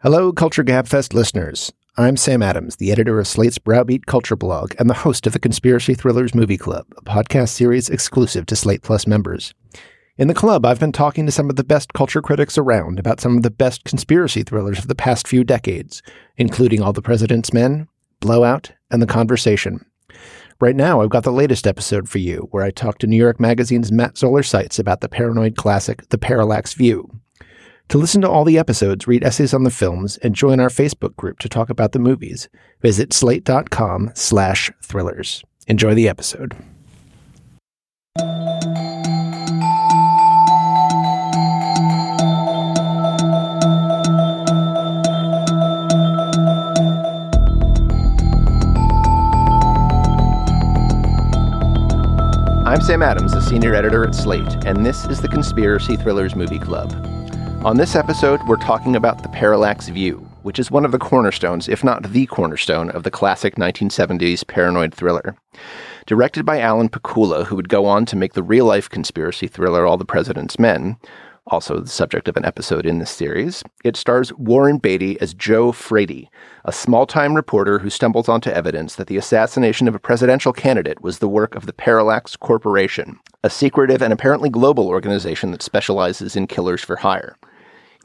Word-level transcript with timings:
Hello, 0.00 0.32
Culture 0.32 0.62
Gabfest 0.62 1.12
listeners. 1.12 1.72
I'm 1.96 2.16
Sam 2.16 2.40
Adams, 2.40 2.76
the 2.76 2.92
editor 2.92 3.18
of 3.18 3.26
Slate's 3.26 3.58
Browbeat 3.58 4.06
Culture 4.06 4.36
blog 4.36 4.72
and 4.78 4.88
the 4.88 4.94
host 4.94 5.26
of 5.26 5.32
the 5.32 5.40
Conspiracy 5.40 5.92
Thrillers 5.92 6.36
Movie 6.36 6.56
Club, 6.56 6.86
a 6.96 7.02
podcast 7.02 7.48
series 7.48 7.88
exclusive 7.88 8.46
to 8.46 8.54
Slate 8.54 8.82
Plus 8.82 9.08
members. 9.08 9.54
In 10.16 10.28
the 10.28 10.34
club, 10.34 10.64
I've 10.64 10.78
been 10.78 10.92
talking 10.92 11.26
to 11.26 11.32
some 11.32 11.50
of 11.50 11.56
the 11.56 11.64
best 11.64 11.94
culture 11.94 12.22
critics 12.22 12.56
around 12.56 13.00
about 13.00 13.18
some 13.18 13.36
of 13.36 13.42
the 13.42 13.50
best 13.50 13.82
conspiracy 13.82 14.44
thrillers 14.44 14.78
of 14.78 14.86
the 14.86 14.94
past 14.94 15.26
few 15.26 15.42
decades, 15.42 16.00
including 16.36 16.80
All 16.80 16.92
the 16.92 17.02
President's 17.02 17.52
Men, 17.52 17.88
Blowout, 18.20 18.70
and 18.92 19.02
The 19.02 19.06
Conversation. 19.06 19.84
Right 20.60 20.76
now, 20.76 21.00
I've 21.00 21.10
got 21.10 21.24
the 21.24 21.32
latest 21.32 21.66
episode 21.66 22.08
for 22.08 22.18
you, 22.18 22.46
where 22.52 22.62
I 22.62 22.70
talk 22.70 22.98
to 22.98 23.08
New 23.08 23.16
York 23.16 23.40
Magazine's 23.40 23.90
Matt 23.90 24.16
Zoller 24.16 24.44
Seitz 24.44 24.78
about 24.78 25.00
the 25.00 25.08
paranoid 25.08 25.56
classic 25.56 26.08
The 26.10 26.18
Parallax 26.18 26.74
View, 26.74 27.10
to 27.88 27.98
listen 27.98 28.20
to 28.20 28.30
all 28.30 28.44
the 28.44 28.58
episodes, 28.58 29.06
read 29.06 29.24
essays 29.24 29.54
on 29.54 29.64
the 29.64 29.70
films, 29.70 30.18
and 30.18 30.34
join 30.34 30.60
our 30.60 30.68
Facebook 30.68 31.16
group 31.16 31.38
to 31.40 31.48
talk 31.48 31.70
about 31.70 31.92
the 31.92 31.98
movies, 31.98 32.48
visit 32.80 33.12
slate.com 33.12 34.10
slash 34.14 34.70
thrillers. 34.82 35.42
Enjoy 35.66 35.94
the 35.94 36.08
episode. 36.08 36.54
I'm 52.66 52.82
Sam 52.82 53.02
Adams, 53.02 53.32
the 53.32 53.40
senior 53.40 53.74
editor 53.74 54.04
at 54.04 54.14
Slate, 54.14 54.66
and 54.66 54.84
this 54.84 55.06
is 55.06 55.22
the 55.22 55.28
Conspiracy 55.28 55.96
Thrillers 55.96 56.36
Movie 56.36 56.58
Club. 56.58 57.17
On 57.64 57.76
this 57.76 57.96
episode, 57.96 58.40
we're 58.46 58.56
talking 58.56 58.94
about 58.94 59.24
The 59.24 59.28
Parallax 59.30 59.88
View, 59.88 60.18
which 60.42 60.60
is 60.60 60.70
one 60.70 60.84
of 60.84 60.92
the 60.92 60.98
cornerstones, 60.98 61.68
if 61.68 61.82
not 61.82 62.12
the 62.12 62.24
cornerstone, 62.26 62.88
of 62.90 63.02
the 63.02 63.10
classic 63.10 63.56
1970s 63.56 64.46
paranoid 64.46 64.94
thriller. 64.94 65.36
Directed 66.06 66.46
by 66.46 66.60
Alan 66.60 66.88
Pakula, 66.88 67.44
who 67.44 67.56
would 67.56 67.68
go 67.68 67.84
on 67.84 68.06
to 68.06 68.16
make 68.16 68.34
the 68.34 68.44
real 68.44 68.64
life 68.64 68.88
conspiracy 68.88 69.48
thriller 69.48 69.84
All 69.84 69.96
the 69.96 70.04
President's 70.04 70.56
Men, 70.56 70.98
also 71.48 71.80
the 71.80 71.88
subject 71.88 72.28
of 72.28 72.36
an 72.36 72.44
episode 72.44 72.86
in 72.86 73.00
this 73.00 73.10
series, 73.10 73.64
it 73.82 73.96
stars 73.96 74.32
Warren 74.34 74.78
Beatty 74.78 75.20
as 75.20 75.34
Joe 75.34 75.72
Frady, 75.72 76.30
a 76.64 76.72
small 76.72 77.06
time 77.06 77.34
reporter 77.34 77.80
who 77.80 77.90
stumbles 77.90 78.28
onto 78.28 78.50
evidence 78.50 78.94
that 78.94 79.08
the 79.08 79.16
assassination 79.16 79.88
of 79.88 79.96
a 79.96 80.00
presidential 80.00 80.52
candidate 80.52 81.02
was 81.02 81.18
the 81.18 81.28
work 81.28 81.56
of 81.56 81.66
the 81.66 81.72
Parallax 81.72 82.36
Corporation, 82.36 83.18
a 83.42 83.50
secretive 83.50 84.00
and 84.00 84.12
apparently 84.12 84.48
global 84.48 84.86
organization 84.88 85.50
that 85.50 85.62
specializes 85.62 86.36
in 86.36 86.46
killers 86.46 86.84
for 86.84 86.96
hire. 86.96 87.36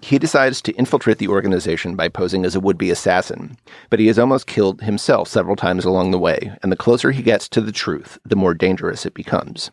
He 0.04 0.20
decides 0.20 0.62
to 0.64 0.73
infiltrate 0.73 1.20
the 1.20 1.30
organization 1.30 1.96
by 1.96 2.09
posing 2.09 2.44
as 2.44 2.56
a 2.56 2.59
would 2.59 2.78
be 2.78 2.92
assassin, 2.92 3.56
but 3.90 4.02
he 4.02 4.10
is 4.10 4.20
almost 4.20 4.48
killed 4.48 4.82
himself 4.82 5.30
several 5.30 5.56
times 5.56 5.86
along 5.86 6.12
the 6.12 6.20
way, 6.20 6.52
and 6.62 6.70
the 6.70 6.76
closer 6.76 7.12
he 7.12 7.23
gets 7.23 7.48
to 7.48 7.62
the 7.62 7.72
truth, 7.72 8.20
the 8.26 8.36
more 8.36 8.54
dangerous 8.54 9.06
it 9.06 9.14
becomes. 9.14 9.72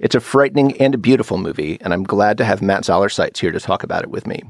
It's 0.00 0.16
a 0.16 0.20
frightening 0.20 0.76
and 0.82 0.96
a 0.96 0.98
beautiful 0.98 1.38
movie, 1.38 1.78
and 1.80 1.92
I'm 1.92 2.02
glad 2.02 2.38
to 2.38 2.44
have 2.44 2.60
Matt 2.60 2.86
Zoller 2.86 3.08
Seitz 3.08 3.38
here 3.38 3.52
to 3.52 3.60
talk 3.60 3.84
about 3.84 4.02
it 4.02 4.10
with 4.10 4.26
me. 4.26 4.42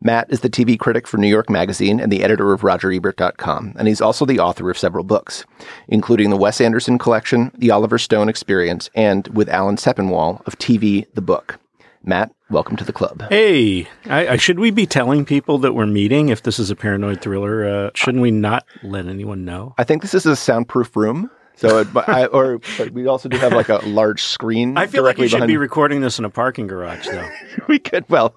Matt 0.00 0.26
is 0.30 0.40
the 0.40 0.50
TV 0.50 0.76
critic 0.76 1.06
for 1.06 1.16
New 1.16 1.28
York 1.28 1.48
Magazine 1.48 2.00
and 2.00 2.10
the 2.10 2.24
editor 2.24 2.52
of 2.52 2.62
RogerEbert.com, 2.62 3.74
and 3.78 3.86
he's 3.86 4.00
also 4.00 4.26
the 4.26 4.40
author 4.40 4.68
of 4.68 4.76
several 4.76 5.04
books, 5.04 5.44
including 5.86 6.30
the 6.30 6.36
Wes 6.36 6.60
Anderson 6.60 6.98
Collection, 6.98 7.52
The 7.56 7.70
Oliver 7.70 7.98
Stone 7.98 8.28
Experience, 8.28 8.90
and 8.96 9.28
with 9.28 9.48
Alan 9.48 9.76
Sepinwall 9.76 10.44
of 10.44 10.58
TV 10.58 11.06
The 11.14 11.22
Book. 11.22 11.60
Matt, 12.06 12.32
welcome 12.50 12.76
to 12.76 12.84
the 12.84 12.92
club. 12.92 13.24
Hey, 13.30 13.88
I, 14.04 14.28
I, 14.28 14.36
should 14.36 14.58
we 14.58 14.70
be 14.70 14.84
telling 14.84 15.24
people 15.24 15.56
that 15.58 15.72
we're 15.72 15.86
meeting 15.86 16.28
if 16.28 16.42
this 16.42 16.58
is 16.58 16.70
a 16.70 16.76
paranoid 16.76 17.22
thriller? 17.22 17.64
Uh, 17.66 17.90
shouldn't 17.94 18.20
we 18.20 18.30
not 18.30 18.66
let 18.82 19.06
anyone 19.06 19.46
know? 19.46 19.74
I 19.78 19.84
think 19.84 20.02
this 20.02 20.12
is 20.12 20.26
a 20.26 20.36
soundproof 20.36 20.94
room. 20.96 21.30
So, 21.56 21.78
it, 21.78 21.88
I, 21.96 22.26
or 22.26 22.60
we 22.92 23.06
also 23.06 23.28
do 23.28 23.38
have 23.38 23.52
like 23.52 23.68
a 23.68 23.76
large 23.86 24.22
screen. 24.22 24.76
I 24.76 24.86
feel 24.86 25.04
like 25.04 25.18
we 25.18 25.28
should 25.28 25.36
behind. 25.36 25.48
be 25.48 25.56
recording 25.56 26.00
this 26.00 26.18
in 26.18 26.24
a 26.24 26.30
parking 26.30 26.66
garage, 26.66 27.06
though. 27.06 27.28
we 27.68 27.78
could. 27.78 28.04
Well, 28.10 28.34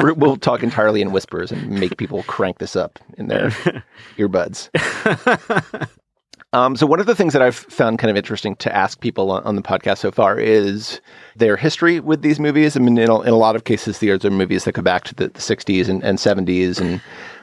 we'll 0.00 0.36
talk 0.36 0.64
entirely 0.64 1.00
in 1.00 1.12
whispers 1.12 1.52
and 1.52 1.70
make 1.70 1.96
people 1.96 2.24
crank 2.24 2.58
this 2.58 2.74
up 2.74 2.98
in 3.16 3.28
their 3.28 3.50
earbuds. 4.18 4.68
Um, 6.54 6.76
so 6.76 6.86
one 6.86 7.00
of 7.00 7.06
the 7.06 7.16
things 7.16 7.32
that 7.32 7.42
I've 7.42 7.56
found 7.56 7.98
kind 7.98 8.12
of 8.12 8.16
interesting 8.16 8.54
to 8.56 8.74
ask 8.74 9.00
people 9.00 9.32
on, 9.32 9.42
on, 9.42 9.56
the 9.56 9.62
podcast 9.62 9.98
so 9.98 10.12
far 10.12 10.38
is 10.38 11.00
their 11.34 11.56
history 11.56 11.98
with 11.98 12.22
these 12.22 12.38
movies. 12.38 12.76
I 12.76 12.80
mean, 12.80 12.96
in 12.96 13.10
a, 13.10 13.20
in 13.22 13.30
a 13.30 13.36
lot 13.36 13.56
of 13.56 13.64
cases, 13.64 13.98
these 13.98 14.24
are 14.24 14.30
movies 14.30 14.62
that 14.62 14.72
go 14.72 14.82
back 14.82 15.02
to 15.04 15.14
the, 15.16 15.28
the 15.28 15.40
60s 15.40 15.88
and, 15.88 16.00
and 16.04 16.18
70s, 16.18 16.80
and 16.80 17.00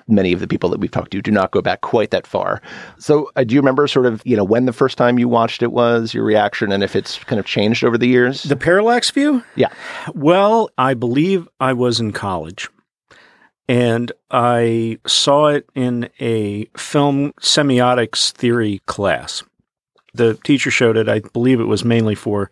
many 0.08 0.32
of 0.32 0.40
the 0.40 0.48
people 0.48 0.70
that 0.70 0.80
we've 0.80 0.92
talked 0.92 1.12
to 1.12 1.22
do 1.22 1.30
not 1.30 1.52
go 1.52 1.62
back 1.62 1.82
quite 1.82 2.12
that 2.12 2.26
far. 2.26 2.62
So 3.00 3.30
uh, 3.36 3.44
do 3.44 3.54
you 3.54 3.60
remember 3.60 3.86
sort 3.86 4.06
of, 4.06 4.22
you 4.26 4.38
know, 4.38 4.46
when 4.46 4.66
the 4.66 4.72
first 4.72 4.98
time 4.98 5.20
you 5.20 5.28
watched 5.28 5.62
it 5.62 5.74
was, 5.74 6.14
your 6.14 6.24
reaction, 6.24 6.72
and 6.72 6.82
if 6.82 6.96
it's 6.96 7.18
kind 7.26 7.38
of 7.38 7.46
changed 7.46 7.84
over 7.84 7.98
the 7.98 8.08
years? 8.08 8.44
The 8.44 8.56
Parallax 8.56 9.12
View? 9.12 9.44
Yeah. 9.56 9.74
Well, 10.16 10.70
I 10.78 10.94
believe 10.94 11.50
I 11.60 11.74
was 11.74 12.00
in 12.00 12.14
college 12.14 12.70
and 13.72 14.12
I 14.30 15.00
saw 15.08 15.48
it 15.48 15.70
in 15.76 16.10
a 16.20 16.66
film 16.76 17.32
semiotics 17.40 18.32
theory 18.32 18.82
class. 18.86 19.44
The 20.14 20.34
teacher 20.44 20.70
showed 20.70 20.98
it, 20.98 21.08
I 21.08 21.22
believe 21.32 21.62
it 21.62 21.70
was 21.70 21.86
mainly 21.86 22.14
for 22.14 22.52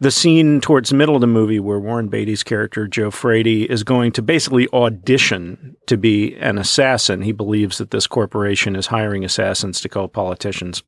the 0.00 0.10
scene 0.10 0.62
towards 0.62 0.88
the 0.88 0.96
middle 0.96 1.14
of 1.14 1.20
the 1.20 1.26
movie 1.26 1.60
where 1.60 1.78
Warren 1.78 2.08
Beatty's 2.08 2.42
character, 2.42 2.88
Joe 2.88 3.10
Frady, 3.10 3.70
is 3.70 3.84
going 3.84 4.10
to 4.12 4.22
basically 4.22 4.68
audition 4.72 5.76
to 5.86 5.98
be 5.98 6.34
an 6.36 6.56
assassin. 6.56 7.20
He 7.20 7.32
believes 7.32 7.76
that 7.76 7.90
this 7.90 8.06
corporation 8.06 8.74
is 8.74 8.86
hiring 8.86 9.26
assassins 9.26 9.82
to 9.82 9.90
kill 9.90 10.08
politicians. 10.08 10.82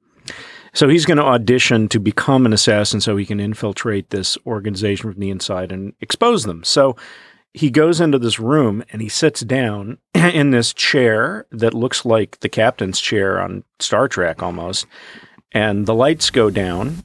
So 0.72 0.88
he's 0.88 1.05
going 1.05 1.19
to 1.19 1.22
audition 1.22 1.91
to 1.91 2.00
become 2.00 2.47
an 2.47 2.55
assassin 2.55 3.03
so 3.03 3.19
he 3.19 3.26
can 3.26 3.41
infiltrate 3.41 4.09
this 4.09 4.38
organization 4.47 5.12
from 5.12 5.21
the 5.21 5.28
inside 5.28 5.71
and 5.71 5.93
expose 6.00 6.44
them. 6.44 6.65
So 6.65 6.97
he 7.55 7.71
goes 7.71 8.01
into 8.01 8.19
this 8.19 8.41
room 8.41 8.83
and 8.91 9.01
he 9.01 9.09
sits 9.09 9.41
down 9.41 9.99
in 10.15 10.51
this 10.51 10.75
chair 10.75 11.47
that 11.53 11.73
looks 11.73 12.05
like 12.05 12.41
the 12.41 12.49
captain's 12.49 13.01
chair 13.01 13.41
on 13.41 13.63
Star 13.79 14.09
Trek 14.09 14.43
almost. 14.43 14.87
And 15.53 15.87
the 15.87 15.95
lights 15.95 16.31
go 16.31 16.51
down. 16.51 17.05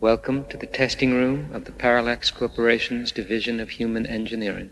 Welcome 0.00 0.44
to 0.46 0.56
the 0.56 0.66
testing 0.66 1.14
room 1.14 1.48
of 1.52 1.66
the 1.66 1.72
Parallax 1.72 2.32
Corporation's 2.32 3.12
Division 3.12 3.60
of 3.60 3.70
Human 3.70 4.06
Engineering. 4.06 4.70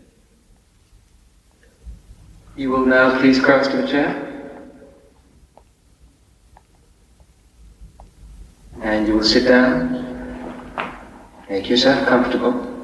You 2.57 2.69
will 2.71 2.85
now 2.85 3.17
please 3.19 3.39
cross 3.39 3.69
to 3.69 3.77
the 3.77 3.87
chair. 3.87 4.33
And 8.81 9.07
you 9.07 9.15
will 9.15 9.23
sit 9.23 9.47
down. 9.47 10.03
Make 11.49 11.69
yourself 11.69 12.05
comfortable. 12.05 12.74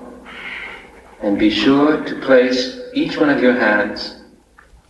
And 1.22 1.38
be 1.38 1.50
sure 1.50 2.04
to 2.04 2.20
place 2.22 2.80
each 2.94 3.18
one 3.18 3.30
of 3.30 3.42
your 3.42 3.54
hands 3.54 4.22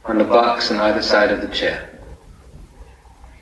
on 0.06 0.18
the 0.18 0.24
box 0.24 0.72
on 0.72 0.80
either 0.80 1.02
side 1.02 1.32
of 1.32 1.42
the 1.42 1.48
chair, 1.48 2.00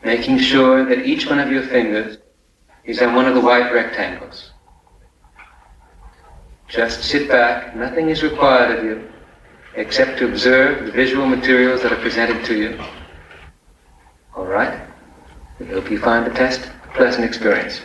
making 0.04 0.40
sure 0.40 0.86
that 0.86 1.06
each 1.06 1.28
one 1.30 1.40
of 1.40 1.52
your 1.52 1.64
fingers 1.64 2.18
is 2.84 3.02
on 3.02 3.16
one 3.16 3.26
of 3.26 3.36
the 3.36 3.42
white 3.42 3.72
rectangles. 3.72 4.52
Just 6.68 7.04
sit 7.04 7.28
back, 7.28 7.76
nothing 7.76 8.10
is 8.10 8.24
required 8.24 8.78
of 8.78 8.84
you 8.84 9.10
except 9.76 10.18
to 10.20 10.28
observe 10.28 10.86
the 10.86 10.92
visual 10.92 11.26
materials 11.26 11.82
that 11.84 11.92
are 11.92 12.02
presented 12.02 12.44
to 12.46 12.58
you. 12.58 12.80
All 14.36 14.46
right? 14.46 14.82
We 15.60 15.68
hope 15.68 15.90
you 15.92 16.00
find 16.00 16.26
the 16.26 16.32
test 16.32 16.70
a 16.86 16.94
pleasant 16.96 17.26
experience. 17.26 17.82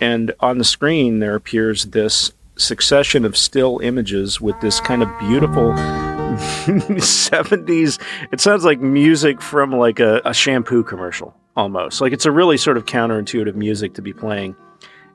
And 0.00 0.32
on 0.40 0.58
the 0.58 0.64
screen, 0.64 1.20
there 1.20 1.34
appears 1.34 1.86
this 1.86 2.32
succession 2.62 3.24
of 3.24 3.36
still 3.36 3.78
images 3.80 4.40
with 4.40 4.58
this 4.60 4.80
kind 4.80 5.02
of 5.02 5.08
beautiful 5.18 5.72
70s 6.32 8.00
it 8.32 8.40
sounds 8.40 8.64
like 8.64 8.80
music 8.80 9.42
from 9.42 9.72
like 9.72 10.00
a, 10.00 10.22
a, 10.24 10.32
shampoo 10.32 10.82
commercial 10.82 11.34
almost. 11.56 12.00
Like 12.00 12.12
it's 12.12 12.24
a 12.24 12.30
really 12.30 12.56
sort 12.56 12.76
of 12.76 12.86
counterintuitive 12.86 13.54
music 13.54 13.94
to 13.94 14.02
be 14.02 14.12
playing. 14.12 14.56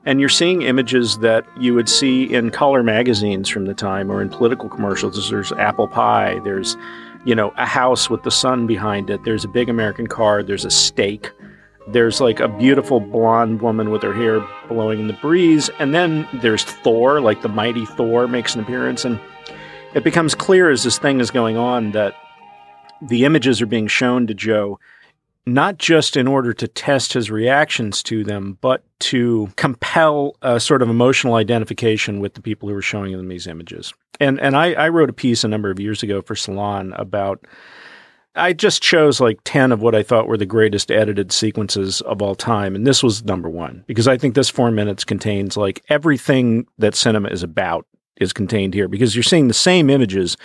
And 0.04 0.20
you're 0.20 0.28
seeing 0.28 0.62
images 0.62 1.18
that 1.18 1.44
you 1.58 1.74
would 1.74 1.88
see 1.88 2.32
in 2.32 2.50
color 2.50 2.82
magazines 2.82 3.48
from 3.48 3.64
the 3.64 3.74
time 3.74 4.10
or 4.10 4.22
in 4.22 4.28
political 4.28 4.68
commercials. 4.68 5.28
There's 5.28 5.52
apple 5.52 5.88
pie 5.88 6.40
there's 6.44 6.76
you 7.24 7.34
know 7.34 7.52
a 7.56 7.66
house 7.66 8.08
with 8.08 8.22
the 8.22 8.30
sun 8.30 8.66
behind 8.66 9.10
it 9.10 9.22
there's 9.24 9.44
a 9.44 9.48
big 9.48 9.68
american 9.68 10.06
car 10.06 10.42
there's 10.42 10.64
a 10.64 10.70
steak 10.70 11.32
there's 11.92 12.20
like 12.20 12.40
a 12.40 12.48
beautiful 12.48 13.00
blonde 13.00 13.62
woman 13.62 13.90
with 13.90 14.02
her 14.02 14.12
hair 14.12 14.46
blowing 14.68 15.00
in 15.00 15.06
the 15.06 15.14
breeze. 15.14 15.70
And 15.78 15.94
then 15.94 16.28
there's 16.34 16.64
Thor, 16.64 17.20
like 17.20 17.42
the 17.42 17.48
mighty 17.48 17.86
Thor 17.86 18.28
makes 18.28 18.54
an 18.54 18.60
appearance. 18.60 19.04
And 19.04 19.18
it 19.94 20.04
becomes 20.04 20.34
clear 20.34 20.70
as 20.70 20.82
this 20.84 20.98
thing 20.98 21.20
is 21.20 21.30
going 21.30 21.56
on 21.56 21.92
that 21.92 22.14
the 23.00 23.24
images 23.24 23.62
are 23.62 23.66
being 23.66 23.86
shown 23.86 24.26
to 24.26 24.34
Joe 24.34 24.78
not 25.54 25.78
just 25.78 26.16
in 26.16 26.28
order 26.28 26.52
to 26.52 26.68
test 26.68 27.12
his 27.12 27.30
reactions 27.30 28.02
to 28.04 28.22
them, 28.22 28.58
but 28.60 28.84
to 29.00 29.48
compel 29.56 30.36
a 30.42 30.60
sort 30.60 30.82
of 30.82 30.90
emotional 30.90 31.34
identification 31.34 32.20
with 32.20 32.34
the 32.34 32.42
people 32.42 32.68
who 32.68 32.74
are 32.74 32.82
showing 32.82 33.16
them 33.16 33.28
these 33.28 33.46
images. 33.46 33.94
And 34.20 34.40
and 34.40 34.56
I, 34.56 34.72
I 34.72 34.88
wrote 34.88 35.10
a 35.10 35.14
piece 35.14 35.44
a 35.44 35.48
number 35.48 35.70
of 35.70 35.80
years 35.80 36.02
ago 36.02 36.22
for 36.22 36.36
Salon 36.36 36.92
about 36.94 37.46
I 38.38 38.52
just 38.52 38.82
chose 38.82 39.20
like 39.20 39.40
10 39.44 39.72
of 39.72 39.82
what 39.82 39.94
I 39.94 40.02
thought 40.02 40.28
were 40.28 40.36
the 40.36 40.46
greatest 40.46 40.90
edited 40.90 41.32
sequences 41.32 42.00
of 42.02 42.22
all 42.22 42.34
time. 42.34 42.74
And 42.74 42.86
this 42.86 43.02
was 43.02 43.24
number 43.24 43.48
one 43.48 43.84
because 43.86 44.08
I 44.08 44.16
think 44.16 44.34
this 44.34 44.48
four 44.48 44.70
minutes 44.70 45.04
contains 45.04 45.56
like 45.56 45.84
everything 45.88 46.66
that 46.78 46.94
cinema 46.94 47.28
is 47.28 47.42
about 47.42 47.86
is 48.16 48.32
contained 48.32 48.74
here 48.74 48.88
because 48.88 49.14
you're 49.14 49.22
seeing 49.22 49.48
the 49.48 49.54
same 49.54 49.90
images 49.90 50.36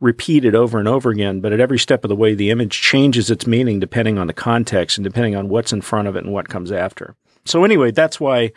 repeated 0.00 0.54
over 0.54 0.78
and 0.78 0.88
over 0.88 1.10
again, 1.10 1.40
but 1.40 1.52
at 1.52 1.60
every 1.60 1.78
step 1.78 2.04
of 2.04 2.08
the 2.08 2.16
way, 2.16 2.34
the 2.34 2.50
image 2.50 2.80
changes 2.80 3.30
its 3.30 3.46
meaning 3.46 3.78
depending 3.78 4.18
on 4.18 4.26
the 4.26 4.32
context 4.32 4.98
and 4.98 5.04
depending 5.04 5.36
on 5.36 5.48
what's 5.48 5.72
in 5.72 5.80
front 5.80 6.08
of 6.08 6.16
it 6.16 6.24
and 6.24 6.32
what 6.32 6.48
comes 6.48 6.72
after. 6.72 7.14
So 7.44 7.64
anyway, 7.64 7.92
that's 7.92 8.18
why 8.18 8.52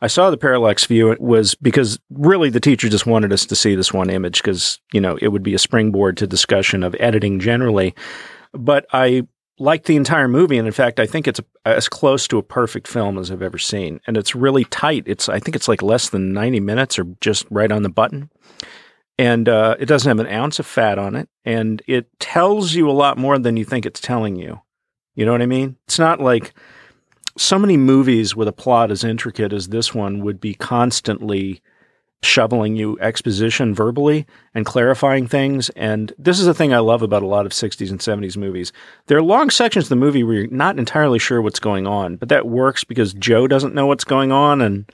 I 0.00 0.06
saw 0.06 0.30
the 0.30 0.36
parallax 0.36 0.84
view. 0.84 1.10
It 1.10 1.20
was 1.20 1.54
because 1.56 1.98
really 2.10 2.50
the 2.50 2.60
teacher 2.60 2.88
just 2.88 3.06
wanted 3.06 3.32
us 3.32 3.46
to 3.46 3.56
see 3.56 3.74
this 3.74 3.92
one 3.92 4.10
image 4.10 4.40
because, 4.42 4.80
you 4.92 5.00
know, 5.00 5.18
it 5.20 5.28
would 5.28 5.42
be 5.42 5.54
a 5.54 5.58
springboard 5.58 6.16
to 6.18 6.26
discussion 6.26 6.82
of 6.82 6.94
editing 7.00 7.40
generally. 7.40 7.94
But 8.52 8.86
I 8.92 9.26
liked 9.58 9.86
the 9.86 9.96
entire 9.96 10.28
movie. 10.28 10.56
And 10.56 10.68
in 10.68 10.72
fact, 10.72 11.00
I 11.00 11.06
think 11.06 11.26
it's 11.26 11.40
as 11.64 11.88
close 11.88 12.28
to 12.28 12.38
a 12.38 12.44
perfect 12.44 12.86
film 12.86 13.18
as 13.18 13.30
I've 13.30 13.42
ever 13.42 13.58
seen. 13.58 14.00
And 14.06 14.16
it's 14.16 14.36
really 14.36 14.64
tight. 14.66 15.02
It's, 15.06 15.28
I 15.28 15.40
think 15.40 15.56
it's 15.56 15.66
like 15.66 15.82
less 15.82 16.10
than 16.10 16.32
90 16.32 16.60
minutes 16.60 16.98
or 16.98 17.04
just 17.20 17.46
right 17.50 17.72
on 17.72 17.82
the 17.82 17.88
button 17.88 18.30
and 19.18 19.48
uh, 19.48 19.76
it 19.80 19.86
doesn't 19.86 20.08
have 20.08 20.24
an 20.24 20.32
ounce 20.32 20.58
of 20.60 20.66
fat 20.66 20.98
on 20.98 21.16
it, 21.16 21.28
and 21.44 21.82
it 21.88 22.06
tells 22.20 22.74
you 22.74 22.88
a 22.88 22.92
lot 22.92 23.18
more 23.18 23.38
than 23.38 23.56
you 23.56 23.64
think 23.64 23.84
it's 23.84 24.00
telling 24.00 24.36
you. 24.36 24.60
You 25.16 25.26
know 25.26 25.32
what 25.32 25.42
I 25.42 25.46
mean? 25.46 25.76
It's 25.86 25.98
not 25.98 26.20
like 26.20 26.54
so 27.38 27.58
many 27.58 27.76
movies 27.76 28.34
with 28.34 28.48
a 28.48 28.52
plot 28.52 28.90
as 28.90 29.04
intricate 29.04 29.52
as 29.52 29.68
this 29.68 29.94
one 29.94 30.22
would 30.22 30.40
be 30.40 30.54
constantly 30.54 31.62
shoveling 32.22 32.74
you 32.74 32.98
exposition 33.00 33.72
verbally 33.74 34.26
and 34.54 34.66
clarifying 34.66 35.26
things. 35.26 35.70
And 35.70 36.12
this 36.18 36.40
is 36.40 36.46
the 36.46 36.54
thing 36.54 36.74
I 36.74 36.80
love 36.80 37.02
about 37.02 37.22
a 37.22 37.28
lot 37.28 37.46
of 37.46 37.52
60s 37.52 37.90
and 37.90 38.00
70s 38.00 38.36
movies. 38.36 38.72
There 39.06 39.16
are 39.16 39.22
long 39.22 39.50
sections 39.50 39.84
of 39.84 39.90
the 39.90 39.96
movie 39.96 40.24
where 40.24 40.34
you're 40.34 40.46
not 40.48 40.78
entirely 40.78 41.20
sure 41.20 41.40
what's 41.40 41.60
going 41.60 41.86
on, 41.86 42.16
but 42.16 42.28
that 42.28 42.48
works 42.48 42.82
because 42.82 43.14
Joe 43.14 43.46
doesn't 43.46 43.74
know 43.74 43.86
what's 43.86 44.04
going 44.04 44.32
on 44.32 44.60
and 44.60 44.90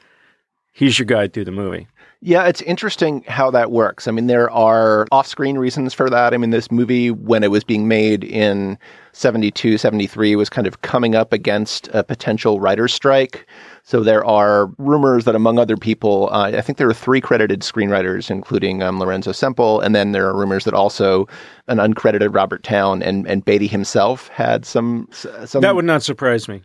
he's 0.72 0.98
your 0.98 1.06
guide 1.06 1.32
through 1.32 1.46
the 1.46 1.50
movie. 1.50 1.88
Yeah, 2.26 2.46
it's 2.46 2.62
interesting 2.62 3.22
how 3.28 3.50
that 3.50 3.70
works. 3.70 4.08
I 4.08 4.10
mean, 4.10 4.28
there 4.28 4.50
are 4.50 5.06
off 5.12 5.26
screen 5.26 5.58
reasons 5.58 5.92
for 5.92 6.08
that. 6.08 6.32
I 6.32 6.38
mean, 6.38 6.48
this 6.48 6.70
movie, 6.70 7.10
when 7.10 7.44
it 7.44 7.50
was 7.50 7.64
being 7.64 7.86
made 7.86 8.24
in 8.24 8.78
72, 9.12 9.76
73, 9.76 10.34
was 10.34 10.48
kind 10.48 10.66
of 10.66 10.80
coming 10.80 11.14
up 11.14 11.34
against 11.34 11.90
a 11.92 12.02
potential 12.02 12.60
writer's 12.60 12.94
strike. 12.94 13.46
So 13.82 14.02
there 14.02 14.24
are 14.24 14.68
rumors 14.78 15.26
that, 15.26 15.34
among 15.34 15.58
other 15.58 15.76
people, 15.76 16.30
uh, 16.32 16.44
I 16.44 16.62
think 16.62 16.78
there 16.78 16.88
are 16.88 16.94
three 16.94 17.20
credited 17.20 17.60
screenwriters, 17.60 18.30
including 18.30 18.82
um, 18.82 18.98
Lorenzo 18.98 19.32
Semple, 19.32 19.80
and 19.80 19.94
then 19.94 20.12
there 20.12 20.26
are 20.26 20.34
rumors 20.34 20.64
that 20.64 20.72
also 20.72 21.28
an 21.68 21.76
uncredited 21.76 22.34
Robert 22.34 22.62
Towne 22.62 23.02
and, 23.02 23.28
and 23.28 23.44
Beatty 23.44 23.66
himself 23.66 24.28
had 24.28 24.64
some, 24.64 25.10
some. 25.12 25.60
That 25.60 25.74
would 25.74 25.84
not 25.84 26.02
surprise 26.02 26.48
me. 26.48 26.62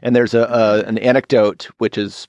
And 0.00 0.16
there's 0.16 0.32
a, 0.32 0.44
a 0.44 0.88
an 0.88 0.96
anecdote 0.98 1.68
which 1.78 1.98
is 1.98 2.28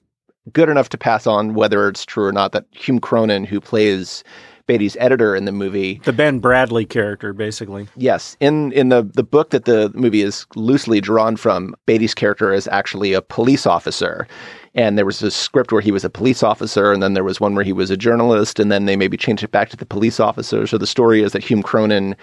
good 0.52 0.70
enough 0.70 0.90
to 0.90 0.98
pass 0.98 1.26
on 1.26 1.54
whether 1.54 1.88
it's 1.88 2.06
true 2.06 2.26
or 2.26 2.32
not 2.32 2.52
that 2.52 2.66
Hume 2.72 3.00
Cronyn, 3.00 3.46
who 3.46 3.62
plays 3.62 4.24
Beatty's 4.66 4.96
editor 5.00 5.36
in 5.36 5.46
the 5.46 5.52
movie, 5.52 6.02
the 6.06 6.14
Ben 6.14 6.42
Bradlee 6.42 6.88
character, 6.88 7.34
basically. 7.34 7.88
Yes, 7.98 8.38
in 8.40 8.72
in 8.72 8.90
the 8.90 9.04
the 9.04 9.24
book 9.24 9.50
that 9.50 9.66
the 9.66 9.92
movie 9.94 10.22
is 10.22 10.46
loosely 10.56 11.02
drawn 11.02 11.36
from, 11.36 11.76
Beatty's 11.86 12.14
character 12.14 12.54
is 12.54 12.68
actually 12.70 13.14
a 13.14 13.22
police 13.22 13.66
officer. 13.66 14.28
And 14.76 14.98
there 14.98 15.06
was 15.06 15.22
a 15.22 15.30
script 15.30 15.72
where 15.72 15.82
he 15.82 15.92
was 15.92 16.04
a 16.04 16.10
police 16.10 16.42
officer, 16.42 16.92
and 16.92 17.04
then 17.04 17.14
there 17.14 17.24
was 17.24 17.40
one 17.40 17.54
where 17.54 17.64
he 17.64 17.74
was 17.74 17.92
a 17.92 17.98
journalist, 17.98 18.60
and 18.60 18.72
then 18.72 18.86
they 18.86 18.96
maybe 18.96 19.18
changed 19.18 19.44
it 19.44 19.52
back 19.52 19.70
to 19.70 19.78
the 19.78 19.86
police 19.86 20.20
officer. 20.20 20.66
So 20.66 20.80
the 20.80 20.88
story 20.88 21.22
is 21.22 21.34
that 21.34 21.44
Hume 21.44 21.62
Cronyn 21.62 22.16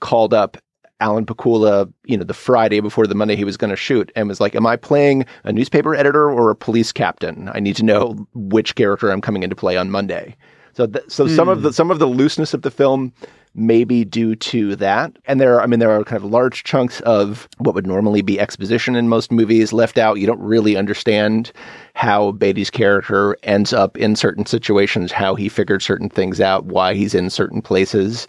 called 0.00 0.32
up 0.32 0.56
Alan 1.00 1.26
Pakula, 1.26 1.92
you 2.04 2.16
know, 2.16 2.24
the 2.24 2.34
Friday 2.34 2.80
before 2.80 3.06
the 3.06 3.14
Monday 3.14 3.36
he 3.36 3.44
was 3.44 3.56
going 3.56 3.70
to 3.70 3.76
shoot 3.76 4.12
and 4.14 4.28
was 4.28 4.40
like, 4.40 4.54
Am 4.54 4.66
I 4.66 4.76
playing 4.76 5.24
a 5.44 5.52
newspaper 5.52 5.94
editor 5.94 6.30
or 6.30 6.50
a 6.50 6.56
police 6.56 6.92
captain? 6.92 7.50
I 7.52 7.60
need 7.60 7.76
to 7.76 7.84
know 7.84 8.26
which 8.34 8.74
character 8.74 9.10
I'm 9.10 9.20
coming 9.20 9.42
into 9.42 9.56
play 9.56 9.76
on 9.76 9.90
Monday. 9.90 10.36
So, 10.72 10.86
th- 10.86 11.04
so 11.08 11.26
mm. 11.26 11.34
some 11.34 11.48
of 11.48 11.62
the 11.62 11.72
some 11.72 11.90
of 11.90 11.98
the 11.98 12.06
looseness 12.06 12.54
of 12.54 12.62
the 12.62 12.70
film 12.70 13.12
may 13.54 13.84
be 13.84 14.04
due 14.04 14.36
to 14.36 14.76
that. 14.76 15.16
And 15.24 15.40
there 15.40 15.56
are, 15.56 15.60
I 15.60 15.66
mean, 15.66 15.80
there 15.80 15.90
are 15.90 16.04
kind 16.04 16.22
of 16.22 16.30
large 16.30 16.62
chunks 16.64 17.00
of 17.00 17.48
what 17.58 17.74
would 17.74 17.86
normally 17.86 18.22
be 18.22 18.38
exposition 18.38 18.94
in 18.94 19.08
most 19.08 19.32
movies 19.32 19.72
left 19.72 19.98
out. 19.98 20.20
You 20.20 20.26
don't 20.26 20.40
really 20.40 20.76
understand 20.76 21.50
how 21.94 22.32
Beatty's 22.32 22.70
character 22.70 23.36
ends 23.42 23.72
up 23.72 23.96
in 23.96 24.14
certain 24.14 24.46
situations, 24.46 25.10
how 25.10 25.34
he 25.34 25.48
figured 25.48 25.82
certain 25.82 26.08
things 26.08 26.40
out, 26.40 26.66
why 26.66 26.94
he's 26.94 27.14
in 27.14 27.28
certain 27.28 27.60
places. 27.60 28.28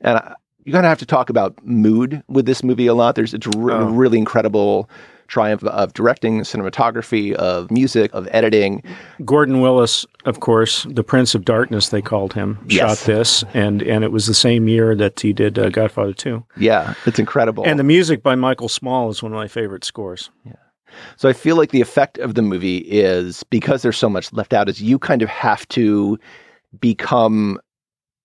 And 0.00 0.18
I, 0.18 0.34
you're 0.64 0.72
going 0.72 0.82
to 0.82 0.88
have 0.88 0.98
to 0.98 1.06
talk 1.06 1.30
about 1.30 1.54
mood 1.64 2.22
with 2.28 2.46
this 2.46 2.62
movie 2.62 2.86
a 2.86 2.94
lot. 2.94 3.14
There's 3.14 3.34
it's 3.34 3.46
re- 3.48 3.74
oh. 3.74 3.86
really 3.86 4.18
incredible 4.18 4.88
triumph 5.28 5.64
of 5.64 5.94
directing, 5.94 6.40
cinematography, 6.40 7.32
of 7.32 7.70
music, 7.70 8.12
of 8.12 8.28
editing. 8.32 8.82
Gordon 9.24 9.62
Willis, 9.62 10.04
of 10.26 10.40
course, 10.40 10.86
the 10.90 11.02
Prince 11.02 11.34
of 11.34 11.46
Darkness, 11.46 11.88
they 11.88 12.02
called 12.02 12.34
him, 12.34 12.58
yes. 12.68 12.98
shot 12.98 13.06
this, 13.06 13.42
and 13.54 13.82
and 13.82 14.04
it 14.04 14.12
was 14.12 14.26
the 14.26 14.34
same 14.34 14.68
year 14.68 14.94
that 14.94 15.18
he 15.20 15.32
did 15.32 15.58
uh, 15.58 15.70
Godfather 15.70 16.12
Two. 16.12 16.44
Yeah, 16.56 16.94
it's 17.06 17.18
incredible. 17.18 17.64
And 17.64 17.78
the 17.78 17.84
music 17.84 18.22
by 18.22 18.34
Michael 18.34 18.68
Small 18.68 19.08
is 19.08 19.22
one 19.22 19.32
of 19.32 19.36
my 19.36 19.48
favorite 19.48 19.84
scores. 19.84 20.30
Yeah. 20.44 20.52
So 21.16 21.28
I 21.28 21.32
feel 21.32 21.56
like 21.56 21.70
the 21.70 21.80
effect 21.80 22.18
of 22.18 22.34
the 22.34 22.42
movie 22.42 22.78
is 22.78 23.42
because 23.44 23.80
there's 23.80 23.96
so 23.96 24.10
much 24.10 24.30
left 24.34 24.52
out, 24.52 24.68
is 24.68 24.82
you 24.82 24.98
kind 24.98 25.22
of 25.22 25.30
have 25.30 25.66
to 25.68 26.18
become 26.78 27.58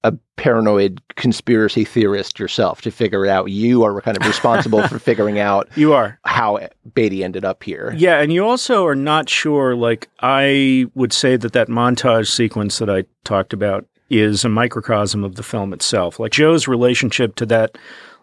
a 0.04 0.14
paranoid 0.36 1.02
conspiracy 1.16 1.84
theorist 1.84 2.40
yourself 2.40 2.82
to 2.82 2.92
figure 2.92 3.26
it 3.26 3.30
out. 3.30 3.50
You 3.50 3.84
are 3.84 4.00
kind 4.02 4.18
of 4.18 4.26
responsible 4.26 4.88
for 4.88 5.00
figuring 5.00 5.40
out 5.40 5.68
you 5.76 5.94
are 5.94 6.20
how 6.24 6.60
Beatty 6.94 7.24
ended 7.24 7.44
up 7.44 7.64
here. 7.64 7.94
Yeah, 7.98 8.20
and 8.20 8.32
you 8.32 8.46
also 8.46 8.86
are 8.86 8.96
not 8.96 9.30
sure. 9.30 9.76
Like 9.76 10.10
I 10.20 10.86
would 10.96 11.14
say 11.14 11.36
that 11.38 11.54
that 11.54 11.68
montage 11.68 12.28
sequence 12.28 12.78
that 12.80 12.90
I 12.90 13.06
talked 13.24 13.54
about 13.54 13.86
is 14.10 14.46
a 14.46 14.50
microcosm 14.50 15.24
of 15.24 15.36
the 15.36 15.44
film 15.44 15.74
itself. 15.74 16.20
Like 16.20 16.32
Joe's 16.32 16.68
relationship 16.68 17.36
to 17.36 17.46
that 17.48 17.78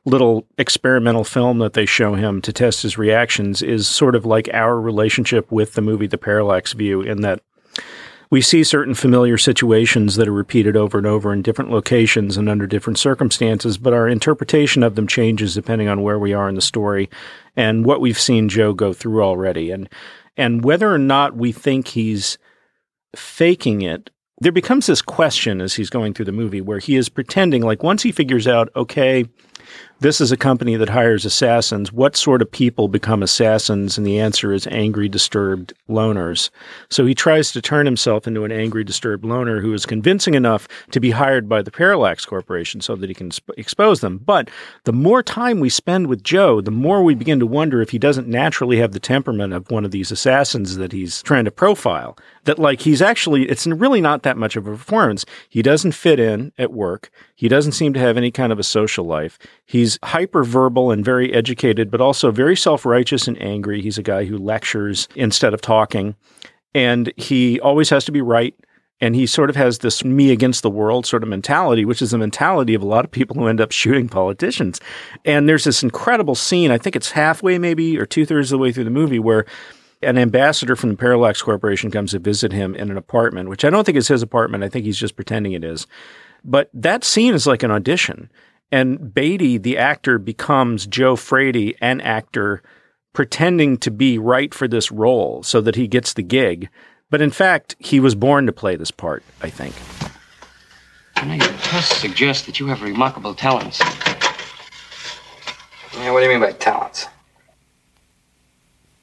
little 0.06 0.46
experimental 0.58 1.24
film 1.24 1.58
that 1.58 1.72
they 1.72 1.86
show 1.86 2.14
him 2.14 2.40
to 2.42 2.52
test 2.52 2.82
his 2.82 2.98
reactions 2.98 3.62
is 3.62 3.88
sort 3.88 4.14
of 4.14 4.26
like 4.26 4.48
our 4.52 4.78
relationship 4.78 5.50
with 5.50 5.72
the 5.74 5.80
movie 5.80 6.06
The 6.06 6.18
Parallax 6.18 6.74
View 6.74 7.00
in 7.00 7.22
that 7.22 7.40
we 8.30 8.40
see 8.40 8.64
certain 8.64 8.94
familiar 8.94 9.38
situations 9.38 10.16
that 10.16 10.28
are 10.28 10.32
repeated 10.32 10.76
over 10.76 10.98
and 10.98 11.06
over 11.06 11.32
in 11.32 11.42
different 11.42 11.70
locations 11.70 12.36
and 12.36 12.48
under 12.48 12.66
different 12.66 12.98
circumstances, 12.98 13.78
but 13.78 13.92
our 13.92 14.08
interpretation 14.08 14.82
of 14.82 14.94
them 14.94 15.06
changes 15.06 15.54
depending 15.54 15.88
on 15.88 16.02
where 16.02 16.18
we 16.18 16.32
are 16.32 16.48
in 16.48 16.54
the 16.54 16.60
story 16.60 17.08
and 17.56 17.84
what 17.84 18.00
we've 18.00 18.18
seen 18.18 18.48
Joe 18.48 18.72
go 18.72 18.92
through 18.92 19.22
already. 19.22 19.70
And 19.70 19.88
and 20.36 20.64
whether 20.64 20.92
or 20.92 20.98
not 20.98 21.36
we 21.36 21.52
think 21.52 21.88
he's 21.88 22.38
faking 23.14 23.82
it, 23.82 24.10
there 24.40 24.52
becomes 24.52 24.86
this 24.86 25.00
question 25.00 25.60
as 25.60 25.74
he's 25.74 25.90
going 25.90 26.12
through 26.12 26.24
the 26.24 26.32
movie 26.32 26.60
where 26.60 26.80
he 26.80 26.96
is 26.96 27.08
pretending 27.08 27.62
like 27.62 27.82
once 27.82 28.02
he 28.02 28.10
figures 28.10 28.48
out, 28.48 28.68
okay, 28.74 29.26
this 30.00 30.20
is 30.20 30.32
a 30.32 30.36
company 30.36 30.76
that 30.76 30.88
hires 30.88 31.24
assassins. 31.24 31.92
What 31.92 32.16
sort 32.16 32.42
of 32.42 32.50
people 32.50 32.88
become 32.88 33.22
assassins? 33.22 33.96
And 33.96 34.06
the 34.06 34.18
answer 34.18 34.52
is 34.52 34.66
angry, 34.66 35.08
disturbed 35.08 35.72
loners. 35.88 36.50
So 36.90 37.06
he 37.06 37.14
tries 37.14 37.52
to 37.52 37.62
turn 37.62 37.86
himself 37.86 38.26
into 38.26 38.44
an 38.44 38.52
angry, 38.52 38.84
disturbed 38.84 39.24
loner 39.24 39.60
who 39.60 39.72
is 39.72 39.86
convincing 39.86 40.34
enough 40.34 40.68
to 40.90 41.00
be 41.00 41.10
hired 41.10 41.48
by 41.48 41.62
the 41.62 41.70
Parallax 41.70 42.24
Corporation 42.24 42.80
so 42.80 42.96
that 42.96 43.08
he 43.08 43.14
can 43.14 43.30
sp- 43.30 43.56
expose 43.56 44.00
them. 44.00 44.18
But 44.18 44.50
the 44.84 44.92
more 44.92 45.22
time 45.22 45.60
we 45.60 45.68
spend 45.68 46.08
with 46.08 46.22
Joe, 46.22 46.60
the 46.60 46.70
more 46.70 47.02
we 47.02 47.14
begin 47.14 47.38
to 47.40 47.46
wonder 47.46 47.80
if 47.80 47.90
he 47.90 47.98
doesn't 47.98 48.28
naturally 48.28 48.78
have 48.78 48.92
the 48.92 49.00
temperament 49.00 49.52
of 49.52 49.70
one 49.70 49.84
of 49.84 49.90
these 49.90 50.10
assassins 50.10 50.76
that 50.76 50.92
he's 50.92 51.22
trying 51.22 51.44
to 51.44 51.50
profile. 51.50 52.18
That, 52.44 52.58
like, 52.58 52.80
he's 52.82 53.00
actually, 53.00 53.48
it's 53.48 53.66
really 53.66 54.02
not 54.02 54.22
that 54.22 54.36
much 54.36 54.54
of 54.56 54.66
a 54.66 54.70
performance. 54.72 55.24
He 55.48 55.62
doesn't 55.62 55.92
fit 55.92 56.20
in 56.20 56.52
at 56.58 56.72
work. 56.72 57.10
He 57.36 57.48
doesn't 57.48 57.72
seem 57.72 57.94
to 57.94 58.00
have 58.00 58.18
any 58.18 58.30
kind 58.30 58.52
of 58.52 58.58
a 58.58 58.62
social 58.62 59.06
life. 59.06 59.38
He's 59.64 59.83
hyperverbal 59.98 60.92
and 60.92 61.04
very 61.04 61.32
educated, 61.32 61.90
but 61.90 62.00
also 62.00 62.30
very 62.30 62.56
self 62.56 62.84
righteous 62.84 63.28
and 63.28 63.40
angry. 63.40 63.80
He's 63.80 63.98
a 63.98 64.02
guy 64.02 64.24
who 64.24 64.38
lectures 64.38 65.08
instead 65.14 65.54
of 65.54 65.60
talking. 65.60 66.16
And 66.74 67.12
he 67.16 67.60
always 67.60 67.90
has 67.90 68.04
to 68.06 68.12
be 68.12 68.20
right. 68.20 68.54
And 69.00 69.14
he 69.14 69.26
sort 69.26 69.50
of 69.50 69.56
has 69.56 69.78
this 69.78 70.04
me 70.04 70.30
against 70.30 70.62
the 70.62 70.70
world 70.70 71.04
sort 71.04 71.22
of 71.22 71.28
mentality, 71.28 71.84
which 71.84 72.00
is 72.00 72.12
the 72.12 72.18
mentality 72.18 72.74
of 72.74 72.82
a 72.82 72.86
lot 72.86 73.04
of 73.04 73.10
people 73.10 73.36
who 73.36 73.48
end 73.48 73.60
up 73.60 73.72
shooting 73.72 74.08
politicians. 74.08 74.80
And 75.24 75.48
there's 75.48 75.64
this 75.64 75.82
incredible 75.82 76.34
scene, 76.34 76.70
I 76.70 76.78
think 76.78 76.96
it's 76.96 77.10
halfway 77.10 77.58
maybe 77.58 77.98
or 77.98 78.06
two 78.06 78.24
thirds 78.24 78.50
of 78.50 78.58
the 78.58 78.62
way 78.62 78.72
through 78.72 78.84
the 78.84 78.90
movie, 78.90 79.18
where 79.18 79.46
an 80.02 80.18
ambassador 80.18 80.76
from 80.76 80.90
the 80.90 80.96
Parallax 80.96 81.42
Corporation 81.42 81.90
comes 81.90 82.12
to 82.12 82.18
visit 82.18 82.52
him 82.52 82.74
in 82.74 82.90
an 82.90 82.96
apartment, 82.96 83.48
which 83.48 83.64
I 83.64 83.70
don't 83.70 83.84
think 83.84 83.98
is 83.98 84.08
his 84.08 84.22
apartment. 84.22 84.64
I 84.64 84.68
think 84.68 84.84
he's 84.84 84.98
just 84.98 85.16
pretending 85.16 85.52
it 85.52 85.64
is. 85.64 85.86
But 86.44 86.68
that 86.74 87.04
scene 87.04 87.34
is 87.34 87.46
like 87.46 87.62
an 87.62 87.70
audition. 87.70 88.30
And 88.74 89.14
Beatty, 89.14 89.56
the 89.56 89.78
actor, 89.78 90.18
becomes 90.18 90.88
Joe 90.88 91.14
Frady, 91.14 91.76
an 91.80 92.00
actor 92.00 92.60
pretending 93.12 93.76
to 93.76 93.88
be 93.92 94.18
right 94.18 94.52
for 94.52 94.66
this 94.66 94.90
role 94.90 95.44
so 95.44 95.60
that 95.60 95.76
he 95.76 95.86
gets 95.86 96.12
the 96.12 96.24
gig. 96.24 96.68
But 97.08 97.22
in 97.22 97.30
fact, 97.30 97.76
he 97.78 98.00
was 98.00 98.16
born 98.16 98.46
to 98.46 98.52
play 98.52 98.74
this 98.74 98.90
part, 98.90 99.22
I 99.40 99.48
think. 99.48 99.76
I 101.14 101.24
know 101.24 101.34
your 101.34 101.56
tests 101.58 101.98
suggest 101.98 102.46
that 102.46 102.58
you 102.58 102.66
have 102.66 102.82
remarkable 102.82 103.32
talents. 103.36 103.78
Yeah, 105.96 106.10
what 106.10 106.18
do 106.18 106.24
you 106.24 106.30
mean 106.32 106.40
by 106.40 106.50
talents? 106.50 107.06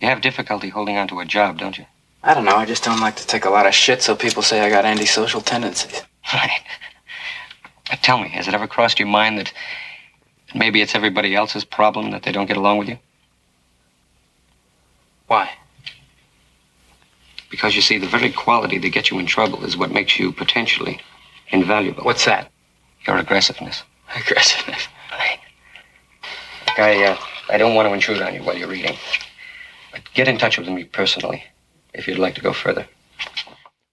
You 0.01 0.09
have 0.09 0.19
difficulty 0.19 0.67
holding 0.67 0.97
on 0.97 1.07
to 1.07 1.21
a 1.21 1.25
job, 1.25 1.59
don't 1.59 1.77
you? 1.77 1.85
I 2.23 2.33
don't 2.33 2.43
know. 2.43 2.57
I 2.57 2.65
just 2.65 2.83
don't 2.83 2.99
like 2.99 3.15
to 3.15 3.25
take 3.25 3.45
a 3.45 3.49
lot 3.49 3.65
of 3.65 3.73
shit, 3.73 4.01
so 4.01 4.17
people 4.17 4.43
say 4.43 4.59
I 4.59 4.69
got 4.69 4.83
antisocial 4.83 5.39
tendencies. 5.39 6.01
Right. 6.33 6.61
But 7.91 8.01
tell 8.01 8.17
me, 8.17 8.29
has 8.29 8.47
it 8.47 8.53
ever 8.53 8.67
crossed 8.67 8.99
your 8.99 9.09
mind 9.09 9.37
that 9.37 9.51
maybe 10.55 10.81
it's 10.81 10.95
everybody 10.95 11.35
else's 11.35 11.65
problem 11.65 12.11
that 12.11 12.23
they 12.23 12.31
don't 12.31 12.45
get 12.45 12.55
along 12.55 12.77
with 12.77 12.87
you? 12.87 12.97
Why? 15.27 15.51
Because 17.49 17.75
you 17.75 17.81
see, 17.81 17.97
the 17.97 18.07
very 18.07 18.31
quality 18.31 18.77
that 18.77 18.89
gets 18.89 19.11
you 19.11 19.19
in 19.19 19.25
trouble 19.25 19.65
is 19.65 19.75
what 19.75 19.91
makes 19.91 20.17
you 20.17 20.31
potentially 20.31 21.01
invaluable. 21.49 22.05
What's 22.05 22.23
that? 22.23 22.49
Your 23.05 23.17
aggressiveness. 23.17 23.83
Aggressiveness. 24.15 24.87
Right. 25.11 25.39
I, 26.77 27.03
uh, 27.03 27.17
I 27.49 27.57
don't 27.57 27.75
want 27.75 27.89
to 27.89 27.93
intrude 27.93 28.21
on 28.21 28.33
you 28.33 28.41
while 28.41 28.57
you're 28.57 28.69
reading. 28.69 28.95
But 29.91 30.01
get 30.13 30.29
in 30.29 30.37
touch 30.37 30.57
with 30.57 30.69
me 30.69 30.85
personally 30.85 31.43
if 31.93 32.07
you'd 32.07 32.19
like 32.19 32.35
to 32.35 32.41
go 32.41 32.53
further. 32.53 32.87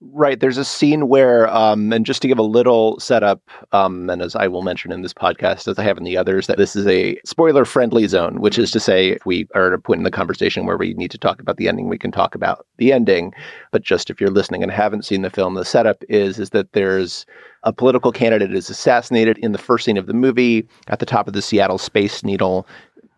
Right. 0.01 0.39
There's 0.39 0.57
a 0.57 0.63
scene 0.63 1.09
where, 1.09 1.49
um, 1.53 1.91
and 1.91 2.05
just 2.05 2.21
to 2.21 2.29
give 2.29 2.39
a 2.39 2.43
little 2.43 2.97
setup, 3.01 3.41
um, 3.73 4.09
and 4.09 4.21
as 4.21 4.33
I 4.33 4.47
will 4.47 4.61
mention 4.61 4.93
in 4.93 5.01
this 5.01 5.13
podcast, 5.13 5.67
as 5.67 5.77
I 5.77 5.83
have 5.83 5.97
in 5.97 6.05
the 6.05 6.15
others, 6.15 6.47
that 6.47 6.57
this 6.57 6.73
is 6.73 6.87
a 6.87 7.19
spoiler 7.25 7.65
friendly 7.65 8.07
zone, 8.07 8.39
which 8.39 8.57
is 8.57 8.71
to 8.71 8.79
say, 8.79 9.09
if 9.09 9.25
we 9.25 9.45
are 9.55 9.67
at 9.67 9.73
a 9.73 9.77
point 9.77 9.97
in 9.97 10.05
the 10.05 10.11
conversation 10.11 10.65
where 10.65 10.77
we 10.77 10.93
need 10.93 11.11
to 11.11 11.17
talk 11.17 11.41
about 11.41 11.57
the 11.57 11.67
ending, 11.67 11.89
we 11.89 11.97
can 11.97 12.13
talk 12.13 12.33
about 12.33 12.65
the 12.77 12.93
ending. 12.93 13.33
But 13.73 13.81
just 13.81 14.09
if 14.09 14.21
you're 14.21 14.29
listening 14.29 14.63
and 14.63 14.71
haven't 14.71 15.03
seen 15.03 15.21
the 15.21 15.29
film, 15.29 15.55
the 15.55 15.65
setup 15.65 16.01
is 16.07 16.39
is 16.39 16.51
that 16.51 16.71
there's 16.71 17.25
a 17.63 17.73
political 17.73 18.13
candidate 18.13 18.53
is 18.53 18.69
assassinated 18.69 19.37
in 19.39 19.51
the 19.51 19.57
first 19.57 19.83
scene 19.83 19.97
of 19.97 20.07
the 20.07 20.13
movie 20.13 20.65
at 20.87 20.99
the 20.99 21.05
top 21.05 21.27
of 21.27 21.33
the 21.33 21.41
Seattle 21.41 21.77
Space 21.77 22.23
Needle. 22.23 22.65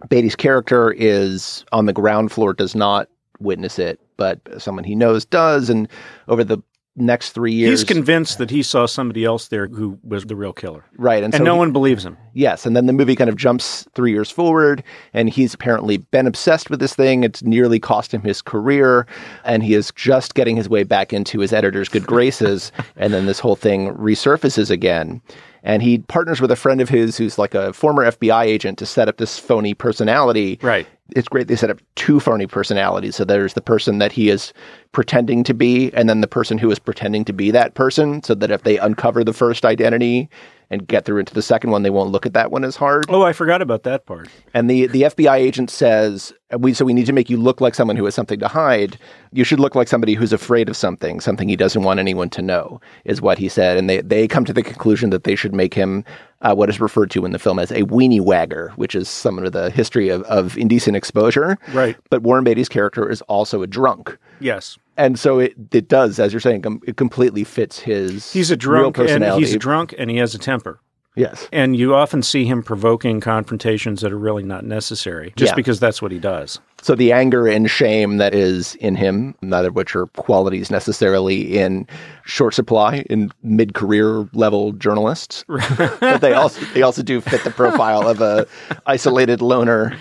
Beatty's 0.09 0.35
character 0.35 0.93
is 0.93 1.63
on 1.71 1.85
the 1.85 1.93
ground 1.93 2.31
floor, 2.31 2.53
does 2.53 2.73
not 2.73 3.07
witness 3.39 3.77
it, 3.77 3.99
but 4.17 4.39
someone 4.59 4.83
he 4.83 4.95
knows 4.95 5.25
does. 5.25 5.69
And 5.69 5.87
over 6.27 6.43
the 6.43 6.57
next 6.95 7.31
three 7.31 7.53
years, 7.53 7.79
He's 7.81 7.87
convinced 7.87 8.37
that 8.39 8.49
he 8.49 8.61
saw 8.63 8.85
somebody 8.85 9.23
else 9.23 9.47
there 9.47 9.67
who 9.67 9.97
was 10.03 10.25
the 10.25 10.35
real 10.35 10.51
killer. 10.53 10.83
right, 10.97 11.23
and, 11.23 11.33
And 11.33 11.39
so 11.41 11.43
no 11.45 11.53
he- 11.53 11.59
one 11.59 11.71
believes 11.71 12.05
him. 12.05 12.17
Yes, 12.33 12.65
and 12.65 12.75
then 12.75 12.85
the 12.85 12.93
movie 12.93 13.15
kind 13.15 13.29
of 13.29 13.35
jumps 13.35 13.87
three 13.95 14.11
years 14.11 14.29
forward, 14.29 14.83
and 15.13 15.29
he's 15.29 15.53
apparently 15.53 15.97
been 15.97 16.27
obsessed 16.27 16.69
with 16.69 16.79
this 16.79 16.93
thing. 16.95 17.23
It's 17.23 17.43
nearly 17.43 17.79
cost 17.79 18.13
him 18.13 18.21
his 18.21 18.41
career, 18.41 19.05
and 19.45 19.63
he 19.63 19.73
is 19.73 19.91
just 19.95 20.33
getting 20.35 20.55
his 20.55 20.67
way 20.69 20.83
back 20.83 21.13
into 21.13 21.39
his 21.39 21.53
editor's 21.53 21.89
good 21.89 22.05
graces. 22.05 22.71
and 22.95 23.13
then 23.13 23.25
this 23.25 23.39
whole 23.39 23.55
thing 23.55 23.93
resurfaces 23.95 24.69
again. 24.69 25.21
And 25.63 25.83
he 25.83 25.99
partners 25.99 26.41
with 26.41 26.49
a 26.51 26.55
friend 26.55 26.81
of 26.81 26.89
his 26.89 27.17
who's 27.17 27.37
like 27.37 27.53
a 27.53 27.71
former 27.71 28.03
FBI 28.11 28.45
agent 28.45 28.79
to 28.79 28.85
set 28.87 29.07
up 29.07 29.17
this 29.17 29.37
phony 29.37 29.75
personality. 29.75 30.57
Right. 30.61 30.87
It's 31.15 31.27
great 31.27 31.47
they 31.47 31.55
set 31.55 31.69
up 31.69 31.81
two 31.95 32.19
phony 32.19 32.47
personalities. 32.47 33.15
So 33.15 33.25
there's 33.25 33.53
the 33.53 33.61
person 33.61 33.97
that 33.99 34.11
he 34.11 34.29
is 34.29 34.53
pretending 34.91 35.43
to 35.45 35.53
be, 35.53 35.91
and 35.93 36.09
then 36.09 36.21
the 36.21 36.27
person 36.27 36.57
who 36.57 36.71
is 36.71 36.79
pretending 36.79 37.25
to 37.25 37.33
be 37.33 37.51
that 37.51 37.73
person, 37.73 38.23
so 38.23 38.35
that 38.35 38.51
if 38.51 38.63
they 38.63 38.77
uncover 38.77 39.23
the 39.23 39.33
first 39.33 39.65
identity 39.65 40.29
and 40.71 40.87
get 40.87 41.03
through 41.03 41.19
into 41.19 41.33
the 41.33 41.41
second 41.41 41.69
one, 41.69 41.83
they 41.83 41.89
won't 41.89 42.11
look 42.11 42.25
at 42.25 42.33
that 42.33 42.49
one 42.49 42.63
as 42.63 42.77
hard. 42.77 43.05
Oh, 43.09 43.23
I 43.23 43.33
forgot 43.33 43.61
about 43.61 43.83
that 43.83 44.05
part. 44.05 44.29
And 44.53 44.69
the 44.69 44.87
the 44.87 45.03
FBI 45.03 45.35
agent 45.35 45.69
says, 45.69 46.33
"We 46.57 46.73
so 46.73 46.85
we 46.85 46.93
need 46.93 47.05
to 47.07 47.13
make 47.13 47.29
you 47.29 47.37
look 47.37 47.59
like 47.59 47.75
someone 47.75 47.97
who 47.97 48.05
has 48.05 48.15
something 48.15 48.39
to 48.39 48.47
hide. 48.47 48.97
You 49.33 49.43
should 49.43 49.59
look 49.59 49.75
like 49.75 49.89
somebody 49.89 50.13
who's 50.13 50.33
afraid 50.33 50.69
of 50.69 50.77
something, 50.77 51.19
something 51.19 51.49
he 51.49 51.57
doesn't 51.57 51.83
want 51.83 51.99
anyone 51.99 52.29
to 52.31 52.41
know." 52.41 52.79
Is 53.03 53.21
what 53.21 53.37
he 53.37 53.49
said, 53.49 53.77
and 53.77 53.89
they 53.89 54.01
they 54.01 54.27
come 54.27 54.45
to 54.45 54.53
the 54.53 54.63
conclusion 54.63 55.09
that 55.09 55.25
they 55.25 55.35
should 55.35 55.53
make 55.53 55.73
him 55.73 56.05
uh, 56.41 56.55
what 56.55 56.69
is 56.69 56.79
referred 56.79 57.11
to 57.11 57.25
in 57.25 57.31
the 57.31 57.39
film 57.39 57.59
as 57.59 57.71
a 57.71 57.83
weenie 57.83 58.21
wagger, 58.21 58.71
which 58.77 58.95
is 58.95 59.09
some 59.09 59.37
of 59.37 59.51
the 59.51 59.69
history 59.71 60.07
of, 60.09 60.23
of 60.23 60.57
indecent 60.57 60.95
exposure. 60.95 61.57
Right. 61.73 61.97
But 62.09 62.23
Warren 62.23 62.43
Beatty's 62.43 62.69
character 62.69 63.09
is 63.09 63.21
also 63.23 63.61
a 63.61 63.67
drunk. 63.67 64.17
Yes. 64.39 64.77
And 65.05 65.17
so 65.19 65.39
it, 65.39 65.53
it 65.71 65.87
does, 65.87 66.19
as 66.19 66.31
you're 66.33 66.39
saying, 66.39 66.61
com- 66.61 66.81
it 66.85 66.97
completely 66.97 67.43
fits 67.43 67.79
his 67.79 68.31
He's 68.31 68.51
a 68.51 68.55
real 68.55 68.91
drunk 68.91 68.97
and 69.09 69.23
he's 69.39 69.53
a 69.53 69.59
drunk 69.59 69.93
and 69.97 70.09
he 70.09 70.17
has 70.17 70.35
a 70.35 70.37
temper. 70.37 70.79
yes. 71.15 71.47
And 71.51 71.75
you 71.75 71.93
often 71.95 72.21
see 72.23 72.45
him 72.45 72.61
provoking 72.63 73.19
confrontations 73.19 74.01
that 74.01 74.11
are 74.13 74.17
really 74.17 74.43
not 74.43 74.63
necessary 74.63 75.33
just 75.35 75.51
Yeah. 75.51 75.55
because 75.55 75.79
that's 75.79 76.01
what 76.01 76.11
he 76.11 76.19
does. 76.19 76.59
So 76.83 76.95
the 76.95 77.11
anger 77.11 77.47
and 77.47 77.69
shame 77.69 78.17
that 78.17 78.33
is 78.33 78.75
in 78.75 78.95
him, 78.95 79.35
neither 79.41 79.67
of 79.69 79.75
which 79.75 79.95
are 79.95 80.07
qualities 80.07 80.71
necessarily 80.71 81.57
in 81.59 81.85
short 82.25 82.53
supply 82.53 82.99
in 83.09 83.31
mid-career 83.43 84.27
level 84.33 84.71
journalists, 84.73 85.43
but 85.99 86.21
they 86.21 86.33
also 86.33 86.61
they 86.73 86.81
also 86.81 87.03
do 87.03 87.21
fit 87.21 87.43
the 87.43 87.51
profile 87.51 88.07
of 88.07 88.21
a 88.21 88.47
isolated 88.87 89.41
loner 89.41 89.95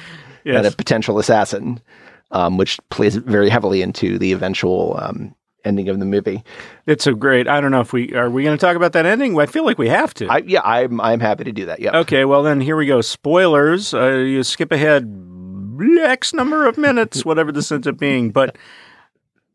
and 0.46 0.66
a 0.66 0.70
potential 0.70 1.18
assassin, 1.18 1.80
um, 2.30 2.56
which 2.56 2.78
plays 2.90 3.16
very 3.16 3.48
heavily 3.48 3.82
into 3.82 4.18
the 4.18 4.32
eventual 4.32 4.98
um, 5.00 5.34
ending 5.64 5.88
of 5.88 5.98
the 5.98 6.06
movie. 6.06 6.42
It's 6.86 7.06
a 7.06 7.12
great. 7.12 7.48
I 7.48 7.60
don't 7.60 7.70
know 7.70 7.80
if 7.80 7.92
we 7.92 8.14
are 8.14 8.30
we 8.30 8.42
going 8.42 8.56
to 8.56 8.60
talk 8.60 8.76
about 8.76 8.92
that 8.92 9.06
ending. 9.06 9.38
I 9.38 9.46
feel 9.46 9.64
like 9.64 9.78
we 9.78 9.88
have 9.88 10.14
to. 10.14 10.26
I, 10.26 10.38
yeah, 10.38 10.62
I'm 10.62 11.00
I'm 11.00 11.20
happy 11.20 11.44
to 11.44 11.52
do 11.52 11.66
that. 11.66 11.80
Yeah. 11.80 11.98
okay, 11.98 12.24
well 12.24 12.42
then 12.42 12.60
here 12.60 12.76
we 12.76 12.86
go. 12.86 13.00
Spoilers. 13.00 13.94
Uh, 13.94 14.10
you 14.16 14.42
skip 14.42 14.72
ahead 14.72 15.04
X 15.98 16.34
number 16.34 16.66
of 16.66 16.76
minutes, 16.78 17.24
whatever 17.24 17.52
this 17.52 17.70
ends 17.72 17.86
up 17.86 17.98
being, 17.98 18.30
but. 18.30 18.56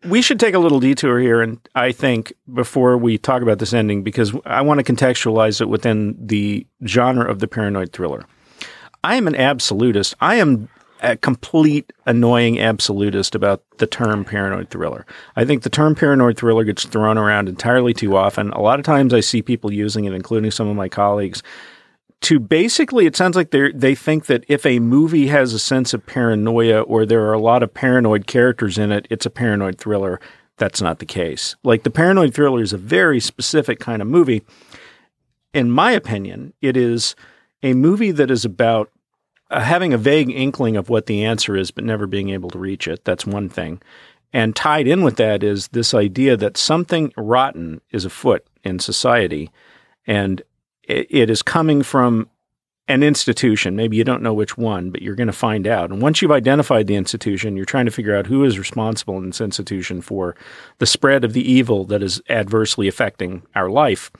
We 0.03 0.21
should 0.21 0.39
take 0.39 0.53
a 0.53 0.59
little 0.59 0.79
detour 0.79 1.19
here, 1.19 1.41
and 1.41 1.57
I 1.73 1.91
think 1.91 2.31
before 2.53 2.95
we 2.95 3.17
talk 3.17 3.41
about 3.41 3.57
this 3.57 3.73
ending, 3.73 4.03
because 4.03 4.33
I 4.45 4.61
want 4.61 4.85
to 4.85 4.93
contextualize 4.93 5.61
it 5.61 5.67
within 5.67 6.15
the 6.23 6.67
genre 6.85 7.27
of 7.27 7.39
the 7.39 7.47
paranoid 7.47 7.91
thriller. 7.91 8.27
I 9.03 9.15
am 9.15 9.25
an 9.25 9.35
absolutist. 9.35 10.13
I 10.21 10.35
am 10.35 10.69
a 11.01 11.17
complete 11.17 11.91
annoying 12.05 12.59
absolutist 12.59 13.35
about 13.35 13.63
the 13.77 13.87
term 13.87 14.23
paranoid 14.23 14.69
thriller. 14.69 15.05
I 15.35 15.45
think 15.45 15.63
the 15.63 15.69
term 15.69 15.95
paranoid 15.95 16.37
thriller 16.37 16.63
gets 16.63 16.85
thrown 16.85 17.17
around 17.17 17.49
entirely 17.49 17.93
too 17.93 18.15
often. 18.15 18.51
A 18.51 18.61
lot 18.61 18.79
of 18.79 18.85
times 18.85 19.13
I 19.13 19.19
see 19.19 19.41
people 19.41 19.73
using 19.73 20.05
it, 20.05 20.13
including 20.13 20.51
some 20.51 20.67
of 20.67 20.75
my 20.75 20.89
colleagues, 20.89 21.43
to 22.21 22.39
basically 22.39 23.05
it 23.05 23.15
sounds 23.15 23.35
like 23.35 23.51
they 23.51 23.71
they 23.71 23.93
think 23.93 24.25
that 24.25 24.45
if 24.47 24.65
a 24.65 24.79
movie 24.79 25.27
has 25.27 25.53
a 25.53 25.59
sense 25.59 25.93
of 25.93 26.05
paranoia 26.05 26.81
or 26.81 27.05
there 27.05 27.23
are 27.25 27.33
a 27.33 27.39
lot 27.39 27.61
of 27.61 27.73
paranoid 27.73 28.25
characters 28.25 28.77
in 28.77 28.91
it, 28.91 29.07
it's 29.09 29.25
a 29.25 29.29
paranoid 29.29 29.77
thriller. 29.77 30.19
That's 30.57 30.81
not 30.81 30.99
the 30.99 31.05
case. 31.05 31.55
Like 31.63 31.83
the 31.83 31.91
paranoid 31.91 32.33
thriller 32.33 32.61
is 32.61 32.73
a 32.73 32.77
very 32.77 33.19
specific 33.19 33.79
kind 33.79 34.01
of 34.01 34.07
movie. 34.07 34.43
In 35.53 35.69
my 35.69 35.91
opinion, 35.91 36.53
it 36.61 36.77
is 36.77 37.15
a 37.61 37.73
movie 37.73 38.11
that 38.11 38.31
is 38.31 38.45
about 38.45 38.89
uh, 39.51 39.61
having 39.61 39.93
a 39.93 39.97
vague 39.97 40.29
inkling 40.29 40.75
of 40.75 40.89
what 40.89 41.05
the 41.05 41.23
answer 41.23 41.55
is, 41.55 41.71
but 41.71 41.83
never 41.83 42.07
being 42.07 42.29
able 42.29 42.49
to 42.49 42.59
reach 42.59 42.87
it. 42.87 43.05
That's 43.05 43.25
one 43.25 43.49
thing. 43.49 43.81
And 44.33 44.55
tied 44.55 44.87
in 44.87 45.03
with 45.03 45.15
that 45.17 45.43
is 45.43 45.69
this 45.69 45.93
idea 45.93 46.35
that 46.37 46.57
something 46.57 47.13
rotten 47.15 47.81
is 47.91 48.05
afoot 48.05 48.45
in 48.63 48.79
society, 48.79 49.49
and 50.05 50.41
it, 50.83 51.07
it 51.09 51.29
is 51.29 51.41
coming 51.41 51.83
from 51.83 52.29
an 52.87 53.01
institution. 53.01 53.75
Maybe 53.75 53.97
you 53.97 54.03
don't 54.03 54.21
know 54.21 54.33
which 54.33 54.57
one, 54.57 54.91
but 54.91 55.01
you're 55.01 55.15
going 55.15 55.27
to 55.27 55.33
find 55.33 55.65
out. 55.65 55.89
And 55.89 56.01
once 56.01 56.21
you've 56.21 56.31
identified 56.31 56.85
the 56.85 56.95
institution, 56.95 57.55
you're 57.55 57.65
trying 57.65 57.85
to 57.85 57.91
figure 57.91 58.15
out 58.15 58.27
who 58.27 58.43
is 58.43 58.59
responsible 58.59 59.17
in 59.17 59.27
this 59.27 59.41
institution 59.41 60.01
for 60.01 60.35
the 60.77 60.85
spread 60.85 61.23
of 61.23 61.33
the 61.33 61.51
evil 61.51 61.85
that 61.85 62.03
is 62.03 62.21
adversely 62.29 62.87
affecting 62.87 63.41
our 63.55 63.69
life. 63.69 64.11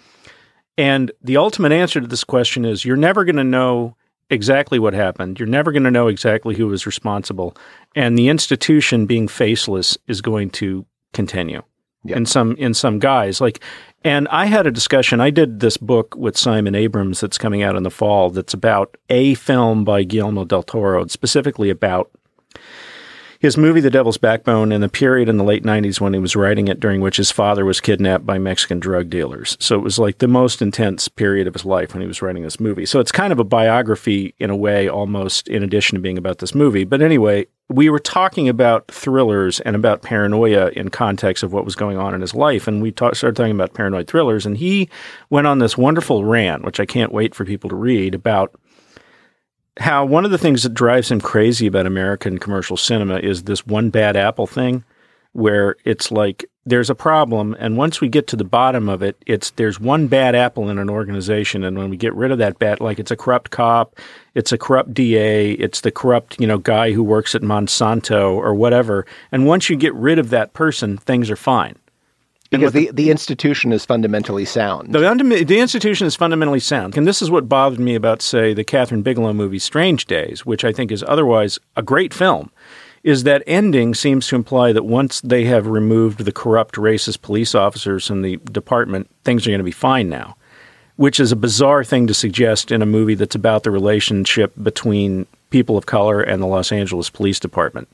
And 0.77 1.11
the 1.21 1.37
ultimate 1.37 1.71
answer 1.71 2.01
to 2.01 2.07
this 2.07 2.23
question 2.23 2.65
is 2.65 2.85
you're 2.85 2.97
never 2.97 3.23
going 3.23 3.35
to 3.35 3.43
know 3.43 3.95
exactly 4.29 4.79
what 4.79 4.93
happened. 4.93 5.39
You're 5.39 5.47
never 5.47 5.71
going 5.71 5.83
to 5.83 5.91
know 5.91 6.07
exactly 6.07 6.55
who 6.55 6.67
was 6.67 6.85
responsible. 6.85 7.55
And 7.95 8.17
the 8.17 8.29
institution 8.29 9.05
being 9.05 9.27
faceless 9.27 9.97
is 10.07 10.21
going 10.21 10.49
to 10.51 10.85
continue 11.13 11.61
Yeah. 12.03 12.17
in 12.17 12.25
some 12.25 12.55
in 12.57 12.73
some 12.73 12.99
guise. 12.99 13.39
Like 13.41 13.61
and 14.03 14.27
I 14.27 14.45
had 14.45 14.67
a 14.67 14.71
discussion. 14.71 15.19
I 15.19 15.31
did 15.31 15.59
this 15.61 15.77
book 15.77 16.15
with 16.15 16.37
Simon 16.37 16.75
Abrams 16.75 17.19
that's 17.21 17.37
coming 17.39 17.63
out 17.63 17.75
in 17.75 17.83
the 17.83 17.89
fall 17.89 18.29
that's 18.29 18.53
about 18.53 18.95
a 19.09 19.33
film 19.35 19.83
by 19.83 20.03
Guillermo 20.03 20.45
del 20.45 20.61
Toro, 20.63 21.07
specifically 21.07 21.69
about 21.71 22.11
his 23.39 23.57
movie 23.57 23.79
The 23.79 23.89
Devil's 23.89 24.17
Backbone 24.17 24.71
and 24.71 24.83
the 24.83 24.89
period 24.89 25.29
in 25.29 25.37
the 25.37 25.43
late 25.43 25.63
90s 25.63 25.99
when 25.99 26.13
he 26.13 26.19
was 26.19 26.35
writing 26.35 26.67
it 26.67 26.79
during 26.79 27.01
which 27.01 27.17
his 27.17 27.31
father 27.31 27.65
was 27.65 27.81
kidnapped 27.81 28.25
by 28.25 28.37
Mexican 28.37 28.79
drug 28.79 29.09
dealers. 29.09 29.57
So 29.59 29.75
it 29.75 29.83
was 29.83 29.99
like 29.99 30.19
the 30.19 30.27
most 30.27 30.61
intense 30.61 31.07
period 31.07 31.47
of 31.47 31.53
his 31.53 31.65
life 31.65 31.93
when 31.93 32.01
he 32.01 32.07
was 32.07 32.21
writing 32.21 32.43
this 32.43 32.59
movie. 32.59 32.85
So 32.85 32.99
it's 32.99 33.11
kind 33.11 33.33
of 33.33 33.39
a 33.39 33.43
biography 33.43 34.33
in 34.39 34.49
a 34.49 34.55
way 34.55 34.89
almost 34.89 35.47
in 35.47 35.63
addition 35.63 35.95
to 35.95 36.01
being 36.01 36.17
about 36.17 36.39
this 36.39 36.55
movie. 36.55 36.83
But 36.83 37.01
anyway, 37.01 37.47
we 37.67 37.89
were 37.89 37.99
talking 37.99 38.47
about 38.47 38.87
thrillers 38.87 39.59
and 39.61 39.75
about 39.75 40.03
paranoia 40.03 40.69
in 40.69 40.89
context 40.89 41.43
of 41.43 41.51
what 41.51 41.65
was 41.65 41.75
going 41.75 41.97
on 41.97 42.13
in 42.13 42.21
his 42.21 42.35
life 42.35 42.67
and 42.67 42.81
we 42.81 42.91
ta- 42.91 43.13
started 43.13 43.35
talking 43.35 43.55
about 43.55 43.73
paranoid 43.73 44.07
thrillers 44.07 44.45
and 44.45 44.57
he 44.57 44.87
went 45.31 45.47
on 45.47 45.57
this 45.57 45.75
wonderful 45.75 46.25
rant 46.25 46.63
which 46.63 46.79
I 46.79 46.85
can't 46.85 47.11
wait 47.11 47.33
for 47.33 47.43
people 47.43 47.69
to 47.71 47.75
read 47.75 48.13
about 48.13 48.53
how 49.77 50.05
one 50.05 50.25
of 50.25 50.31
the 50.31 50.37
things 50.37 50.63
that 50.63 50.73
drives 50.73 51.11
him 51.11 51.19
crazy 51.19 51.67
about 51.67 51.85
American 51.85 52.37
commercial 52.37 52.77
cinema 52.77 53.17
is 53.17 53.43
this 53.43 53.65
one 53.65 53.89
bad 53.89 54.15
apple 54.15 54.47
thing, 54.47 54.83
where 55.33 55.75
it's 55.83 56.11
like 56.11 56.45
there's 56.65 56.89
a 56.89 56.95
problem, 56.95 57.55
and 57.59 57.77
once 57.77 58.01
we 58.01 58.07
get 58.07 58.25
to 58.27 58.35
the 58.35 58.43
bottom 58.43 58.89
of 58.89 59.03
it, 59.03 59.21
it's 59.27 59.51
there's 59.51 59.79
one 59.79 60.07
bad 60.07 60.33
apple 60.33 60.69
in 60.69 60.79
an 60.79 60.89
organization, 60.89 61.63
and 61.63 61.77
when 61.77 61.89
we 61.89 61.97
get 61.97 62.15
rid 62.15 62.31
of 62.31 62.37
that 62.37 62.57
bad, 62.57 62.79
like 62.79 62.99
it's 62.99 63.11
a 63.11 63.17
corrupt 63.17 63.51
cop, 63.51 63.99
it's 64.33 64.51
a 64.51 64.57
corrupt 64.57 64.93
DA, 64.93 65.51
it's 65.51 65.81
the 65.81 65.91
corrupt 65.91 66.39
you 66.39 66.47
know 66.47 66.57
guy 66.57 66.91
who 66.91 67.03
works 67.03 67.35
at 67.35 67.41
Monsanto 67.41 68.31
or 68.31 68.55
whatever, 68.55 69.05
and 69.31 69.45
once 69.45 69.69
you 69.69 69.75
get 69.75 69.93
rid 69.93 70.17
of 70.17 70.29
that 70.29 70.53
person, 70.53 70.97
things 70.97 71.29
are 71.29 71.35
fine. 71.35 71.75
Because 72.59 72.73
the, 72.73 72.91
the 72.91 73.09
institution 73.09 73.71
is 73.71 73.85
fundamentally 73.85 74.45
sound. 74.45 74.93
The, 74.93 75.43
the 75.45 75.59
institution 75.59 76.07
is 76.07 76.15
fundamentally 76.15 76.59
sound. 76.59 76.97
And 76.97 77.07
this 77.07 77.21
is 77.21 77.31
what 77.31 77.49
bothered 77.49 77.79
me 77.79 77.95
about, 77.95 78.21
say, 78.21 78.53
the 78.53 78.63
Kathryn 78.63 79.03
Bigelow 79.03 79.33
movie 79.33 79.59
Strange 79.59 80.05
Days, 80.05 80.45
which 80.45 80.63
I 80.63 80.71
think 80.71 80.91
is 80.91 81.03
otherwise 81.07 81.59
a 81.75 81.81
great 81.81 82.13
film, 82.13 82.51
is 83.03 83.23
that 83.23 83.43
ending 83.45 83.93
seems 83.93 84.27
to 84.27 84.35
imply 84.35 84.73
that 84.73 84.83
once 84.83 85.21
they 85.21 85.45
have 85.45 85.67
removed 85.67 86.25
the 86.25 86.31
corrupt, 86.31 86.75
racist 86.75 87.21
police 87.21 87.53
officers 87.53 88.07
from 88.07 88.23
the 88.23 88.37
department, 88.37 89.09
things 89.23 89.45
are 89.45 89.51
going 89.51 89.59
to 89.59 89.63
be 89.63 89.71
fine 89.71 90.09
now, 90.09 90.35
which 90.95 91.19
is 91.19 91.31
a 91.31 91.35
bizarre 91.35 91.83
thing 91.83 92.07
to 92.07 92.13
suggest 92.15 92.71
in 92.71 92.81
a 92.81 92.85
movie 92.85 93.13
that's 93.13 93.35
about 93.35 93.61
the 93.61 93.69
relationship 93.69 94.53
between 94.63 95.27
people 95.51 95.77
of 95.77 95.85
color 95.85 96.19
and 96.19 96.41
the 96.41 96.47
Los 96.47 96.71
Angeles 96.71 97.11
Police 97.11 97.39
Department. 97.39 97.87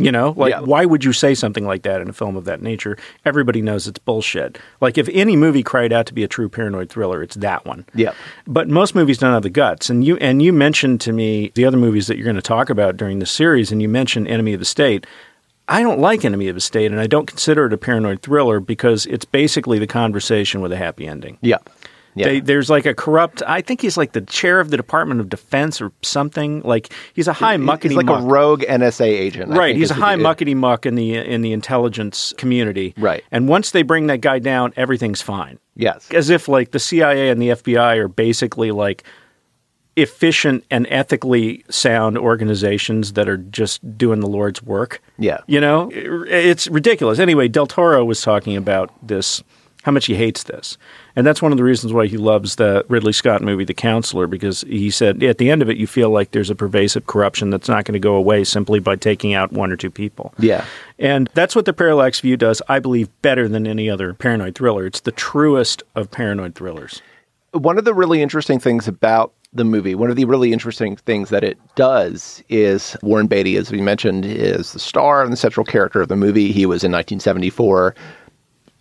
You 0.00 0.10
know, 0.12 0.34
like 0.36 0.52
Yeah. 0.52 0.60
why 0.60 0.84
would 0.84 1.04
you 1.04 1.12
say 1.12 1.34
something 1.34 1.66
like 1.66 1.82
that 1.82 2.00
in 2.00 2.08
a 2.08 2.12
film 2.12 2.36
of 2.36 2.44
that 2.46 2.62
nature? 2.62 2.96
Everybody 3.24 3.60
knows 3.62 3.86
it's 3.86 3.98
bullshit. 3.98 4.58
Like 4.80 4.96
if 4.98 5.08
any 5.12 5.36
movie 5.36 5.62
cried 5.62 5.92
out 5.92 6.06
to 6.06 6.14
be 6.14 6.24
a 6.24 6.28
true 6.28 6.48
paranoid 6.48 6.88
thriller, 6.90 7.22
it's 7.22 7.36
that 7.36 7.64
one. 7.66 7.84
Yep. 7.94 8.14
But 8.46 8.68
most 8.68 8.94
movies 8.94 9.18
don't 9.18 9.32
have 9.32 9.42
the 9.42 9.50
guts. 9.50 9.90
And 9.90 10.04
you 10.04 10.16
and 10.16 10.40
you 10.42 10.52
mentioned 10.52 11.00
to 11.02 11.12
me 11.12 11.52
the 11.54 11.64
other 11.64 11.76
movies 11.76 12.06
that 12.06 12.16
you're 12.16 12.24
going 12.24 12.36
to 12.36 12.42
talk 12.42 12.70
about 12.70 12.96
during 12.96 13.18
the 13.18 13.26
series, 13.26 13.70
and 13.70 13.80
you 13.82 13.88
mentioned 13.88 14.26
Enemy 14.28 14.54
of 14.54 14.60
the 14.60 14.64
State. 14.66 15.06
I 15.68 15.82
don't 15.82 16.00
like 16.00 16.24
Enemy 16.24 16.48
of 16.48 16.56
the 16.56 16.60
State, 16.60 16.90
and 16.90 17.00
I 17.00 17.06
don't 17.06 17.26
consider 17.26 17.66
it 17.66 17.72
a 17.72 17.76
paranoid 17.76 18.22
thriller 18.22 18.58
because 18.58 19.06
it's 19.06 19.24
basically 19.24 19.78
the 19.78 19.86
conversation 19.86 20.60
with 20.60 20.72
a 20.72 20.76
happy 20.76 21.06
ending. 21.06 21.38
Yep. 21.42 21.70
Yeah. 22.16 22.26
They, 22.26 22.40
there's 22.40 22.68
like 22.68 22.86
a 22.86 22.94
corrupt. 22.94 23.42
I 23.46 23.60
think 23.60 23.80
he's 23.80 23.96
like 23.96 24.12
the 24.12 24.20
chair 24.22 24.58
of 24.58 24.70
the 24.70 24.76
Department 24.76 25.20
of 25.20 25.28
Defense 25.28 25.80
or 25.80 25.92
something. 26.02 26.60
Like 26.62 26.92
he's 27.14 27.28
a 27.28 27.32
high 27.32 27.56
muckety 27.56 27.82
He's 27.84 27.92
like 27.94 28.06
muck. 28.06 28.22
a 28.22 28.26
rogue 28.26 28.62
NSA 28.62 29.06
agent. 29.06 29.50
Right, 29.52 29.76
he's 29.76 29.90
a 29.92 29.94
high 29.94 30.16
muckety 30.16 30.56
muck 30.56 30.86
in 30.86 30.96
the 30.96 31.14
in 31.14 31.42
the 31.42 31.52
intelligence 31.52 32.34
community. 32.36 32.94
Right. 32.98 33.22
and 33.30 33.48
once 33.48 33.70
they 33.70 33.82
bring 33.82 34.08
that 34.08 34.20
guy 34.20 34.40
down, 34.40 34.72
everything's 34.76 35.22
fine. 35.22 35.58
Yes. 35.76 36.10
As 36.10 36.30
if 36.30 36.48
like 36.48 36.72
the 36.72 36.80
CIA 36.80 37.30
and 37.30 37.40
the 37.40 37.50
FBI 37.50 37.96
are 37.98 38.08
basically 38.08 38.70
like 38.72 39.04
efficient 39.96 40.64
and 40.70 40.86
ethically 40.88 41.64
sound 41.68 42.16
organizations 42.16 43.14
that 43.14 43.28
are 43.28 43.36
just 43.36 43.98
doing 43.98 44.20
the 44.20 44.26
Lord's 44.28 44.62
work. 44.62 45.02
Yeah. 45.18 45.40
You 45.46 45.60
know, 45.60 45.90
It- 45.90 46.28
it's 46.32 46.68
ridiculous. 46.68 47.18
Anyway, 47.18 47.48
Del 47.48 47.66
Toro 47.66 48.04
was 48.04 48.22
talking 48.22 48.56
about 48.56 48.90
this, 49.06 49.42
how 49.82 49.92
much 49.92 50.06
he 50.06 50.14
hates 50.14 50.44
this. 50.44 50.78
And 51.20 51.26
that's 51.26 51.42
one 51.42 51.52
of 51.52 51.58
the 51.58 51.64
reasons 51.64 51.92
why 51.92 52.06
he 52.06 52.16
loves 52.16 52.56
the 52.56 52.82
Ridley 52.88 53.12
Scott 53.12 53.42
movie, 53.42 53.66
The 53.66 53.74
Counselor, 53.74 54.26
because 54.26 54.62
he 54.62 54.88
said 54.88 55.22
at 55.22 55.36
the 55.36 55.50
end 55.50 55.60
of 55.60 55.68
it, 55.68 55.76
you 55.76 55.86
feel 55.86 56.08
like 56.08 56.30
there's 56.30 56.48
a 56.48 56.54
pervasive 56.54 57.06
corruption 57.08 57.50
that's 57.50 57.68
not 57.68 57.84
going 57.84 57.92
to 57.92 57.98
go 57.98 58.14
away 58.14 58.42
simply 58.42 58.80
by 58.80 58.96
taking 58.96 59.34
out 59.34 59.52
one 59.52 59.70
or 59.70 59.76
two 59.76 59.90
people. 59.90 60.32
Yeah. 60.38 60.64
And 60.98 61.28
that's 61.34 61.54
what 61.54 61.66
the 61.66 61.74
Parallax 61.74 62.20
View 62.20 62.38
does, 62.38 62.62
I 62.70 62.78
believe, 62.78 63.10
better 63.20 63.48
than 63.48 63.66
any 63.66 63.90
other 63.90 64.14
paranoid 64.14 64.54
thriller. 64.54 64.86
It's 64.86 65.00
the 65.00 65.12
truest 65.12 65.82
of 65.94 66.10
paranoid 66.10 66.54
thrillers. 66.54 67.02
one 67.52 67.76
of 67.76 67.84
the 67.84 67.92
really 67.92 68.22
interesting 68.22 68.58
things 68.58 68.88
about 68.88 69.34
the 69.52 69.64
movie, 69.64 69.94
one 69.94 70.08
of 70.08 70.16
the 70.16 70.24
really 70.24 70.52
interesting 70.52 70.96
things 70.96 71.28
that 71.30 71.42
it 71.42 71.58
does 71.74 72.42
is 72.48 72.96
Warren 73.02 73.26
Beatty, 73.26 73.56
as 73.56 73.70
we 73.70 73.82
mentioned, 73.82 74.24
is 74.24 74.72
the 74.72 74.78
star 74.78 75.22
and 75.22 75.32
the 75.32 75.36
central 75.36 75.66
character 75.66 76.00
of 76.00 76.08
the 76.08 76.16
movie. 76.16 76.52
He 76.52 76.66
was 76.66 76.84
in 76.84 76.92
1974, 76.92 77.94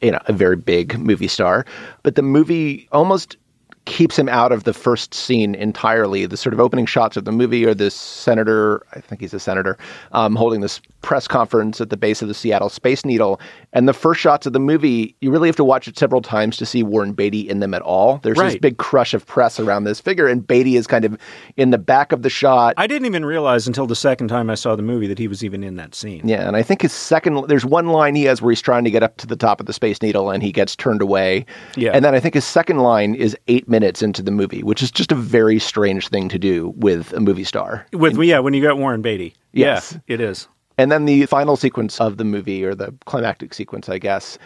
you 0.02 0.12
know, 0.12 0.20
a 0.26 0.34
very 0.34 0.56
big 0.56 0.98
movie 0.98 1.28
star. 1.28 1.66
But 2.04 2.16
the 2.16 2.22
movie 2.22 2.88
almost 2.92 3.38
keeps 3.86 4.20
him 4.20 4.30
out 4.30 4.52
of 4.52 4.66
the 4.66 4.74
first 4.74 5.14
scene 5.14 5.56
entirely. 5.56 6.26
The 6.26 6.38
sort 6.38 6.54
of 6.54 6.60
opening 6.60 6.86
shots 6.86 7.18
of 7.18 7.26
the 7.26 7.32
movie 7.32 7.66
are 7.66 7.74
this 7.74 7.96
senator, 7.96 8.86
I 8.94 9.00
think 9.00 9.22
he's 9.22 9.34
a 9.34 9.40
senator, 9.40 9.78
um, 10.12 10.36
holding 10.36 10.62
this 10.62 10.80
press 11.02 11.28
conference 11.28 11.80
at 11.80 11.90
the 11.90 11.98
base 11.98 12.22
of 12.22 12.28
the 12.28 12.34
Seattle 12.34 12.70
Space 12.70 13.06
Needle. 13.06 13.40
And 13.74 13.88
the 13.88 13.94
first 13.94 14.20
shots 14.20 14.46
of 14.46 14.54
the 14.54 14.60
movie, 14.60 15.16
you 15.22 15.32
really 15.32 15.48
have 15.48 15.56
to 15.58 15.64
watch 15.64 15.88
it 15.88 15.98
several 15.98 16.22
times 16.22 16.58
to 16.58 16.66
see 16.66 16.84
Warren 16.84 17.14
Beatty 17.14 17.48
in 17.50 17.60
them 17.60 17.74
at 17.74 17.82
all. 17.82 18.20
There's 18.24 18.38
this 18.38 18.58
big 18.58 18.78
crush 18.78 19.14
of 19.14 19.26
press 19.26 19.60
around 19.60 19.84
this 19.84 20.02
figure, 20.02 20.28
and 20.28 20.46
Beatty 20.46 20.76
is 20.76 20.88
kind 20.88 21.06
of 21.06 21.18
in 21.58 21.72
the 21.72 21.78
back 21.78 22.12
of 22.12 22.22
the 22.22 22.30
shot. 22.30 22.74
I 22.78 22.88
didn't 22.88 23.06
even 23.06 23.26
realize 23.26 23.68
until 23.68 23.88
the 23.88 23.96
second 23.96 24.28
time 24.28 24.50
I 24.50 24.56
saw 24.56 24.76
the 24.76 24.82
movie 24.82 25.08
that 25.08 25.20
he 25.20 25.28
was 25.28 25.44
even 25.44 25.64
in 25.64 25.76
that 25.76 25.96
scene. 25.96 26.28
Yeah, 26.28 26.48
and 26.48 26.56
I 26.56 26.64
think 26.64 26.82
his 26.82 26.94
second 26.94 27.48
there's 27.48 27.66
one 27.66 27.88
line 27.88 28.16
he 28.16 28.24
has 28.24 28.42
where 28.42 28.52
he's 28.52 28.62
trying 28.62 28.84
to 28.84 28.92
get 28.92 29.04
up 29.04 29.18
to 29.18 29.28
the 29.28 29.36
top 29.36 29.60
of 29.60 29.66
the 29.66 29.74
Space 29.74 30.02
Needle 30.02 30.30
and 30.30 30.44
he 30.44 30.52
gets 30.52 30.76
turned 30.76 31.02
away. 31.02 31.46
Yeah. 31.76 31.92
And 31.94 32.04
then 32.04 32.14
I 32.14 32.20
think 32.20 32.34
his 32.34 32.46
second 32.46 32.80
line 32.80 33.16
is 33.16 33.38
eight 33.48 33.68
minutes 33.68 34.02
into 34.02 34.22
the 34.22 34.32
movie, 34.32 34.64
which 34.64 34.82
is 34.82 34.92
just 34.92 35.12
a 35.12 35.16
very 35.16 35.60
strange 35.60 36.10
thing 36.10 36.30
to 36.30 36.40
do 36.40 36.74
with 36.76 37.14
a 37.14 37.20
movie 37.20 37.44
star. 37.44 37.86
With 37.94 38.18
yeah, 38.22 38.40
when 38.40 38.54
you 38.54 38.62
got 38.62 38.78
Warren 38.78 39.02
Beatty. 39.02 39.34
Yes. 39.52 39.94
Yeah, 39.94 40.16
it 40.16 40.22
is. 40.22 40.48
And 40.80 40.92
then 40.92 41.04
the 41.06 41.26
final 41.26 41.58
sequence 41.58 42.00
of 42.00 42.16
the 42.18 42.24
movie, 42.24 42.64
or 42.64 42.74
the 42.74 42.94
climactic 43.06 43.54
sequence, 43.54 43.90
I 43.90 43.98
guess, 43.98 44.38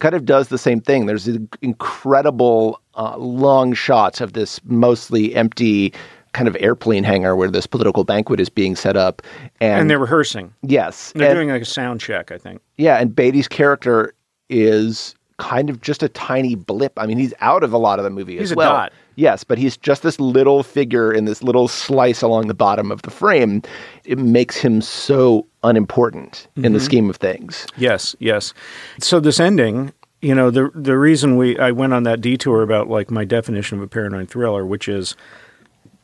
kind 0.00 0.14
of 0.14 0.24
does 0.24 0.48
the 0.48 0.58
same 0.58 0.80
thing. 0.80 1.06
There's 1.06 1.28
incredible 1.62 2.80
uh, 2.96 3.16
long 3.16 3.72
shots 3.74 4.20
of 4.20 4.32
this 4.32 4.60
mostly 4.64 5.34
empty 5.36 5.92
kind 6.32 6.48
of 6.48 6.56
airplane 6.60 7.04
hangar 7.04 7.36
where 7.36 7.50
this 7.50 7.66
political 7.66 8.04
banquet 8.04 8.40
is 8.40 8.48
being 8.48 8.76
set 8.76 8.96
up. 8.96 9.22
And, 9.60 9.82
And 9.82 9.90
they're 9.90 9.98
rehearsing. 9.98 10.52
yes, 10.62 11.12
They're 11.14 11.28
and- 11.30 11.36
doing 11.36 11.48
like 11.50 11.62
a 11.62 11.64
sound 11.64 12.00
check, 12.00 12.30
I 12.32 12.38
think. 12.38 12.60
Yeah, 12.76 12.96
and 12.98 13.14
Beatty's 13.14 13.48
character 13.48 14.14
is 14.50 15.14
kind 15.38 15.70
of 15.70 15.80
just 15.80 16.02
a 16.02 16.08
tiny 16.08 16.54
blip. 16.54 16.92
I 16.96 17.06
mean, 17.06 17.18
he's 17.18 17.32
out 17.40 17.62
of 17.62 17.72
a 17.72 17.78
lot 17.78 17.98
of 17.98 18.04
the 18.04 18.10
movie 18.10 18.38
He's 18.38 18.50
as 18.52 18.56
well. 18.56 18.72
dot. 18.72 18.92
Yes, 19.16 19.42
but 19.44 19.58
he's 19.58 19.76
just 19.76 20.02
this 20.02 20.20
little 20.20 20.62
figure 20.62 21.12
in 21.12 21.24
this 21.24 21.42
little 21.42 21.66
slice 21.68 22.22
along 22.22 22.46
the 22.48 22.54
bottom 22.54 22.92
of 22.92 23.02
the 23.02 23.10
frame. 23.10 23.62
It 24.04 24.18
makes 24.18 24.56
him 24.56 24.80
so 24.80 25.46
unimportant 25.64 26.46
in 26.56 26.62
Mm-hmm. 26.62 26.72
the 26.74 26.80
scheme 26.80 27.10
of 27.10 27.16
things. 27.16 27.66
Yes, 27.76 28.14
yes. 28.20 28.54
So 29.00 29.18
this 29.20 29.40
ending, 29.40 29.92
you 30.22 30.34
know, 30.34 30.50
the 30.50 30.70
the 30.74 30.96
reason 30.98 31.36
we 31.36 31.58
I 31.58 31.70
went 31.72 31.92
on 31.94 32.02
that 32.04 32.20
detour 32.20 32.62
about 32.62 32.88
like 32.88 33.10
my 33.10 33.24
definition 33.24 33.78
of 33.78 33.84
a 33.84 33.88
paranoid 33.88 34.28
thriller, 34.30 34.64
which 34.66 34.88
is 34.88 35.16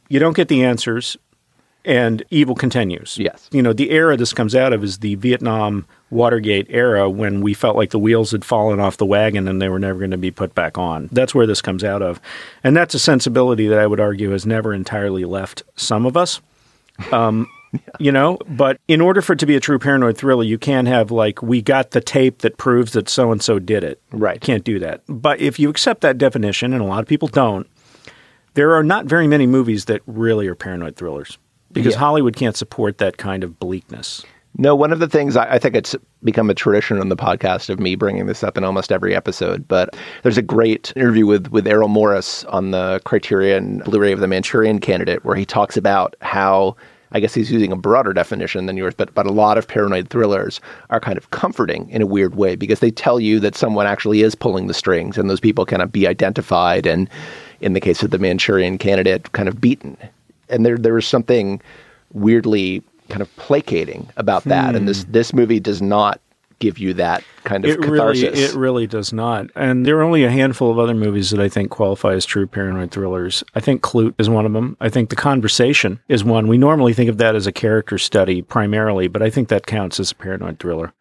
you 0.08 0.18
don't 0.18 0.36
get 0.36 0.48
the 0.48 0.64
answers 0.64 1.16
and 1.84 2.22
evil 2.30 2.54
continues. 2.54 3.16
Yes. 3.18 3.48
You 3.52 3.62
know, 3.62 3.72
the 3.72 3.90
era 3.90 4.16
this 4.16 4.32
comes 4.32 4.54
out 4.54 4.72
of 4.72 4.82
is 4.82 4.98
the 4.98 5.16
Vietnam 5.16 5.86
Watergate 6.14 6.66
era 6.70 7.10
when 7.10 7.40
we 7.42 7.52
felt 7.52 7.76
like 7.76 7.90
the 7.90 7.98
wheels 7.98 8.30
had 8.30 8.44
fallen 8.44 8.80
off 8.80 8.96
the 8.96 9.04
wagon 9.04 9.48
and 9.48 9.60
they 9.60 9.68
were 9.68 9.78
never 9.78 9.98
going 9.98 10.12
to 10.12 10.16
be 10.16 10.30
put 10.30 10.54
back 10.54 10.78
on. 10.78 11.08
That's 11.12 11.34
where 11.34 11.46
this 11.46 11.60
comes 11.60 11.84
out 11.84 12.00
of. 12.00 12.20
And 12.62 12.76
that's 12.76 12.94
a 12.94 12.98
sensibility 12.98 13.66
that 13.68 13.78
I 13.78 13.86
would 13.86 14.00
argue 14.00 14.30
has 14.30 14.46
never 14.46 14.72
entirely 14.72 15.24
left 15.24 15.62
some 15.76 16.06
of 16.06 16.16
us. 16.16 16.40
Um, 17.12 17.48
You 17.98 18.12
know, 18.12 18.38
but 18.46 18.78
in 18.86 19.00
order 19.00 19.20
for 19.20 19.32
it 19.32 19.40
to 19.40 19.46
be 19.46 19.56
a 19.56 19.60
true 19.60 19.80
paranoid 19.80 20.16
thriller, 20.16 20.44
you 20.44 20.58
can't 20.58 20.86
have 20.86 21.10
like 21.10 21.42
we 21.42 21.60
got 21.60 21.90
the 21.90 22.00
tape 22.00 22.38
that 22.42 22.56
proves 22.56 22.92
that 22.92 23.08
so 23.08 23.32
and 23.32 23.42
so 23.42 23.58
did 23.58 23.82
it. 23.82 24.00
Right. 24.12 24.40
Can't 24.40 24.62
do 24.62 24.78
that. 24.78 25.02
But 25.08 25.40
if 25.40 25.58
you 25.58 25.70
accept 25.70 26.00
that 26.02 26.16
definition, 26.16 26.72
and 26.72 26.80
a 26.80 26.84
lot 26.86 27.00
of 27.00 27.08
people 27.08 27.26
don't, 27.26 27.66
there 28.54 28.76
are 28.76 28.84
not 28.84 29.06
very 29.06 29.26
many 29.26 29.48
movies 29.48 29.86
that 29.86 30.02
really 30.06 30.46
are 30.46 30.54
paranoid 30.54 30.94
thrillers 30.94 31.36
because 31.72 31.94
Yeah. 31.94 31.98
Hollywood 31.98 32.36
can't 32.36 32.56
support 32.56 32.98
that 32.98 33.16
kind 33.16 33.42
of 33.42 33.58
bleakness. 33.58 34.24
No, 34.56 34.76
one 34.76 34.92
of 34.92 35.00
the 35.00 35.08
things 35.08 35.36
I, 35.36 35.54
I 35.54 35.58
think 35.58 35.74
it's 35.74 35.96
become 36.22 36.48
a 36.48 36.54
tradition 36.54 37.00
on 37.00 37.08
the 37.08 37.16
podcast 37.16 37.70
of 37.70 37.80
me 37.80 37.96
bringing 37.96 38.26
this 38.26 38.44
up 38.44 38.56
in 38.56 38.62
almost 38.62 38.92
every 38.92 39.14
episode. 39.14 39.66
But 39.66 39.96
there's 40.22 40.38
a 40.38 40.42
great 40.42 40.92
interview 40.94 41.26
with 41.26 41.48
with 41.48 41.66
Errol 41.66 41.88
Morris 41.88 42.44
on 42.44 42.70
the 42.70 43.00
Criterion 43.04 43.78
Blu-ray 43.84 44.12
of 44.12 44.20
the 44.20 44.28
Manchurian 44.28 44.78
Candidate, 44.78 45.24
where 45.24 45.36
he 45.36 45.44
talks 45.44 45.76
about 45.76 46.14
how 46.20 46.76
I 47.10 47.20
guess 47.20 47.34
he's 47.34 47.50
using 47.50 47.72
a 47.72 47.76
broader 47.76 48.12
definition 48.12 48.66
than 48.66 48.76
yours, 48.76 48.94
but 48.96 49.12
but 49.14 49.26
a 49.26 49.32
lot 49.32 49.58
of 49.58 49.66
paranoid 49.66 50.08
thrillers 50.08 50.60
are 50.90 51.00
kind 51.00 51.18
of 51.18 51.30
comforting 51.30 51.88
in 51.90 52.00
a 52.02 52.06
weird 52.06 52.36
way 52.36 52.54
because 52.54 52.80
they 52.80 52.90
tell 52.90 53.18
you 53.18 53.40
that 53.40 53.56
someone 53.56 53.86
actually 53.86 54.22
is 54.22 54.34
pulling 54.34 54.68
the 54.68 54.74
strings, 54.74 55.18
and 55.18 55.28
those 55.28 55.40
people 55.40 55.66
cannot 55.66 55.90
be 55.90 56.06
identified, 56.06 56.86
and 56.86 57.10
in 57.60 57.72
the 57.72 57.80
case 57.80 58.04
of 58.04 58.10
the 58.10 58.18
Manchurian 58.18 58.78
Candidate, 58.78 59.32
kind 59.32 59.48
of 59.48 59.60
beaten. 59.60 59.96
And 60.48 60.64
there 60.64 60.78
there 60.78 60.96
is 60.96 61.06
something 61.06 61.60
weirdly 62.12 62.82
kind 63.08 63.22
of 63.22 63.34
placating 63.36 64.08
about 64.16 64.44
that. 64.44 64.74
And 64.74 64.88
this 64.88 65.04
this 65.04 65.32
movie 65.32 65.60
does 65.60 65.82
not 65.82 66.20
give 66.60 66.78
you 66.78 66.94
that 66.94 67.22
kind 67.42 67.64
of 67.64 67.74
Hmm. 67.76 67.82
It 67.82 67.88
really, 67.90 68.20
catharsis. 68.20 68.54
it 68.54 68.56
really 68.58 68.86
does 68.86 69.12
not. 69.12 69.46
And 69.56 69.84
there 69.84 69.98
are 69.98 70.02
only 70.02 70.24
a 70.24 70.30
handful 70.30 70.70
of 70.70 70.78
other 70.78 70.94
movies 70.94 71.30
that 71.30 71.40
I 71.40 71.48
think 71.48 71.70
qualify 71.70 72.14
as 72.14 72.24
true 72.24 72.46
paranoid 72.46 72.90
thrillers. 72.92 73.42
I 73.54 73.60
think 73.60 73.82
Klute 73.82 74.14
is 74.18 74.30
one 74.30 74.46
of 74.46 74.52
them. 74.52 74.76
I 74.80 74.88
think 74.88 75.10
The 75.10 75.16
Conversation 75.16 76.00
is 76.08 76.24
one. 76.24 76.46
We 76.46 76.56
normally 76.56 76.94
think 76.94 77.10
of 77.10 77.18
that 77.18 77.34
as 77.34 77.46
a 77.46 77.52
character 77.52 77.98
study 77.98 78.40
primarily, 78.40 79.08
but 79.08 79.20
I 79.20 79.30
think 79.30 79.48
that 79.48 79.66
counts 79.66 79.98
as 80.00 80.12
a 80.12 80.14
paranoid 80.14 80.58
thriller. 80.58 80.92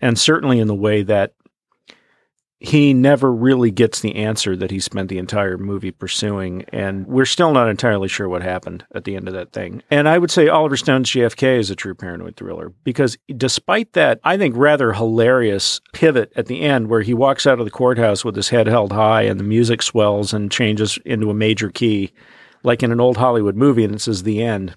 And 0.00 0.18
certainly 0.18 0.58
in 0.58 0.66
the 0.66 0.74
way 0.74 1.02
that 1.02 1.34
he 2.62 2.92
never 2.92 3.32
really 3.32 3.70
gets 3.70 4.00
the 4.00 4.14
answer 4.16 4.54
that 4.54 4.70
he 4.70 4.80
spent 4.80 5.08
the 5.08 5.16
entire 5.16 5.56
movie 5.56 5.90
pursuing. 5.90 6.62
And 6.68 7.06
we're 7.06 7.24
still 7.24 7.52
not 7.52 7.70
entirely 7.70 8.06
sure 8.06 8.28
what 8.28 8.42
happened 8.42 8.84
at 8.94 9.04
the 9.04 9.16
end 9.16 9.28
of 9.28 9.34
that 9.34 9.52
thing. 9.52 9.82
And 9.90 10.06
I 10.06 10.18
would 10.18 10.30
say 10.30 10.48
Oliver 10.48 10.76
Stone's 10.76 11.08
JFK 11.08 11.58
is 11.58 11.70
a 11.70 11.74
true 11.74 11.94
paranoid 11.94 12.36
thriller 12.36 12.68
because 12.84 13.16
despite 13.34 13.94
that, 13.94 14.20
I 14.24 14.36
think 14.36 14.54
rather 14.56 14.92
hilarious 14.92 15.80
pivot 15.94 16.32
at 16.36 16.46
the 16.46 16.60
end 16.60 16.88
where 16.88 17.00
he 17.00 17.14
walks 17.14 17.46
out 17.46 17.58
of 17.58 17.64
the 17.64 17.70
courthouse 17.70 18.26
with 18.26 18.36
his 18.36 18.50
head 18.50 18.66
held 18.66 18.92
high 18.92 19.22
and 19.22 19.40
the 19.40 19.44
music 19.44 19.80
swells 19.80 20.34
and 20.34 20.52
changes 20.52 20.98
into 21.06 21.30
a 21.30 21.34
major 21.34 21.70
key, 21.70 22.12
like 22.62 22.82
in 22.82 22.92
an 22.92 23.00
old 23.00 23.16
Hollywood 23.16 23.56
movie, 23.56 23.84
and 23.84 23.94
it 23.94 24.02
says 24.02 24.22
the 24.22 24.42
end. 24.42 24.76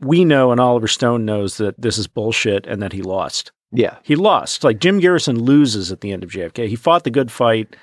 We 0.00 0.24
know 0.24 0.50
and 0.50 0.60
Oliver 0.60 0.88
Stone 0.88 1.24
knows 1.24 1.58
that 1.58 1.80
this 1.80 1.98
is 1.98 2.08
bullshit 2.08 2.66
and 2.66 2.82
that 2.82 2.94
he 2.94 3.02
lost. 3.02 3.52
Yeah. 3.72 3.96
He 4.02 4.16
lost. 4.16 4.64
Like 4.64 4.80
Jim 4.80 4.98
Garrison 4.98 5.40
loses 5.42 5.92
at 5.92 6.00
the 6.00 6.12
end 6.12 6.24
of 6.24 6.30
JFK. 6.30 6.68
He 6.68 6.76
fought 6.76 7.04
the 7.04 7.10
good 7.10 7.30
fight. 7.30 7.76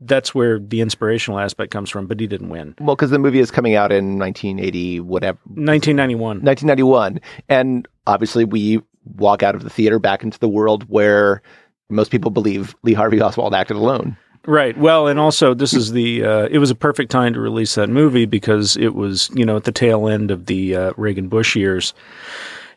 That's 0.00 0.34
where 0.34 0.58
the 0.58 0.80
inspirational 0.80 1.38
aspect 1.38 1.70
comes 1.70 1.88
from, 1.88 2.06
but 2.06 2.18
he 2.18 2.26
didn't 2.26 2.48
win. 2.48 2.74
Well, 2.80 2.96
because 2.96 3.10
the 3.10 3.18
movie 3.18 3.38
is 3.38 3.52
coming 3.52 3.76
out 3.76 3.92
in 3.92 4.18
1980, 4.18 5.00
whatever, 5.00 5.38
1991. 5.44 6.42
1991. 6.42 7.20
And 7.48 7.86
obviously, 8.06 8.44
we 8.44 8.80
walk 9.04 9.42
out 9.42 9.54
of 9.54 9.62
the 9.62 9.70
theater 9.70 9.98
back 9.98 10.24
into 10.24 10.38
the 10.38 10.48
world 10.48 10.88
where 10.88 11.42
most 11.88 12.10
people 12.10 12.30
believe 12.30 12.74
Lee 12.82 12.94
Harvey 12.94 13.20
Oswald 13.20 13.54
acted 13.54 13.76
alone. 13.76 14.16
Right. 14.44 14.76
Well, 14.76 15.06
and 15.06 15.20
also 15.20 15.54
this 15.54 15.72
is 15.72 15.92
the 15.92 16.24
uh, 16.24 16.48
it 16.50 16.58
was 16.58 16.70
a 16.70 16.74
perfect 16.74 17.12
time 17.12 17.32
to 17.34 17.40
release 17.40 17.76
that 17.76 17.88
movie 17.88 18.26
because 18.26 18.76
it 18.76 18.94
was 18.94 19.30
you 19.34 19.44
know 19.44 19.56
at 19.56 19.64
the 19.64 19.72
tail 19.72 20.08
end 20.08 20.32
of 20.32 20.46
the 20.46 20.74
uh, 20.74 20.92
Reagan 20.96 21.28
Bush 21.28 21.54
years. 21.54 21.94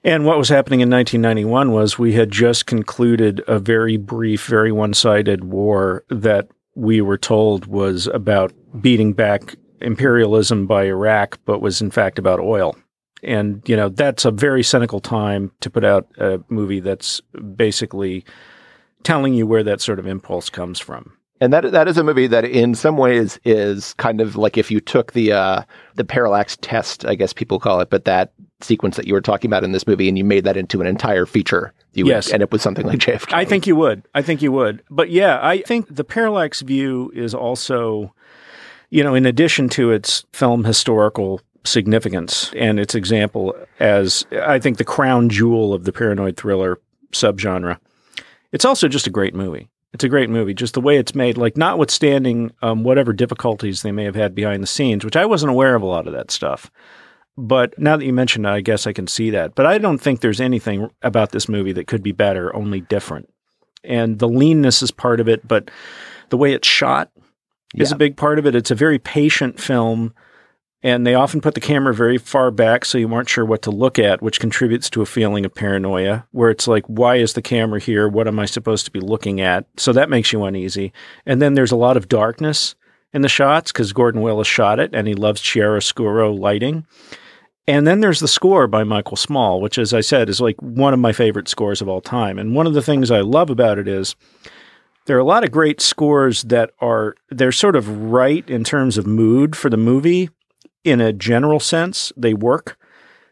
And 0.05 0.23
what 0.23 0.37
was 0.37 0.49
happening 0.49 0.81
in 0.81 0.89
1991 0.91 1.71
was 1.71 1.97
we 1.97 2.13
had 2.13 2.29
just 2.29 2.67
concluded 2.67 3.41
a 3.47 3.57
very 3.57 3.97
brief, 3.97 4.45
very 4.45 4.71
one 4.71 4.93
sided 4.93 5.45
war 5.45 6.05
that 6.11 6.47
we 6.75 7.01
were 7.01 7.17
told 7.17 7.65
was 7.65 8.05
about 8.05 8.53
beating 8.79 9.13
back 9.13 9.55
imperialism 9.81 10.67
by 10.67 10.83
Iraq, 10.83 11.39
but 11.45 11.59
was 11.59 11.81
in 11.81 11.89
fact 11.89 12.19
about 12.19 12.39
oil. 12.39 12.75
And, 13.23 13.67
you 13.67 13.75
know, 13.75 13.89
that's 13.89 14.25
a 14.25 14.31
very 14.31 14.61
cynical 14.61 14.99
time 14.99 15.51
to 15.61 15.71
put 15.71 15.83
out 15.83 16.07
a 16.19 16.39
movie 16.49 16.81
that's 16.81 17.19
basically 17.55 18.25
telling 19.01 19.33
you 19.33 19.47
where 19.47 19.63
that 19.63 19.81
sort 19.81 19.97
of 19.97 20.05
impulse 20.05 20.51
comes 20.51 20.79
from. 20.79 21.17
And 21.41 21.51
that 21.51 21.71
that 21.71 21.87
is 21.87 21.97
a 21.97 22.03
movie 22.03 22.27
that, 22.27 22.45
in 22.45 22.75
some 22.75 22.95
ways, 22.95 23.39
is 23.43 23.93
kind 23.95 24.21
of 24.21 24.35
like 24.35 24.57
if 24.57 24.71
you 24.71 24.79
took 24.79 25.11
the 25.11 25.33
uh, 25.33 25.63
the 25.95 26.05
parallax 26.05 26.57
test, 26.61 27.05
I 27.05 27.15
guess 27.15 27.33
people 27.33 27.59
call 27.59 27.81
it, 27.81 27.89
but 27.89 28.05
that 28.05 28.31
sequence 28.61 28.95
that 28.97 29.05
you 29.07 29.13
were 29.13 29.21
talking 29.21 29.49
about 29.49 29.63
in 29.63 29.71
this 29.71 29.85
movie, 29.87 30.07
and 30.07 30.17
you 30.17 30.23
made 30.23 30.43
that 30.45 30.57
into 30.57 30.81
an 30.81 30.87
entire 30.87 31.25
feature, 31.25 31.73
you 31.93 32.07
Yes. 32.07 32.27
would 32.27 32.35
end 32.35 32.43
up 32.43 32.51
with 32.51 32.61
something 32.61 32.85
like 32.85 32.99
JFK. 32.99 33.33
I 33.33 33.45
think 33.45 33.67
you 33.67 33.75
would. 33.75 34.03
I 34.13 34.21
think 34.21 34.41
you 34.41 34.51
would. 34.51 34.81
But 34.89 35.09
yeah, 35.09 35.39
I 35.41 35.61
think 35.61 35.93
the 35.93 36.03
parallax 36.03 36.61
view 36.61 37.11
is 37.13 37.33
also, 37.33 38.13
you 38.89 39.03
know, 39.03 39.13
in 39.15 39.25
addition 39.25 39.67
to 39.69 39.91
its 39.91 40.25
film 40.33 40.63
historical 40.63 41.41
significance 41.65 42.51
and 42.55 42.79
its 42.79 42.95
example 42.95 43.55
as 43.79 44.25
I 44.31 44.59
think 44.59 44.77
the 44.77 44.83
crown 44.85 45.29
jewel 45.29 45.73
of 45.73 45.83
the 45.83 45.91
paranoid 45.91 46.37
thriller 46.37 46.79
subgenre, 47.11 47.77
it's 48.51 48.65
also 48.65 48.87
just 48.87 49.07
a 49.07 49.09
great 49.09 49.33
movie. 49.35 49.69
It's 49.93 50.03
a 50.03 50.09
great 50.09 50.29
movie, 50.29 50.53
just 50.53 50.73
the 50.73 50.81
way 50.81 50.97
it's 50.97 51.15
made. 51.15 51.37
Like, 51.37 51.55
notwithstanding 51.55 52.51
um, 52.61 52.83
whatever 52.83 53.13
difficulties 53.13 53.81
they 53.81 53.93
may 53.93 54.03
have 54.03 54.15
had 54.15 54.35
behind 54.35 54.61
the 54.61 54.67
scenes, 54.67 55.05
which 55.05 55.15
I 55.15 55.25
wasn't 55.25 55.51
aware 55.51 55.73
of 55.73 55.81
a 55.81 55.85
lot 55.85 56.05
of 56.05 56.11
that 56.13 56.31
stuff. 56.31 56.69
But 57.37 57.77
now 57.77 57.97
that 57.97 58.05
you 58.05 58.13
mention 58.13 58.45
it, 58.45 58.49
I 58.49 58.61
guess 58.61 58.87
I 58.87 58.93
can 58.93 59.07
see 59.07 59.29
that. 59.31 59.55
But 59.55 59.65
I 59.65 59.77
don't 59.77 59.97
think 59.97 60.21
there's 60.21 60.39
anything 60.39 60.89
about 61.01 61.31
this 61.31 61.49
movie 61.49 61.73
that 61.73 61.87
could 61.87 62.01
be 62.03 62.13
better, 62.13 62.55
only 62.55 62.81
different. 62.81 63.29
And 63.83 64.19
the 64.19 64.27
leanness 64.29 64.81
is 64.81 64.91
part 64.91 65.19
of 65.19 65.27
it, 65.27 65.47
but 65.47 65.69
the 66.29 66.37
way 66.37 66.53
it's 66.53 66.67
shot 66.67 67.11
is 67.75 67.91
Yeah. 67.91 67.95
a 67.95 67.97
big 67.97 68.15
part 68.15 68.39
of 68.39 68.45
it. 68.45 68.55
It's 68.55 68.71
a 68.71 68.75
very 68.75 68.97
patient 68.97 69.59
film, 69.59 70.13
and 70.81 71.05
they 71.05 71.13
often 71.13 71.41
put 71.41 71.55
the 71.55 71.59
camera 71.59 71.93
very 71.93 72.17
far 72.17 72.51
back 72.51 72.85
so 72.85 72.97
you 72.97 73.07
weren't 73.09 73.27
sure 73.29 73.43
what 73.45 73.61
to 73.63 73.71
look 73.71 73.99
at, 73.99 74.21
which 74.21 74.39
contributes 74.39 74.89
to 74.91 75.01
a 75.01 75.05
feeling 75.05 75.43
of 75.45 75.53
paranoia 75.53 76.25
where 76.31 76.49
it's 76.49 76.67
like, 76.69 76.85
why 76.87 77.17
is 77.17 77.33
the 77.33 77.41
camera 77.41 77.79
here? 77.81 78.07
What 78.07 78.27
am 78.29 78.39
I 78.39 78.45
supposed 78.45 78.85
to 78.85 78.91
be 78.91 78.99
looking 79.01 79.41
at? 79.41 79.65
So 79.77 79.91
that 79.93 80.09
makes 80.09 80.31
you 80.31 80.43
uneasy. 80.45 80.93
And 81.25 81.41
then 81.41 81.53
there's 81.55 81.71
a 81.71 81.75
lot 81.75 81.97
of 81.97 82.07
darkness 82.07 82.75
in 83.13 83.23
the 83.23 83.29
shots 83.29 83.71
because 83.71 83.93
Gordon 83.93 84.21
Willis 84.21 84.47
shot 84.47 84.79
it 84.79 84.91
and 84.93 85.07
he 85.07 85.13
loves 85.15 85.41
chiaroscuro 85.41 86.37
lighting. 86.37 86.85
And 87.67 87.87
then 87.87 87.99
there's 87.99 88.19
the 88.19 88.27
score 88.27 88.67
by 88.67 88.83
Michael 88.83 89.17
Small, 89.17 89.59
which, 89.59 89.77
as 89.77 89.93
I 89.93 90.01
said, 90.01 90.29
is 90.29 90.39
like 90.39 90.61
one 90.61 90.93
of 90.93 90.99
my 90.99 91.11
favorite 91.11 91.47
scores 91.47 91.81
of 91.81 91.89
all 91.89 92.01
time. 92.01 92.37
And 92.37 92.53
one 92.53 92.67
of 92.67 92.73
the 92.73 92.81
things 92.81 93.09
I 93.09 93.21
love 93.21 93.49
about 93.49 93.79
it 93.79 93.87
is 93.87 94.15
there 95.05 95.17
are 95.17 95.21
a 95.21 95.25
lot 95.25 95.43
of 95.43 95.51
great 95.51 95.81
scores 95.81 96.43
that 96.43 96.71
are 96.79 97.15
they're 97.29 97.51
sort 97.51 97.75
of 97.75 97.87
right 97.87 98.47
in 98.49 98.63
terms 98.63 98.97
of 98.97 99.07
mood 99.07 99.55
for 99.55 99.69
the 99.69 99.77
movie 99.77 100.29
in 100.83 101.01
a 101.01 101.13
general 101.13 101.59
sense. 101.59 102.11
They 102.15 102.33
work, 102.33 102.77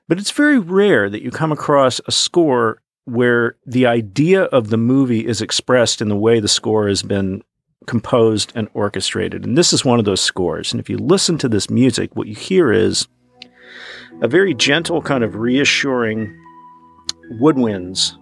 but 0.07 0.17
it's 0.17 0.31
very 0.31 0.59
rare 0.59 1.09
that 1.09 1.21
you 1.21 1.29
come 1.31 1.51
across 1.51 2.01
a 2.07 2.11
score 2.11 2.81
where 3.05 3.57
the 3.65 3.85
idea 3.85 4.43
of 4.45 4.69
the 4.69 4.77
movie 4.77 5.27
is 5.27 5.41
expressed 5.41 6.01
in 6.01 6.09
the 6.09 6.15
way 6.15 6.39
the 6.39 6.47
score 6.47 6.87
has 6.87 7.03
been 7.03 7.43
composed 7.85 8.51
and 8.55 8.69
orchestrated. 8.73 9.45
And 9.45 9.57
this 9.57 9.73
is 9.73 9.83
one 9.83 9.99
of 9.99 10.05
those 10.05 10.21
scores. 10.21 10.71
And 10.71 10.79
if 10.79 10.89
you 10.89 10.97
listen 10.97 11.37
to 11.39 11.49
this 11.49 11.69
music, 11.69 12.15
what 12.15 12.27
you 12.27 12.35
hear 12.35 12.71
is 12.71 13.07
a 14.23 14.27
very 14.27 14.53
gentle, 14.55 15.01
kind 15.01 15.23
of 15.23 15.35
reassuring 15.35 16.35
woodwinds. 17.41 18.13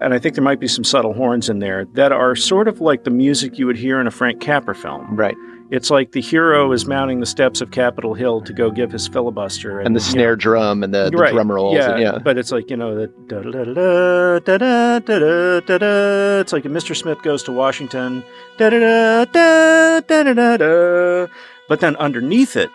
And 0.00 0.12
I 0.12 0.18
think 0.18 0.34
there 0.34 0.44
might 0.44 0.60
be 0.60 0.68
some 0.68 0.84
subtle 0.84 1.14
horns 1.14 1.48
in 1.48 1.60
there 1.60 1.86
that 1.94 2.12
are 2.12 2.36
sort 2.36 2.68
of 2.68 2.80
like 2.80 3.04
the 3.04 3.10
music 3.10 3.58
you 3.58 3.66
would 3.66 3.76
hear 3.78 4.00
in 4.00 4.06
a 4.06 4.10
Frank 4.10 4.40
Capra 4.42 4.74
film. 4.74 5.16
right. 5.16 5.36
It's 5.70 5.88
like 5.90 6.12
the 6.12 6.20
hero 6.20 6.70
is 6.72 6.86
mounting 6.86 7.20
the 7.20 7.26
steps 7.26 7.62
of 7.62 7.70
Capitol 7.70 8.12
Hill 8.12 8.42
to 8.42 8.52
go 8.52 8.70
give 8.70 8.92
his 8.92 9.08
filibuster, 9.08 9.80
And 9.80 9.96
the 9.96 10.00
you 10.00 10.06
know, 10.06 10.12
snare 10.12 10.36
drum 10.36 10.84
and 10.84 10.92
the, 10.92 11.08
the 11.10 11.16
right, 11.16 11.32
drum 11.32 11.50
rolls. 11.50 11.76
Yeah, 11.76 11.92
and- 11.92 12.00
yeah. 12.02 12.18
but 12.18 12.36
it's 12.36 12.52
like 12.52 12.68
you 12.70 12.76
know 12.76 12.94
the 12.94 13.06
da 13.26 13.40
da 13.40 13.64
da 13.64 14.38
da 14.38 14.38
da 14.40 14.98
da 15.00 15.60
da 15.60 15.78
da. 15.78 16.40
It's 16.40 16.52
like 16.52 16.64
Mr. 16.64 16.94
Smith 16.94 17.22
goes 17.22 17.42
to 17.44 17.52
Washington, 17.52 18.22
da 18.58 18.68
da 18.70 18.78
da 18.78 19.24
da 19.24 20.00
da 20.00 20.32
da 20.34 20.56
da. 20.58 21.26
But 21.66 21.80
then 21.80 21.96
underneath 21.96 22.56
it, 22.56 22.68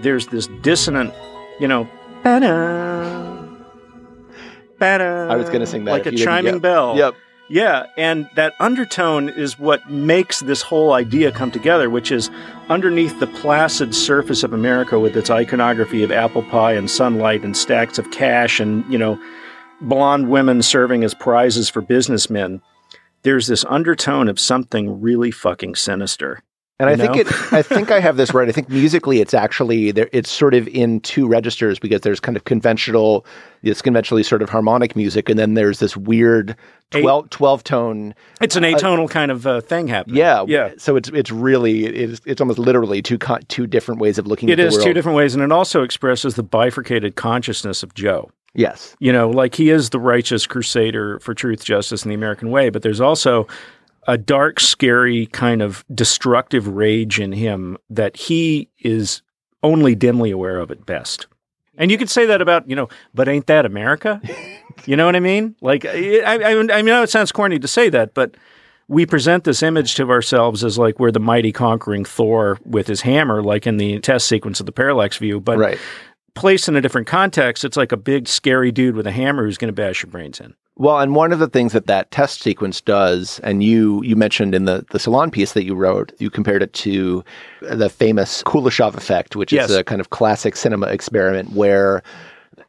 there's 0.00 0.26
this 0.26 0.48
dissonant, 0.62 1.14
you 1.62 1.68
know, 1.68 1.88
ba-da, 2.24 3.46
ba-da, 4.80 5.28
I 5.32 5.36
was 5.36 5.48
gonna 5.48 5.64
sing 5.64 5.84
that 5.84 5.92
like 5.92 6.06
a 6.06 6.10
chiming 6.10 6.54
yep. 6.54 6.62
bell. 6.62 6.96
Yep. 6.96 7.14
Yeah, 7.48 7.86
and 7.96 8.28
that 8.34 8.54
undertone 8.58 9.28
is 9.28 9.60
what 9.60 9.88
makes 9.88 10.40
this 10.40 10.60
whole 10.62 10.92
idea 10.92 11.30
come 11.30 11.52
together, 11.52 11.88
which 11.88 12.10
is 12.10 12.30
underneath 12.68 13.20
the 13.20 13.28
placid 13.28 13.94
surface 13.94 14.42
of 14.42 14.52
America 14.52 14.98
with 14.98 15.16
its 15.16 15.30
iconography 15.30 16.02
of 16.02 16.10
apple 16.10 16.42
pie 16.42 16.72
and 16.72 16.90
sunlight 16.90 17.44
and 17.44 17.56
stacks 17.56 17.96
of 17.98 18.10
cash 18.10 18.58
and, 18.58 18.90
you 18.90 18.98
know, 18.98 19.20
blonde 19.82 20.30
women 20.30 20.62
serving 20.62 21.04
as 21.04 21.14
prizes 21.14 21.68
for 21.68 21.80
businessmen. 21.80 22.60
There's 23.22 23.46
this 23.46 23.64
undertone 23.66 24.28
of 24.28 24.40
something 24.40 25.00
really 25.00 25.30
fucking 25.30 25.76
sinister. 25.76 26.42
And 26.82 26.90
I 26.90 26.96
think 26.96 27.14
know? 27.14 27.20
it. 27.20 27.52
I 27.52 27.62
think 27.62 27.90
I 27.90 28.00
have 28.00 28.16
this 28.16 28.34
right. 28.34 28.48
I 28.48 28.52
think 28.52 28.68
musically, 28.68 29.20
it's 29.20 29.34
actually 29.34 29.92
there. 29.92 30.08
It's 30.12 30.30
sort 30.30 30.52
of 30.54 30.66
in 30.68 31.00
two 31.00 31.28
registers 31.28 31.78
because 31.78 32.00
there's 32.00 32.18
kind 32.18 32.36
of 32.36 32.44
conventional, 32.44 33.24
it's 33.62 33.80
conventionally 33.80 34.22
sort 34.22 34.42
of 34.42 34.50
harmonic 34.50 34.96
music, 34.96 35.28
and 35.28 35.38
then 35.38 35.54
there's 35.54 35.78
this 35.78 35.96
weird 35.96 36.56
12, 36.90 37.30
12 37.30 37.64
tone. 37.64 38.14
It's 38.40 38.56
an 38.56 38.64
atonal 38.64 39.08
kind 39.08 39.30
of 39.30 39.46
uh, 39.46 39.60
thing 39.60 39.86
happening. 39.86 40.16
Yeah, 40.16 40.44
Yeah. 40.48 40.72
So 40.76 40.96
it's 40.96 41.08
it's 41.10 41.30
really 41.30 41.86
it's 41.86 42.20
it's 42.26 42.40
almost 42.40 42.58
literally 42.58 43.00
two 43.00 43.18
con- 43.18 43.42
two 43.48 43.66
different 43.66 44.00
ways 44.00 44.18
of 44.18 44.26
looking 44.26 44.48
It 44.48 44.52
at 44.52 44.56
the 44.62 44.66
is 44.66 44.74
world. 44.74 44.86
two 44.86 44.92
different 44.92 45.16
ways, 45.16 45.34
and 45.34 45.42
it 45.42 45.52
also 45.52 45.82
expresses 45.82 46.34
the 46.34 46.42
bifurcated 46.42 47.14
consciousness 47.16 47.82
of 47.82 47.94
Joe. 47.94 48.30
Yes. 48.54 48.94
You 48.98 49.12
know, 49.12 49.30
like 49.30 49.54
he 49.54 49.70
is 49.70 49.90
the 49.90 50.00
righteous 50.00 50.46
crusader 50.46 51.18
for 51.20 51.32
truth, 51.32 51.64
justice, 51.64 52.02
and 52.02 52.10
the 52.10 52.14
American 52.14 52.50
way, 52.50 52.68
but 52.70 52.82
there's 52.82 53.00
also 53.00 53.46
a 54.06 54.18
dark, 54.18 54.58
scary 54.60 55.26
kind 55.26 55.62
of 55.62 55.84
destructive 55.94 56.66
rage 56.68 57.20
in 57.20 57.32
him 57.32 57.78
that 57.88 58.16
he 58.16 58.68
is 58.80 59.22
only 59.62 59.94
dimly 59.94 60.30
aware 60.30 60.58
of 60.58 60.70
at 60.70 60.84
best. 60.84 61.26
And 61.78 61.90
you 61.90 61.98
could 61.98 62.10
say 62.10 62.26
that 62.26 62.42
about, 62.42 62.68
you 62.68 62.76
know, 62.76 62.88
but 63.14 63.28
ain't 63.28 63.46
that 63.46 63.64
America? 63.64 64.20
you 64.86 64.96
know 64.96 65.06
what 65.06 65.16
I 65.16 65.20
mean? 65.20 65.56
Like, 65.60 65.84
I, 65.86 66.20
I, 66.20 66.78
I 66.78 66.82
know 66.82 67.02
it 67.02 67.10
sounds 67.10 67.32
corny 67.32 67.58
to 67.58 67.68
say 67.68 67.88
that, 67.90 68.12
but 68.14 68.36
we 68.88 69.06
present 69.06 69.44
this 69.44 69.62
image 69.62 69.94
to 69.94 70.10
ourselves 70.10 70.64
as 70.64 70.76
like 70.76 70.98
we're 70.98 71.12
the 71.12 71.20
mighty 71.20 71.52
conquering 71.52 72.04
Thor 72.04 72.58
with 72.64 72.88
his 72.88 73.00
hammer, 73.00 73.42
like 73.42 73.66
in 73.66 73.78
the 73.78 74.00
test 74.00 74.26
sequence 74.26 74.60
of 74.60 74.66
the 74.66 74.72
parallax 74.72 75.16
view. 75.16 75.40
But 75.40 75.58
Right. 75.58 75.78
placed 76.34 76.68
in 76.68 76.76
a 76.76 76.80
different 76.80 77.06
context, 77.06 77.64
it's 77.64 77.76
like 77.76 77.92
a 77.92 77.96
big, 77.96 78.28
scary 78.28 78.72
dude 78.72 78.96
with 78.96 79.06
a 79.06 79.12
hammer 79.12 79.44
who's 79.44 79.58
going 79.58 79.68
to 79.68 79.72
bash 79.72 80.02
your 80.02 80.10
brains 80.10 80.40
in. 80.40 80.54
Well, 80.76 80.98
and 81.00 81.14
one 81.14 81.32
of 81.32 81.38
the 81.38 81.48
things 81.48 81.72
that 81.74 81.86
that 81.86 82.10
test 82.10 82.40
sequence 82.40 82.80
does, 82.80 83.40
and 83.40 83.62
you 83.62 84.02
you 84.02 84.16
mentioned 84.16 84.54
in 84.54 84.64
the 84.64 84.84
the 84.90 84.98
salon 84.98 85.30
piece 85.30 85.52
that 85.52 85.64
you 85.64 85.74
wrote, 85.74 86.12
you 86.18 86.30
compared 86.30 86.62
it 86.62 86.72
to 86.74 87.22
the 87.60 87.88
famous 87.90 88.42
Kuleshov 88.42 88.96
effect, 88.96 89.36
which 89.36 89.52
Yes. 89.52 89.70
is 89.70 89.76
a 89.76 89.84
kind 89.84 90.00
of 90.00 90.10
classic 90.10 90.56
cinema 90.56 90.86
experiment 90.86 91.52
where 91.52 92.02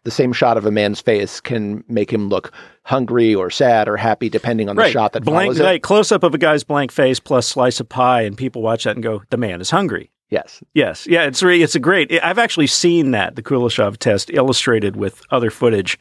the 0.03 0.11
same 0.11 0.33
shot 0.33 0.57
of 0.57 0.65
a 0.65 0.71
man's 0.71 0.99
face 0.99 1.39
can 1.39 1.81
make 1.87 2.11
him 2.11 2.27
look 2.27 2.51
hungry 2.83 3.33
or 3.33 3.49
sad 3.49 3.87
or 3.87 3.95
happy 3.95 4.27
depending 4.29 4.67
on 4.67 4.75
the 4.75 4.89
shot 4.89 5.13
that 5.13 5.23
blank, 5.23 5.45
follows 5.45 5.59
it. 5.61 5.63
Right, 5.63 5.81
close 5.81 6.11
up 6.11 6.23
of 6.23 6.33
a 6.33 6.37
guy's 6.37 6.65
blank 6.65 6.91
face 6.91 7.21
plus 7.21 7.47
slice 7.47 7.79
of 7.79 7.87
pie, 7.87 8.23
and 8.23 8.37
people 8.37 8.61
watch 8.61 8.83
that 8.83 8.95
and 8.95 9.03
go, 9.03 9.21
"The 9.29 9.37
man 9.37 9.61
is 9.61 9.69
hungry." 9.69 10.09
Yes. 10.29 10.61
Yes. 10.73 11.05
Yeah. 11.07 11.23
It's 11.25 11.43
really, 11.43 11.61
it's 11.61 11.75
a 11.75 11.79
great. 11.79 12.11
I've 12.23 12.39
actually 12.39 12.65
seen 12.67 13.11
that 13.11 13.35
the 13.35 13.43
Kuleshov 13.43 13.97
test 13.97 14.31
illustrated 14.33 14.95
with 14.95 15.21
other 15.29 15.51
footage, 15.51 15.99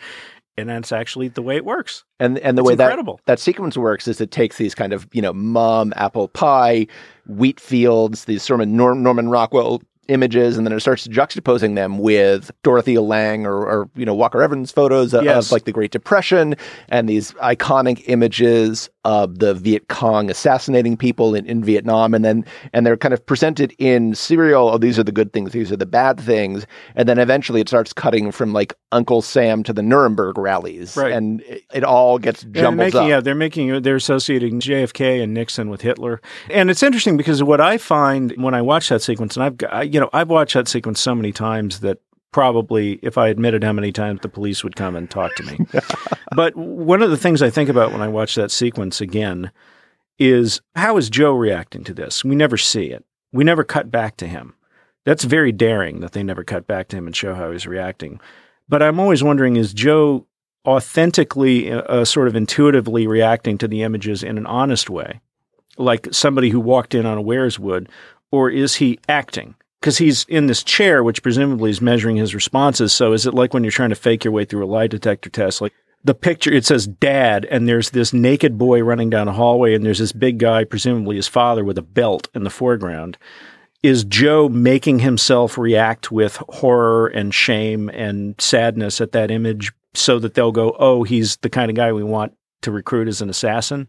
and 0.57 0.69
that's 0.69 0.93
actually 0.93 1.29
the 1.29 1.43
way 1.43 1.57
it 1.57 1.65
works. 1.65 2.05
And 2.21 2.39
and 2.39 2.57
the 2.59 2.63
It's 2.63 2.67
way 2.69 2.73
incredible. 2.75 3.17
that 3.27 3.27
that 3.27 3.41
sequence 3.41 3.77
works 3.77 4.07
is 4.09 4.21
it 4.21 4.31
takes 4.31 4.57
these 4.59 4.75
kind 4.75 4.93
of 4.93 5.07
you 5.13 5.23
know 5.23 5.33
mom 5.33 5.93
apple 5.97 6.29
pie, 6.29 6.87
wheat 7.27 7.59
fields, 7.61 8.25
these 8.27 8.43
sort 8.43 8.61
of 8.61 8.69
Norman 8.69 9.29
Rockwell 9.29 9.83
images, 10.09 10.57
and 10.59 10.67
then 10.67 10.73
it 10.75 10.81
starts 10.81 11.07
juxtaposing 11.07 11.75
them 11.77 11.99
with 11.99 12.51
Dorothea 12.63 13.01
Lange 13.01 13.47
or, 13.47 13.65
or 13.67 13.89
you 13.95 14.05
know 14.05 14.15
Walker 14.15 14.43
Evans 14.43 14.73
photos 14.73 15.15
of, 15.15 15.25
Yes. 15.25 15.47
of 15.47 15.53
like 15.53 15.65
the 15.65 15.73
Great 15.73 15.91
Depression 15.93 16.55
and 16.89 17.09
these 17.09 17.33
iconic 17.35 18.03
images 18.07 18.91
of 19.05 19.41
the 19.41 19.53
Viet 19.55 19.89
Cong 19.89 20.31
assassinating 20.31 20.97
people 20.97 21.35
in, 21.35 21.45
in 21.47 21.63
Vietnam, 21.65 22.15
and 22.15 22.25
then 22.25 22.45
and 22.73 22.85
they're 22.87 22.97
kind 22.97 23.15
of 23.15 23.25
presented 23.27 23.75
in 23.79 24.15
serial. 24.15 24.69
Oh, 24.69 24.79
these 24.79 24.99
are 24.99 25.03
the 25.05 25.13
good 25.13 25.33
things, 25.33 25.53
these 25.53 25.71
are 25.73 25.77
the 25.77 25.87
bad 25.87 26.21
things, 26.21 26.67
and 26.95 27.09
then 27.09 27.19
eventually 27.19 27.61
it 27.61 27.69
starts 27.69 27.93
cutting 27.93 28.31
from 28.33 28.53
like 28.53 28.75
Uncle 28.93 29.23
Sam 29.23 29.63
to 29.65 29.73
the 29.73 29.83
Nuremberg 29.83 30.37
rallies, 30.39 30.97
Right. 30.97 31.13
and 31.13 31.41
it, 31.43 31.63
it 31.73 31.85
all 31.85 32.19
gets 32.19 32.43
jumbled 32.43 32.55
they're 32.55 32.71
making, 32.73 33.01
up. 33.01 33.09
Yeah, 33.09 33.21
they're 33.21 33.35
making 33.35 33.83
they're 33.83 33.97
associating 33.97 34.61
JFK 34.61 35.23
and 35.23 35.33
Nixon 35.35 35.69
with 35.71 35.81
Hitler, 35.81 36.21
and 36.51 36.71
it's 36.71 36.83
interesting 36.83 37.17
because 37.17 37.43
what 37.43 37.61
I 37.61 37.79
find 37.79 38.33
when 38.37 38.55
I 38.55 38.63
watch 38.63 38.89
that 38.91 39.03
sequence, 39.03 39.37
and 39.37 39.45
I've 39.45 39.57
got- 39.57 39.73
I, 39.73 39.83
you 39.93 40.01
know 40.01 40.11
I've 40.13 40.31
watched 40.31 40.55
that 40.55 40.69
sequence 40.69 41.01
so 41.01 41.15
many 41.15 41.33
times 41.33 41.81
that 41.81 41.99
probably 42.33 42.99
if 43.03 43.19
I 43.19 43.29
admitted 43.29 43.63
how 43.63 43.73
many 43.73 43.93
times 43.93 44.21
the 44.23 44.29
police 44.29 44.65
would 44.65 44.75
come 44.75 44.97
and 44.97 45.09
talk 45.09 45.35
to 45.37 45.43
me. 45.43 45.67
but 46.35 46.57
one 46.57 47.03
of 47.03 47.11
the 47.11 47.17
things 47.17 47.43
I 47.43 47.51
think 47.51 47.69
about 47.69 47.93
when 47.93 48.01
I 48.01 48.09
watch 48.09 48.35
that 48.35 48.51
sequence 48.51 49.01
again 49.01 49.53
is 50.19 50.61
how 50.75 50.97
is 50.97 51.11
Joe 51.11 51.35
reacting 51.35 51.85
to 51.85 51.95
this? 51.95 52.25
We 52.25 52.35
never 52.35 52.57
see 52.57 52.87
it. 52.87 53.05
We 53.33 53.45
never 53.45 53.65
cut 53.65 53.91
back 53.91 54.17
to 54.19 54.27
him. 54.27 54.55
That's 55.05 55.25
very 55.25 55.53
daring 55.53 56.01
that 56.01 56.13
they 56.13 56.23
never 56.23 56.45
cut 56.45 56.67
back 56.67 56.89
to 56.89 56.97
him 56.97 57.07
and 57.07 57.15
show 57.15 57.35
how 57.35 57.51
he's 57.51 57.67
reacting. 57.67 58.21
But 58.69 58.83
I'm 58.83 59.01
always 59.01 59.23
wondering 59.23 59.57
is 59.57 59.75
Joe 59.75 60.27
authentically, 60.67 61.73
uh, 61.73 62.05
sort 62.05 62.29
of 62.29 62.37
intuitively 62.37 63.07
reacting 63.07 63.59
to 63.59 63.69
the 63.69 63.83
images 63.83 64.23
in 64.23 64.39
an 64.39 64.47
honest 64.47 64.89
way, 64.89 65.21
like 65.77 66.09
somebody 66.13 66.51
who 66.51 66.61
walked 66.61 66.95
in 66.95 67.05
unawares 67.05 67.59
would, 67.59 67.89
or 68.31 68.49
is 68.49 68.77
he 68.77 68.99
acting? 69.09 69.55
Because 69.83 69.99
he's 69.99 70.23
in 70.29 70.47
this 70.47 70.63
chair, 70.63 71.03
which 71.03 71.25
presumably 71.25 71.69
is 71.69 71.81
measuring 71.81 72.15
his 72.15 72.37
responses. 72.37 72.93
So 72.93 73.13
is 73.13 73.27
it 73.27 73.35
like 73.35 73.53
when 73.53 73.65
you're 73.65 73.73
trying 73.73 73.89
to 73.89 73.97
fake 73.97 74.23
your 74.23 74.33
way 74.33 74.45
through 74.45 74.65
a 74.65 74.71
lie 74.71 74.87
detector 74.87 75.29
test? 75.29 75.61
Like 75.61 75.73
the 76.05 76.15
picture, 76.15 76.53
it 76.53 76.65
says 76.65 76.87
dad, 76.87 77.47
and 77.47 77.69
there's 77.69 77.91
this 77.91 78.13
naked 78.13 78.57
boy 78.57 78.85
running 78.85 79.11
down 79.11 79.27
a 79.27 79.33
hallway, 79.33 79.75
and 79.75 79.85
there's 79.85 79.99
this 79.99 80.13
big 80.13 80.39
guy, 80.39 80.63
presumably 80.63 81.17
his 81.17 81.27
father, 81.27 81.65
with 81.65 81.79
a 81.79 81.83
belt 81.83 82.29
in 82.33 82.45
the 82.45 82.51
foreground. 82.51 83.19
Is 83.83 84.05
Joe 84.05 84.49
making 84.49 85.01
himself 85.01 85.59
react 85.59 86.13
with 86.13 86.37
horror 86.49 87.09
and 87.09 87.35
shame 87.35 87.89
and 87.89 88.41
sadness 88.41 89.01
at 89.01 89.11
that 89.11 89.33
image 89.33 89.73
so 89.95 90.21
that 90.21 90.35
they'll 90.35 90.53
go, 90.53 90.77
oh, 90.79 91.03
he's 91.03 91.39
the 91.39 91.51
kind 91.51 91.73
of 91.73 91.77
guy 91.77 91.93
we 91.93 92.05
want 92.05 92.37
to 92.61 92.71
recruit 92.71 93.09
as 93.09 93.21
an 93.21 93.29
assassin? 93.29 93.89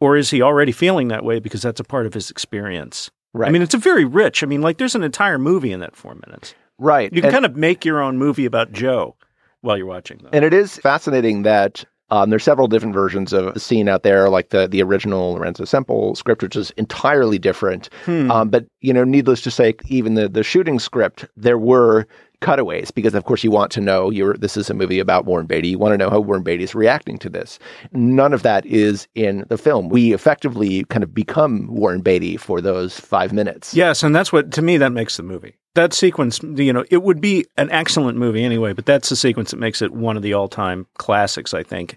Or 0.00 0.16
is 0.16 0.30
he 0.30 0.42
already 0.42 0.72
feeling 0.72 1.06
that 1.08 1.24
way 1.24 1.38
because 1.38 1.62
that's 1.62 1.78
a 1.78 1.84
part 1.84 2.06
of 2.06 2.14
his 2.14 2.32
experience? 2.32 3.12
Right. 3.34 3.48
I 3.48 3.52
mean, 3.52 3.60
it's 3.60 3.74
a 3.74 3.78
very 3.78 4.06
rich. 4.06 4.42
I 4.42 4.46
mean, 4.46 4.62
like 4.62 4.78
there's 4.78 4.94
an 4.94 5.02
entire 5.02 5.38
movie 5.38 5.72
in 5.72 5.80
that 5.80 5.94
four 5.94 6.14
minutes. 6.14 6.54
right. 6.78 7.12
You 7.12 7.20
can 7.20 7.26
And- 7.26 7.32
kind 7.34 7.44
of 7.44 7.54
make 7.56 7.84
your 7.84 8.00
own 8.00 8.16
movie 8.16 8.46
about 8.46 8.72
Joe 8.72 9.16
while 9.60 9.76
you're 9.76 9.86
watching 9.86 10.18
them. 10.18 10.30
And 10.32 10.44
it 10.44 10.54
is 10.54 10.78
fascinating 10.78 11.42
that 11.42 11.84
um, 12.10 12.30
there's 12.30 12.44
several 12.44 12.68
different 12.68 12.94
versions 12.94 13.32
of 13.32 13.54
the 13.54 13.60
scene 13.60 13.88
out 13.88 14.02
there, 14.02 14.28
like 14.28 14.50
the 14.50 14.68
the 14.68 14.82
original 14.82 15.32
Lorenzo 15.32 15.64
Semple 15.64 16.14
script, 16.14 16.42
which 16.42 16.56
is 16.56 16.70
entirely 16.72 17.38
different. 17.38 17.88
Hmm. 18.04 18.30
Um, 18.30 18.50
but 18.50 18.66
you 18.80 18.92
know, 18.92 19.04
needless 19.04 19.40
to 19.42 19.50
say, 19.50 19.74
even 19.88 20.14
the 20.14 20.28
the 20.28 20.42
shooting 20.42 20.78
script, 20.78 21.26
there 21.36 21.58
were 21.58 22.06
cutaways 22.40 22.90
because, 22.90 23.14
of 23.14 23.24
course, 23.24 23.42
you 23.42 23.50
want 23.50 23.70
to 23.72 23.80
know. 23.80 24.10
You're 24.10 24.34
this 24.34 24.56
is 24.56 24.68
a 24.68 24.74
movie 24.74 24.98
about 24.98 25.24
Warren 25.24 25.46
Beatty. 25.46 25.68
You 25.68 25.78
want 25.78 25.92
to 25.92 25.98
know 25.98 26.10
how 26.10 26.20
Warren 26.20 26.42
Beatty 26.42 26.64
is 26.64 26.74
reacting 26.74 27.18
to 27.18 27.30
this. 27.30 27.58
None 27.92 28.34
of 28.34 28.42
that 28.42 28.66
is 28.66 29.08
in 29.14 29.44
the 29.48 29.58
film. 29.58 29.88
We 29.88 30.12
effectively 30.12 30.84
kind 30.84 31.02
of 31.02 31.14
become 31.14 31.66
Warren 31.68 32.02
Beatty 32.02 32.36
for 32.36 32.60
those 32.60 33.00
five 33.00 33.32
minutes. 33.32 33.74
Yes, 33.74 34.02
and 34.02 34.14
that's 34.14 34.32
what 34.32 34.52
to 34.52 34.62
me 34.62 34.76
that 34.76 34.92
makes 34.92 35.16
the 35.16 35.22
movie. 35.22 35.56
That 35.74 35.92
sequence, 35.92 36.40
you 36.42 36.72
know, 36.72 36.84
it 36.90 37.02
would 37.02 37.20
be 37.20 37.46
an 37.56 37.70
excellent 37.70 38.16
movie 38.16 38.44
anyway, 38.44 38.72
but 38.72 38.86
that's 38.86 39.08
the 39.08 39.16
sequence 39.16 39.50
that 39.50 39.58
makes 39.58 39.82
it 39.82 39.92
one 39.92 40.16
of 40.16 40.22
the 40.22 40.34
all-time 40.34 40.86
classics, 40.98 41.52
I 41.52 41.62
think. 41.62 41.96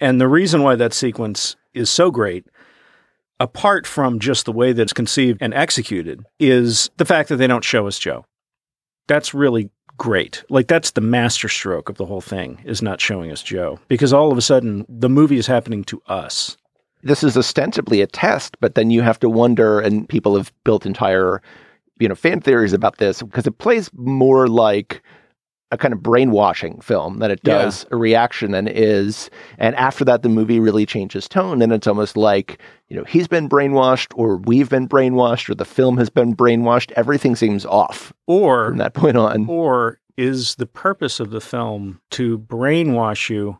And 0.00 0.20
the 0.20 0.28
reason 0.28 0.62
why 0.62 0.74
that 0.74 0.92
sequence 0.92 1.54
is 1.72 1.88
so 1.88 2.10
great, 2.10 2.44
apart 3.38 3.86
from 3.86 4.18
just 4.18 4.44
the 4.44 4.52
way 4.52 4.72
that 4.72 4.82
it's 4.82 4.92
conceived 4.92 5.40
and 5.40 5.54
executed, 5.54 6.24
is 6.40 6.90
the 6.96 7.04
fact 7.04 7.28
that 7.28 7.36
they 7.36 7.46
don't 7.46 7.64
show 7.64 7.86
us 7.86 7.98
Joe. 7.98 8.24
That's 9.06 9.32
really 9.32 9.70
great. 9.98 10.42
Like 10.48 10.66
that's 10.66 10.90
the 10.92 11.00
masterstroke 11.00 11.88
of 11.88 11.98
the 11.98 12.06
whole 12.06 12.20
thing 12.20 12.60
is 12.64 12.82
not 12.82 13.00
showing 13.00 13.30
us 13.30 13.42
Joe 13.42 13.78
because 13.86 14.12
all 14.12 14.32
of 14.32 14.38
a 14.38 14.42
sudden 14.42 14.84
the 14.88 15.08
movie 15.08 15.38
is 15.38 15.46
happening 15.46 15.84
to 15.84 16.02
us. 16.08 16.56
this 17.02 17.24
is 17.24 17.36
ostensibly 17.36 18.00
a 18.00 18.06
test, 18.06 18.56
but 18.60 18.74
then 18.74 18.90
you 18.90 19.02
have 19.02 19.18
to 19.20 19.28
wonder, 19.28 19.80
and 19.80 20.08
people 20.08 20.36
have 20.36 20.52
built 20.64 20.86
entire, 20.86 21.42
you 22.02 22.08
know, 22.08 22.14
fan 22.16 22.40
theories 22.40 22.72
about 22.72 22.98
this 22.98 23.22
because 23.22 23.46
it 23.46 23.58
plays 23.58 23.88
more 23.94 24.48
like 24.48 25.02
a 25.70 25.78
kind 25.78 25.94
of 25.94 26.02
brainwashing 26.02 26.80
film 26.82 27.18
than 27.18 27.30
it 27.30 27.40
Yeah. 27.44 27.62
does 27.62 27.86
a 27.90 27.96
reaction 27.96 28.54
and 28.54 28.68
is 28.68 29.30
and 29.56 29.74
after 29.76 30.04
that 30.04 30.22
the 30.22 30.28
movie 30.28 30.60
really 30.60 30.84
changes 30.84 31.26
tone 31.28 31.62
and 31.62 31.72
it's 31.72 31.86
almost 31.86 32.14
like 32.14 32.60
you 32.90 32.96
know 32.96 33.04
he's 33.04 33.26
been 33.26 33.48
brainwashed 33.48 34.12
or 34.14 34.36
we've 34.36 34.68
been 34.68 34.86
brainwashed 34.86 35.48
or 35.48 35.54
the 35.54 35.64
film 35.64 35.96
has 35.96 36.10
been 36.10 36.36
brainwashed 36.36 36.92
everything 36.92 37.34
seems 37.36 37.64
off 37.64 38.12
Or 38.26 38.68
from 38.68 38.78
that 38.78 38.92
point 38.92 39.16
on 39.16 39.46
or 39.48 39.98
is 40.18 40.56
the 40.56 40.66
purpose 40.66 41.20
of 41.20 41.30
the 41.30 41.40
film 41.40 42.00
to 42.10 42.38
brainwash 42.38 43.30
you? 43.30 43.58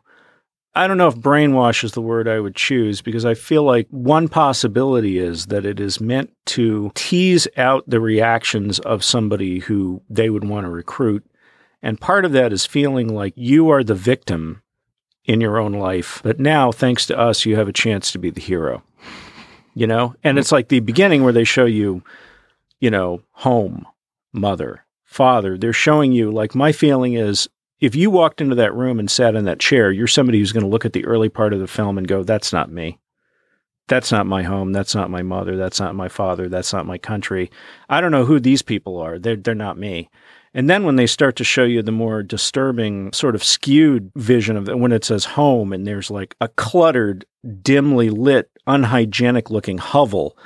I 0.75 0.87
don't 0.87 0.97
know 0.97 1.07
if 1.07 1.15
brainwash 1.15 1.83
is 1.83 1.91
the 1.91 2.01
word 2.01 2.27
I 2.27 2.39
would 2.39 2.55
choose 2.55 3.01
because 3.01 3.25
I 3.25 3.35
feel 3.35 3.63
like 3.63 3.87
one 3.91 4.27
possibility 4.27 5.19
is 5.19 5.45
that 5.47 5.67
it 5.67 5.79
is 5.79 6.01
meant 6.01 6.31
to 6.47 6.91
tease 6.95 7.47
out 7.57 7.83
the 7.87 7.99
reactions 7.99 8.79
of 8.79 9.03
somebody 9.03 9.59
who 9.59 10.01
they 10.09 10.31
would 10.31 10.43
want 10.43 10.65
to 10.65 10.71
recruit. 10.71 11.23
And 11.83 12.01
part 12.01 12.25
of 12.25 12.31
that 12.31 12.51
is 12.51 12.65
feeling 12.65 13.13
like 13.13 13.33
you 13.35 13.69
are 13.69 13.83
the 13.83 13.93
victim 13.93 14.63
in 15.25 15.41
your 15.41 15.59
own 15.59 15.73
life. 15.73 16.21
But 16.23 16.39
now, 16.39 16.71
thanks 16.71 17.05
to 17.05 17.19
us, 17.19 17.45
you 17.45 17.55
have 17.55 17.67
a 17.67 17.73
chance 17.73 18.11
to 18.11 18.17
be 18.17 18.31
the 18.31 18.41
hero. 18.41 18.81
You 19.75 19.85
know? 19.85 20.15
And 20.23 20.39
it's 20.39 20.51
like 20.51 20.69
the 20.69 20.79
beginning 20.79 21.23
where 21.23 21.33
they 21.33 21.43
show 21.43 21.65
you, 21.65 22.03
you 22.79 22.89
know, 22.89 23.21
home, 23.31 23.85
mother, 24.31 24.85
father. 25.03 25.55
They're 25.55 25.71
showing 25.71 26.13
you, 26.13 26.31
like, 26.31 26.55
my 26.55 26.71
feeling 26.71 27.13
is 27.13 27.47
if 27.83 27.95
you 27.95 28.09
walked 28.09 28.39
into 28.39 28.55
that 28.55 28.73
room 28.73 28.97
and 28.97 29.11
sat 29.11 29.35
in 29.35 29.43
that 29.43 29.59
chair, 29.59 29.91
you're 29.91 30.07
somebody 30.07 30.39
who's 30.39 30.53
going 30.53 30.63
to 30.63 30.69
look 30.69 30.85
at 30.85 30.93
the 30.93 31.03
early 31.03 31.27
part 31.27 31.51
of 31.51 31.59
the 31.59 31.67
film 31.67 31.97
and 31.97 32.07
go, 32.07 32.23
that's 32.23 32.53
not 32.53 32.71
me. 32.71 32.97
That's 33.89 34.09
not 34.09 34.25
my 34.25 34.43
home. 34.43 34.71
That's 34.71 34.95
not 34.95 35.09
my 35.09 35.21
mother. 35.21 35.57
That's 35.57 35.81
not 35.81 35.93
my 35.93 36.07
father. 36.07 36.47
That's 36.47 36.71
not 36.71 36.85
my 36.85 36.97
country. 36.97 37.51
I 37.89 37.99
don't 37.99 38.13
know 38.13 38.23
who 38.23 38.39
these 38.39 38.61
people 38.61 38.97
are. 38.99 39.19
They're, 39.19 39.35
they're 39.35 39.53
not 39.53 39.77
me. 39.77 40.09
And 40.53 40.69
then 40.69 40.85
when 40.85 40.95
they 40.95 41.07
start 41.07 41.35
to 41.35 41.43
show 41.43 41.65
you 41.65 41.81
the 41.81 41.91
more 41.91 42.23
disturbing, 42.23 43.11
sort 43.11 43.35
of 43.35 43.43
skewed 43.43 44.13
vision 44.15 44.55
of 44.55 44.69
it, 44.69 44.79
when 44.79 44.93
it 44.93 45.03
says 45.03 45.25
home 45.25 45.73
and 45.73 45.85
there's 45.85 46.09
like 46.09 46.37
a 46.39 46.47
cluttered, 46.47 47.25
dimly 47.61 48.09
lit, 48.09 48.49
unhygienic 48.65 49.49
looking 49.49 49.77
hovel, 49.77 50.37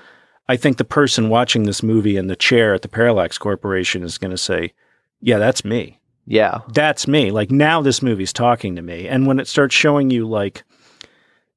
I 0.49 0.57
think 0.57 0.77
the 0.77 0.83
person 0.83 1.29
watching 1.29 1.63
this 1.63 1.83
movie 1.83 2.17
in 2.17 2.25
the 2.25 2.35
chair 2.35 2.73
at 2.73 2.81
the 2.81 2.87
Parallax 2.87 3.37
Corporation 3.37 4.01
is 4.01 4.17
going 4.17 4.31
to 4.31 4.39
say, 4.39 4.73
yeah, 5.21 5.37
that's 5.37 5.63
me. 5.63 5.99
Yeah. 6.27 6.59
That's 6.73 7.07
me. 7.07 7.31
Like 7.31 7.49
now 7.49 7.81
this 7.81 8.01
movie's 8.01 8.33
talking 8.33 8.75
to 8.75 8.81
me. 8.81 9.07
And 9.07 9.25
when 9.25 9.39
it 9.39 9.47
starts 9.47 9.73
showing 9.73 10.11
you 10.11 10.27
like 10.27 10.63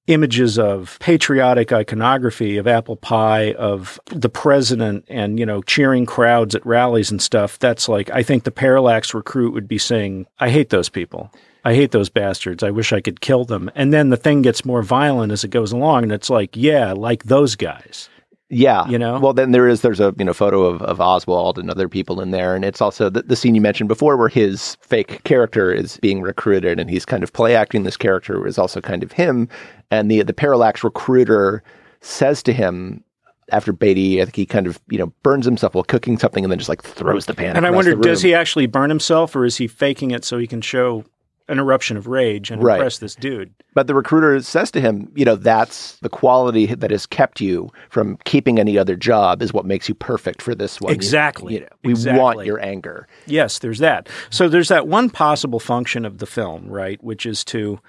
images 0.07 0.59
of 0.59 0.97
patriotic 1.01 1.73
iconography 1.73 2.57
of 2.57 2.67
apple 2.67 2.97
pie 2.97 3.53
of 3.53 4.01
the 4.07 4.31
president 4.31 5.05
and 5.09 5.39
you 5.39 5.47
know 5.47 5.63
cheering 5.63 6.05
crowds 6.05 6.55
at 6.55 6.67
rallies 6.67 7.13
and 7.13 7.23
stuff 7.23 7.59
that's 7.61 7.89
like 7.89 8.11
i 8.11 8.21
think 8.21 8.43
the 8.43 8.51
parallax 8.51 9.15
recruit 9.15 9.53
would 9.53 9.69
be 9.69 9.79
saying 9.79 10.27
i 10.41 10.49
hate 10.49 10.71
those 10.71 10.89
people. 10.89 11.31
I 11.63 11.75
hate 11.75 11.91
those 11.91 12.09
bastards. 12.09 12.63
I 12.63 12.71
wish 12.71 12.93
i 12.93 13.03
could 13.03 13.21
kill 13.21 13.45
them. 13.45 13.71
And 13.75 13.93
then 13.93 14.09
the 14.09 14.17
thing 14.17 14.41
gets 14.41 14.65
more 14.65 14.83
violent 14.83 15.31
as 15.31 15.45
it 15.45 15.51
goes 15.51 15.71
along 15.71 16.05
and 16.05 16.13
it's 16.13 16.31
like 16.31 16.57
yeah 16.57 16.93
like 16.93 17.25
those 17.25 17.55
guys 17.55 18.09
Yeah, 18.53 18.89
You 18.89 18.99
know? 18.99 19.21
Well, 19.21 19.33
then 19.33 19.53
there 19.53 19.69
is 19.69 19.83
there's 19.83 20.01
a 20.01 20.13
you 20.19 20.25
know 20.25 20.33
photo 20.33 20.65
of, 20.65 20.83
of 20.83 21.01
Oswald 21.01 21.57
and 21.57 21.71
other 21.71 21.89
people 21.89 22.21
in 22.21 22.33
there, 22.33 22.57
and 22.57 22.65
it's 22.65 22.81
also 22.81 23.09
the, 23.09 23.23
the 23.23 23.37
scene 23.37 23.55
you 23.55 23.61
mentioned 23.61 23.89
before 23.89 24.17
where 24.17 24.29
his 24.29 24.77
fake 24.81 25.23
character 25.23 25.73
is 25.73 25.99
being 25.99 26.21
recruited, 26.21 26.81
and 26.81 26.91
he's 26.91 27.05
kind 27.05 27.23
of 27.23 27.33
play 27.33 27.55
acting 27.55 27.85
this 27.85 27.97
character 27.97 28.35
who 28.35 28.45
is 28.45 28.59
also 28.59 28.81
kind 28.81 29.05
of 29.05 29.13
him, 29.13 29.49
and 29.93 30.11
the 30.11 30.23
the 30.23 30.35
parallax 30.35 30.83
recruiter 30.83 31.63
says 32.01 32.43
to 32.43 32.53
him, 32.53 33.05
after 33.53 33.73
Beatty, 33.73 34.21
I 34.21 34.25
think 34.25 34.37
he 34.37 34.47
kind 34.47 34.67
of 34.67 34.81
you 34.91 34.99
know 34.99 35.13
burns 35.23 35.45
himself 35.45 35.75
while 35.75 35.85
cooking 35.85 36.19
something 36.19 36.45
and 36.45 36.51
then 36.51 36.59
just 36.59 36.69
like 36.69 36.83
throws 36.83 37.27
the 37.27 37.35
pan. 37.35 37.57
And 37.57 37.67
I 37.67 37.71
wonder, 37.71 37.95
does 37.95 38.23
he 38.23 38.35
actually 38.35 38.67
burn 38.67 38.91
himself, 38.91 39.37
or 39.37 39.45
is 39.45 39.59
he 39.59 39.69
faking 39.69 40.11
it 40.11 40.25
so 40.25 40.39
he 40.39 40.49
can 40.49 40.61
show 40.61 41.05
an 41.51 41.59
eruption 41.59 41.97
of 41.97 42.07
rage 42.07 42.51
and 42.51 42.63
Right. 42.63 42.77
impress 42.77 42.99
this 42.99 43.15
dude? 43.15 43.53
But 43.75 43.87
the 43.87 43.95
recruiter 43.95 44.41
says 44.41 44.71
to 44.73 44.81
him, 44.81 45.11
you 45.15 45.25
know, 45.25 45.35
that's 45.37 45.97
the 45.99 46.09
quality 46.09 46.67
that 46.67 46.91
has 46.91 47.07
kept 47.07 47.41
you 47.41 47.71
from 47.91 48.17
keeping 48.25 48.59
any 48.59 48.79
other 48.79 48.97
job 48.97 49.43
is 49.43 49.53
what 49.53 49.65
makes 49.67 49.89
you 49.89 49.95
perfect 49.95 50.41
for 50.43 50.55
this 50.55 50.81
one. 50.81 50.93
Exactly. 50.93 51.55
You 51.55 51.61
know, 51.61 51.67
we 51.85 51.95
want 52.13 52.45
your 52.47 52.61
anger. 52.65 53.07
Yes, 53.27 53.59
there's 53.59 53.79
that. 53.81 54.09
So 54.31 54.49
there's 54.49 54.69
that 54.69 54.87
one 54.89 55.11
possible 55.11 55.61
function 55.61 56.05
of 56.05 56.19
the 56.19 56.27
film, 56.27 56.67
right, 56.69 57.03
which 57.05 57.27
is 57.27 57.45
to 57.47 57.81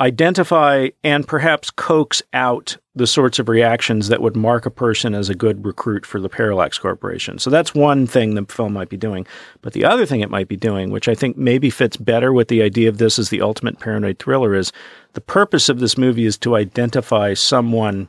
identify 0.00 0.88
and 1.02 1.26
perhaps 1.26 1.70
coax 1.70 2.22
out 2.32 2.76
the 2.94 3.06
sorts 3.06 3.38
of 3.38 3.48
reactions 3.48 4.08
that 4.08 4.22
would 4.22 4.36
mark 4.36 4.66
a 4.66 4.70
person 4.70 5.14
as 5.14 5.28
a 5.28 5.34
good 5.34 5.64
recruit 5.64 6.04
for 6.04 6.20
the 6.20 6.28
Parallax 6.28 6.78
Corporation. 6.78 7.38
So 7.38 7.50
that's 7.50 7.74
one 7.74 8.06
thing 8.06 8.34
the 8.34 8.44
film 8.44 8.72
might 8.72 8.88
be 8.88 8.96
doing. 8.96 9.26
But 9.60 9.72
the 9.72 9.84
other 9.84 10.06
thing 10.06 10.20
it 10.20 10.30
might 10.30 10.48
be 10.48 10.56
doing, 10.56 10.90
which 10.90 11.08
I 11.08 11.14
think 11.14 11.36
maybe 11.36 11.70
fits 11.70 11.96
better 11.96 12.32
with 12.32 12.48
the 12.48 12.62
idea 12.62 12.88
of 12.88 12.98
this 12.98 13.18
as 13.18 13.30
the 13.30 13.40
ultimate 13.40 13.78
paranoid 13.78 14.18
thriller, 14.18 14.54
is 14.54 14.72
the 15.12 15.20
purpose 15.20 15.68
of 15.68 15.80
this 15.80 15.98
movie 15.98 16.26
is 16.26 16.38
to 16.38 16.56
identify 16.56 17.34
someone 17.34 18.08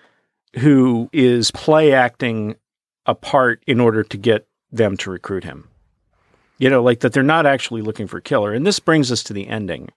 who 0.58 1.10
is 1.14 1.52
play 1.52 1.94
acting 1.94 2.56
a 3.06 3.16
part 3.16 3.64
in 3.68 3.80
order 3.80 4.04
to 4.04 4.18
get 4.18 4.48
them 4.72 4.98
to 4.98 5.12
recruit 5.12 5.44
him. 5.44 5.68
You 6.58 6.70
know, 6.70 6.84
like 6.84 7.00
that 7.00 7.14
they're 7.14 7.24
not 7.24 7.46
actually 7.46 7.82
looking 7.82 8.08
for 8.08 8.20
killer. 8.20 8.54
And 8.54 8.66
this 8.68 8.80
brings 8.80 9.12
us 9.12 9.24
to 9.24 9.34
the 9.34 9.48
ending. 9.48 9.90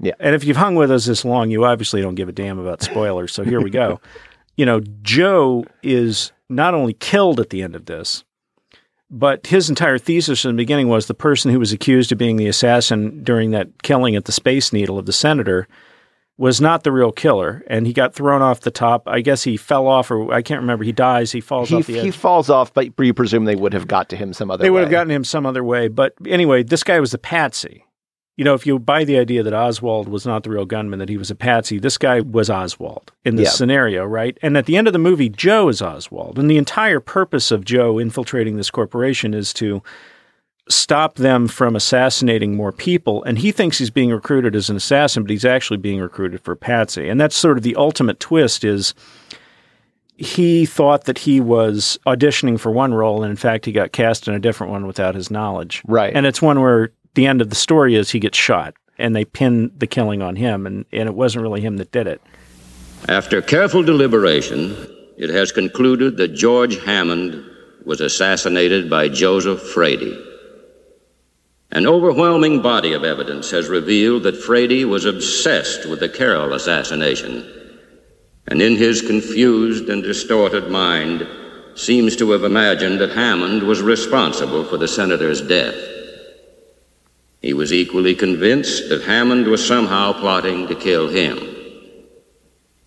Yeah. 0.00 0.14
And 0.18 0.34
if 0.34 0.44
you've 0.44 0.56
hung 0.56 0.74
with 0.74 0.90
us 0.90 1.04
this 1.04 1.24
long, 1.24 1.50
you 1.50 1.64
obviously 1.64 2.00
don't 2.02 2.14
give 2.14 2.28
a 2.28 2.32
damn 2.32 2.58
about 2.58 2.82
spoilers. 2.82 3.32
So 3.32 3.44
here 3.44 3.60
we 3.60 3.70
go. 3.70 4.00
you 4.56 4.64
know, 4.66 4.80
Joe 5.02 5.64
is 5.82 6.32
not 6.48 6.74
only 6.74 6.94
killed 6.94 7.38
at 7.38 7.50
the 7.50 7.62
end 7.62 7.76
of 7.76 7.86
this, 7.86 8.24
but 9.10 9.46
his 9.46 9.68
entire 9.68 9.98
thesis 9.98 10.44
in 10.44 10.52
the 10.52 10.56
beginning 10.56 10.88
was 10.88 11.06
the 11.06 11.14
person 11.14 11.50
who 11.50 11.58
was 11.58 11.72
accused 11.72 12.12
of 12.12 12.18
being 12.18 12.36
the 12.36 12.46
assassin 12.48 13.22
during 13.22 13.50
that 13.50 13.82
killing 13.82 14.16
at 14.16 14.24
the 14.24 14.32
Space 14.32 14.72
Needle 14.72 14.98
of 14.98 15.06
the 15.06 15.12
senator 15.12 15.66
was 16.38 16.58
not 16.58 16.84
the 16.84 16.92
real 16.92 17.12
killer, 17.12 17.62
and 17.66 17.86
he 17.86 17.92
got 17.92 18.14
thrown 18.14 18.40
off 18.40 18.60
the 18.60 18.70
top. 18.70 19.06
I 19.06 19.20
guess 19.20 19.42
he 19.42 19.58
fell 19.58 19.86
off, 19.86 20.10
or 20.10 20.32
I 20.32 20.40
can't 20.40 20.62
remember. 20.62 20.84
He 20.84 20.92
dies. 20.92 21.30
He 21.30 21.42
falls 21.42 21.68
He, 21.68 21.74
off 21.76 21.86
the 21.86 21.98
edge. 21.98 22.04
he 22.04 22.10
falls 22.10 22.48
off, 22.48 22.72
but 22.72 22.88
you 22.98 23.12
presume 23.12 23.44
they 23.44 23.56
would 23.56 23.74
have 23.74 23.86
got 23.86 24.08
to 24.08 24.16
him 24.16 24.32
some 24.32 24.50
other 24.50 24.62
way. 24.62 24.66
They 24.66 24.70
would 24.70 24.80
have 24.82 24.90
gotten 24.90 25.10
him 25.10 25.24
some 25.24 25.44
other 25.44 25.62
way. 25.62 25.88
But 25.88 26.14
anyway, 26.26 26.62
this 26.62 26.82
guy 26.82 26.98
was 26.98 27.12
a 27.12 27.18
patsy. 27.18 27.84
You 28.40 28.44
know, 28.44 28.54
if 28.54 28.64
you 28.64 28.78
buy 28.78 29.04
the 29.04 29.18
idea 29.18 29.42
that 29.42 29.52
Oswald 29.52 30.08
was 30.08 30.24
not 30.24 30.44
the 30.44 30.48
real 30.48 30.64
gunman, 30.64 30.98
that 30.98 31.10
he 31.10 31.18
was 31.18 31.30
a 31.30 31.34
patsy, 31.34 31.78
this 31.78 31.98
guy 31.98 32.20
was 32.20 32.48
Oswald 32.48 33.12
in 33.22 33.36
this 33.36 33.48
Yeah. 33.48 33.50
scenario, 33.50 34.06
right? 34.06 34.38
And 34.40 34.56
at 34.56 34.64
the 34.64 34.78
end 34.78 34.86
of 34.86 34.94
the 34.94 34.98
movie, 34.98 35.28
Joe 35.28 35.68
is 35.68 35.82
Oswald. 35.82 36.38
And 36.38 36.50
the 36.50 36.56
entire 36.56 37.00
purpose 37.00 37.50
of 37.50 37.66
Joe 37.66 37.98
infiltrating 37.98 38.56
this 38.56 38.70
corporation 38.70 39.34
is 39.34 39.52
to 39.52 39.82
stop 40.70 41.16
them 41.16 41.48
from 41.48 41.76
assassinating 41.76 42.56
more 42.56 42.72
people. 42.72 43.22
And 43.24 43.36
he 43.36 43.52
thinks 43.52 43.76
he's 43.76 43.90
being 43.90 44.08
recruited 44.10 44.56
as 44.56 44.70
an 44.70 44.76
assassin, 44.76 45.22
but 45.22 45.30
he's 45.30 45.44
actually 45.44 45.76
being 45.76 46.00
recruited 46.00 46.40
for 46.40 46.56
patsy. 46.56 47.10
And 47.10 47.20
that's 47.20 47.36
sort 47.36 47.58
of 47.58 47.62
the 47.62 47.76
ultimate 47.76 48.20
twist 48.20 48.64
is 48.64 48.94
he 50.16 50.64
thought 50.64 51.04
that 51.04 51.18
he 51.18 51.42
was 51.42 51.98
auditioning 52.06 52.58
for 52.58 52.72
one 52.72 52.94
role, 52.94 53.22
and 53.22 53.30
in 53.30 53.36
fact, 53.36 53.66
he 53.66 53.72
got 53.72 53.92
cast 53.92 54.28
in 54.28 54.34
a 54.34 54.38
different 54.38 54.70
one 54.72 54.86
without 54.86 55.14
his 55.14 55.30
knowledge. 55.30 55.82
Right. 55.86 56.14
And 56.14 56.24
it's 56.24 56.40
one 56.40 56.60
where 56.62 56.90
the 57.14 57.26
end 57.26 57.40
of 57.40 57.50
the 57.50 57.56
story 57.56 57.94
is 57.94 58.10
he 58.10 58.20
gets 58.20 58.38
shot, 58.38 58.74
and 58.98 59.14
they 59.14 59.24
pin 59.24 59.72
the 59.76 59.86
killing 59.86 60.22
on 60.22 60.36
him, 60.36 60.66
and, 60.66 60.84
and 60.92 61.08
it 61.08 61.14
wasn't 61.14 61.42
really 61.42 61.60
him 61.60 61.76
that 61.78 61.92
did 61.92 62.06
it. 62.06 62.20
After 63.08 63.40
careful 63.40 63.82
deliberation, 63.82 64.76
it 65.16 65.30
has 65.30 65.52
concluded 65.52 66.16
that 66.18 66.34
George 66.34 66.82
Hammond 66.84 67.44
was 67.84 68.00
assassinated 68.00 68.90
by 68.90 69.08
Joseph 69.08 69.60
Frady. 69.60 70.26
An 71.72 71.86
overwhelming 71.86 72.62
body 72.62 72.92
of 72.92 73.04
evidence 73.04 73.50
has 73.52 73.68
revealed 73.68 74.24
that 74.24 74.42
Frady 74.42 74.84
was 74.84 75.04
obsessed 75.04 75.88
with 75.88 76.00
the 76.00 76.08
Carroll 76.08 76.52
assassination, 76.52 77.48
and 78.48 78.60
in 78.60 78.76
his 78.76 79.02
confused 79.02 79.88
and 79.88 80.02
distorted 80.02 80.68
mind 80.68 81.26
seems 81.76 82.16
to 82.16 82.30
have 82.32 82.44
imagined 82.44 83.00
that 83.00 83.10
Hammond 83.10 83.62
was 83.62 83.80
responsible 83.80 84.64
for 84.64 84.76
the 84.76 84.88
senator's 84.88 85.40
death. 85.40 85.89
He 87.40 87.54
was 87.54 87.72
equally 87.72 88.14
convinced 88.14 88.88
that 88.90 89.02
Hammond 89.02 89.46
was 89.46 89.66
somehow 89.66 90.12
plotting 90.12 90.68
to 90.68 90.74
kill 90.74 91.08
him. 91.08 91.38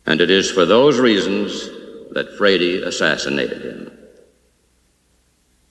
And 0.05 0.21
it 0.21 0.29
is 0.29 0.51
for 0.51 0.65
those 0.65 0.99
reasons 0.99 1.69
that 2.11 2.35
Frady 2.37 2.83
assassinated 2.83 3.63
him. 3.63 3.97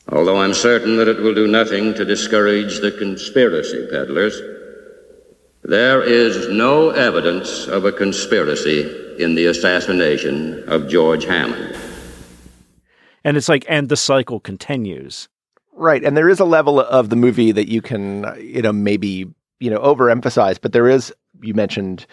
Although 0.08 0.38
I'm 0.38 0.54
certain 0.54 0.96
that 0.96 1.08
it 1.08 1.20
will 1.20 1.34
do 1.34 1.46
nothing 1.46 1.94
to 1.94 2.04
discourage 2.04 2.80
the 2.80 2.90
conspiracy 2.92 3.86
peddlers, 3.90 4.40
there 5.62 6.02
is 6.02 6.48
no 6.48 6.90
evidence 6.90 7.66
of 7.66 7.84
a 7.84 7.92
conspiracy 7.92 9.14
in 9.18 9.36
the 9.36 9.46
assassination 9.46 10.68
of 10.68 10.88
George 10.88 11.24
Hammond. 11.24 11.76
And 13.22 13.36
it's 13.36 13.48
like, 13.48 13.64
and 13.68 13.88
the 13.88 13.96
cycle 13.96 14.40
continues. 14.40 15.28
Right, 15.74 16.04
and 16.04 16.16
there 16.16 16.28
is 16.28 16.38
a 16.40 16.44
level 16.44 16.80
of 16.80 17.08
the 17.08 17.16
movie 17.16 17.50
that 17.52 17.68
you 17.68 17.80
can, 17.82 18.26
you 18.38 18.62
know, 18.62 18.72
maybe 18.72 19.26
you 19.60 19.70
know 19.70 19.78
overemphasize, 19.78 20.58
but 20.60 20.72
there 20.72 20.88
is. 20.88 21.12
You 21.40 21.54
mentioned, 21.54 22.06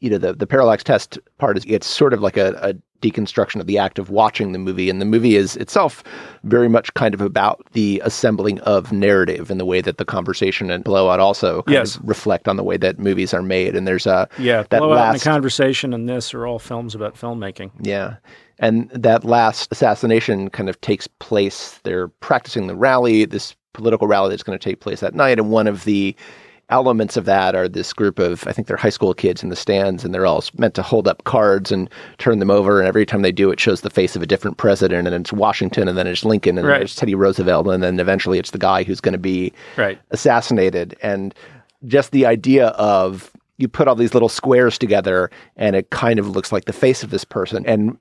you 0.00 0.10
know, 0.10 0.18
the 0.18 0.32
the 0.34 0.46
parallax 0.46 0.84
test 0.84 1.18
part 1.38 1.56
is 1.56 1.64
it's 1.66 1.86
sort 1.86 2.12
of 2.12 2.20
like 2.20 2.36
a, 2.36 2.52
a 2.62 2.74
deconstruction 3.00 3.58
of 3.60 3.66
the 3.66 3.78
act 3.78 3.98
of 3.98 4.10
watching 4.10 4.52
the 4.52 4.58
movie, 4.58 4.90
and 4.90 5.00
the 5.00 5.04
movie 5.06 5.34
is 5.34 5.56
itself 5.56 6.04
very 6.44 6.68
much 6.68 6.92
kind 6.94 7.14
of 7.14 7.20
about 7.22 7.64
the 7.72 8.00
assembling 8.04 8.60
of 8.60 8.92
narrative 8.92 9.50
and 9.50 9.58
the 9.58 9.64
way 9.64 9.80
that 9.80 9.96
the 9.96 10.04
conversation 10.04 10.70
and 10.70 10.84
Blow 10.84 11.08
Out 11.08 11.18
also 11.18 11.62
kind 11.62 11.74
Yes. 11.76 11.96
of 11.96 12.06
reflect 12.06 12.46
on 12.46 12.56
the 12.56 12.62
way 12.62 12.76
that 12.76 12.98
movies 12.98 13.32
are 13.32 13.42
made. 13.42 13.74
And 13.74 13.88
there's 13.88 14.06
a 14.06 14.28
Yeah, 14.38 14.64
that 14.68 14.78
Blow 14.80 14.92
Out 14.92 15.12
and 15.12 15.20
the 15.20 15.24
Conversation 15.24 15.94
and 15.94 16.06
this 16.08 16.34
are 16.34 16.46
all 16.46 16.58
films 16.58 16.94
about 16.94 17.14
filmmaking. 17.14 17.70
Yeah. 17.80 18.16
And 18.60 18.88
that 18.90 19.24
last 19.24 19.72
assassination 19.72 20.50
kind 20.50 20.68
of 20.68 20.80
takes 20.82 21.06
place. 21.06 21.80
They're 21.82 22.08
practicing 22.08 22.66
the 22.68 22.76
rally, 22.76 23.24
this 23.24 23.56
political 23.72 24.06
rally 24.06 24.30
that's 24.30 24.42
going 24.42 24.58
to 24.58 24.62
take 24.62 24.80
place 24.80 25.00
that 25.00 25.14
night. 25.14 25.38
And 25.38 25.50
one 25.50 25.66
of 25.66 25.84
the 25.84 26.14
elements 26.68 27.16
of 27.16 27.24
that 27.24 27.56
are 27.56 27.66
this 27.68 27.92
group 27.92 28.18
of, 28.20 28.46
I 28.46 28.52
think 28.52 28.68
they're 28.68 28.76
high 28.76 28.90
school 28.90 29.12
kids 29.12 29.42
in 29.42 29.48
the 29.48 29.56
stands, 29.56 30.04
and 30.04 30.14
they're 30.14 30.26
all 30.26 30.44
meant 30.56 30.74
to 30.74 30.82
hold 30.82 31.08
up 31.08 31.24
cards 31.24 31.72
and 31.72 31.90
turn 32.18 32.38
them 32.38 32.50
over. 32.50 32.78
And 32.78 32.86
every 32.86 33.04
time 33.04 33.22
they 33.22 33.32
do, 33.32 33.50
it 33.50 33.58
shows 33.58 33.80
the 33.80 33.90
face 33.90 34.14
of 34.14 34.22
a 34.22 34.26
different 34.26 34.56
president. 34.58 35.08
And 35.08 35.16
it's 35.16 35.32
Washington, 35.32 35.88
and 35.88 35.98
then 35.98 36.06
it's 36.06 36.24
Lincoln, 36.24 36.58
and 36.58 36.66
Right. 36.68 36.74
then 36.74 36.82
it's 36.82 36.94
Teddy 36.94 37.14
Roosevelt. 37.16 37.66
And 37.66 37.82
then 37.82 37.98
eventually 37.98 38.38
it's 38.38 38.52
the 38.52 38.58
guy 38.58 38.84
who's 38.84 39.00
going 39.00 39.14
to 39.14 39.18
be 39.18 39.52
Right. 39.76 39.98
assassinated 40.10 40.96
and 41.02 41.34
just 41.86 42.12
the 42.12 42.26
idea 42.26 42.68
of 42.68 43.32
you 43.56 43.66
put 43.66 43.88
all 43.88 43.94
these 43.96 44.14
little 44.14 44.28
squares 44.28 44.78
together 44.78 45.30
and 45.56 45.74
it 45.74 45.90
kind 45.90 46.18
of 46.18 46.28
looks 46.28 46.52
like 46.52 46.66
the 46.66 46.72
face 46.72 47.02
of 47.02 47.10
this 47.10 47.24
person 47.24 47.64
and 47.66 47.96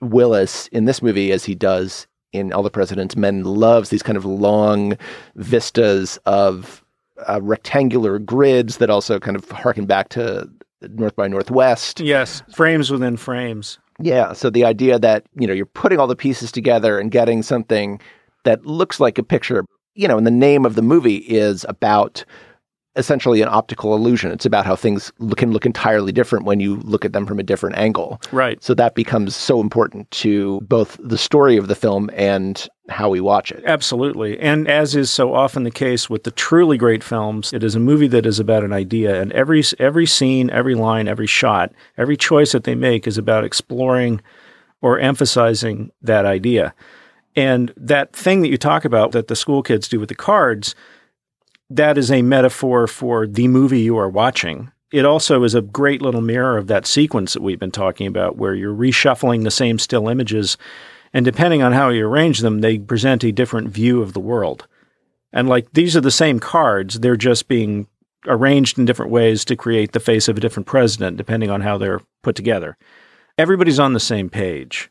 willis 0.00 0.68
in 0.68 0.84
this 0.84 1.00
movie 1.02 1.32
as 1.32 1.44
he 1.44 1.54
does 1.54 2.06
in 2.32 2.52
all 2.52 2.62
the 2.62 2.70
president's 2.70 3.16
men 3.16 3.44
loves 3.44 3.90
these 3.90 4.02
kind 4.02 4.16
of 4.16 4.24
long 4.24 4.96
vistas 5.36 6.18
of 6.26 6.84
uh, 7.28 7.40
rectangular 7.42 8.18
grids 8.18 8.78
that 8.78 8.90
also 8.90 9.20
kind 9.20 9.36
of 9.36 9.48
harken 9.50 9.86
back 9.86 10.08
to 10.08 10.48
north 10.90 11.14
by 11.16 11.28
northwest 11.28 12.00
Yes, 12.00 12.42
frames 12.52 12.90
within 12.90 13.16
frames. 13.16 13.78
yeah. 14.00 14.32
So 14.32 14.50
the 14.50 14.64
idea 14.64 14.98
that, 14.98 15.24
you 15.38 15.46
know, 15.46 15.52
you're 15.54 15.64
putting 15.64 15.98
all 16.00 16.08
the 16.08 16.16
pieces 16.16 16.50
together 16.52 16.98
and 16.98 17.10
getting 17.10 17.42
something 17.42 18.00
that 18.44 18.66
looks 18.66 18.98
like 19.00 19.16
a 19.16 19.22
picture, 19.22 19.64
you 19.94 20.08
know, 20.08 20.18
and 20.18 20.26
the 20.26 20.30
name 20.32 20.66
of 20.66 20.74
the 20.74 20.82
movie 20.82 21.18
is 21.18 21.64
about 21.68 22.24
essentially 22.96 23.42
an 23.42 23.48
optical 23.48 23.94
illusion. 23.94 24.30
It's 24.30 24.46
about 24.46 24.64
how 24.64 24.76
things 24.76 25.12
look, 25.18 25.38
can 25.38 25.52
look 25.52 25.66
entirely 25.66 26.12
different 26.12 26.44
when 26.44 26.60
you 26.60 26.76
look 26.76 27.04
at 27.04 27.12
them 27.12 27.26
from 27.26 27.38
a 27.38 27.42
different 27.42 27.76
angle. 27.76 28.20
Right. 28.32 28.62
So 28.62 28.74
that 28.74 28.94
becomes 28.94 29.34
so 29.34 29.60
important 29.60 30.10
to 30.12 30.60
both 30.62 30.96
the 31.02 31.18
story 31.18 31.56
of 31.56 31.68
the 31.68 31.74
film 31.74 32.10
and 32.14 32.68
how 32.88 33.08
we 33.08 33.20
watch 33.20 33.50
it. 33.50 33.64
Absolutely. 33.66 34.38
And 34.38 34.68
as 34.68 34.94
is 34.94 35.10
so 35.10 35.34
often 35.34 35.64
the 35.64 35.70
case 35.70 36.08
with 36.10 36.24
the 36.24 36.30
truly 36.30 36.76
great 36.76 37.02
films, 37.02 37.52
it 37.52 37.64
is 37.64 37.74
a 37.74 37.80
movie 37.80 38.08
that 38.08 38.26
is 38.26 38.38
about 38.38 38.62
an 38.62 38.72
idea 38.72 39.20
and 39.20 39.32
every 39.32 39.62
every 39.78 40.06
scene, 40.06 40.50
every 40.50 40.74
line, 40.74 41.08
every 41.08 41.26
shot, 41.26 41.72
every 41.96 42.16
choice 42.16 42.52
that 42.52 42.64
they 42.64 42.74
make 42.74 43.06
is 43.06 43.18
about 43.18 43.44
exploring 43.44 44.20
or 44.82 44.98
emphasizing 44.98 45.90
that 46.02 46.26
idea. 46.26 46.74
And 47.36 47.72
that 47.76 48.12
thing 48.12 48.42
that 48.42 48.48
you 48.48 48.58
talk 48.58 48.84
about 48.84 49.12
that 49.12 49.28
the 49.28 49.34
school 49.34 49.62
kids 49.62 49.88
do 49.88 49.98
with 49.98 50.08
the 50.08 50.14
cards, 50.14 50.74
that 51.76 51.98
is 51.98 52.10
a 52.10 52.22
metaphor 52.22 52.86
for 52.86 53.26
the 53.26 53.48
movie 53.48 53.80
you 53.80 53.96
are 53.96 54.08
watching. 54.08 54.70
It 54.92 55.04
also 55.04 55.42
is 55.42 55.54
a 55.54 55.60
great 55.60 56.02
little 56.02 56.20
mirror 56.20 56.56
of 56.56 56.68
that 56.68 56.86
sequence 56.86 57.32
that 57.32 57.42
we've 57.42 57.58
been 57.58 57.70
talking 57.70 58.06
about 58.06 58.36
where 58.36 58.54
you're 58.54 58.74
reshuffling 58.74 59.42
the 59.42 59.50
same 59.50 59.78
still 59.78 60.08
images 60.08 60.56
and 61.14 61.24
depending 61.24 61.62
on 61.62 61.72
how 61.72 61.90
you 61.90 62.06
arrange 62.06 62.40
them, 62.40 62.60
they 62.60 62.76
present 62.76 63.22
a 63.22 63.30
different 63.30 63.68
view 63.68 64.02
of 64.02 64.12
the 64.12 64.20
world. 64.20 64.66
And 65.32 65.48
like 65.48 65.72
these 65.72 65.96
are 65.96 66.00
the 66.00 66.10
same 66.10 66.40
cards, 66.40 66.98
they're 66.98 67.16
just 67.16 67.46
being 67.46 67.86
arranged 68.26 68.78
in 68.78 68.84
different 68.84 69.12
ways 69.12 69.44
to 69.44 69.56
create 69.56 69.92
the 69.92 70.00
face 70.00 70.26
of 70.26 70.36
a 70.36 70.40
different 70.40 70.66
president, 70.66 71.16
depending 71.16 71.50
on 71.50 71.60
how 71.60 71.78
they're 71.78 72.00
put 72.22 72.34
together. 72.34 72.76
Everybody's 73.38 73.78
on 73.78 73.92
the 73.92 74.00
same 74.00 74.28
page. 74.28 74.90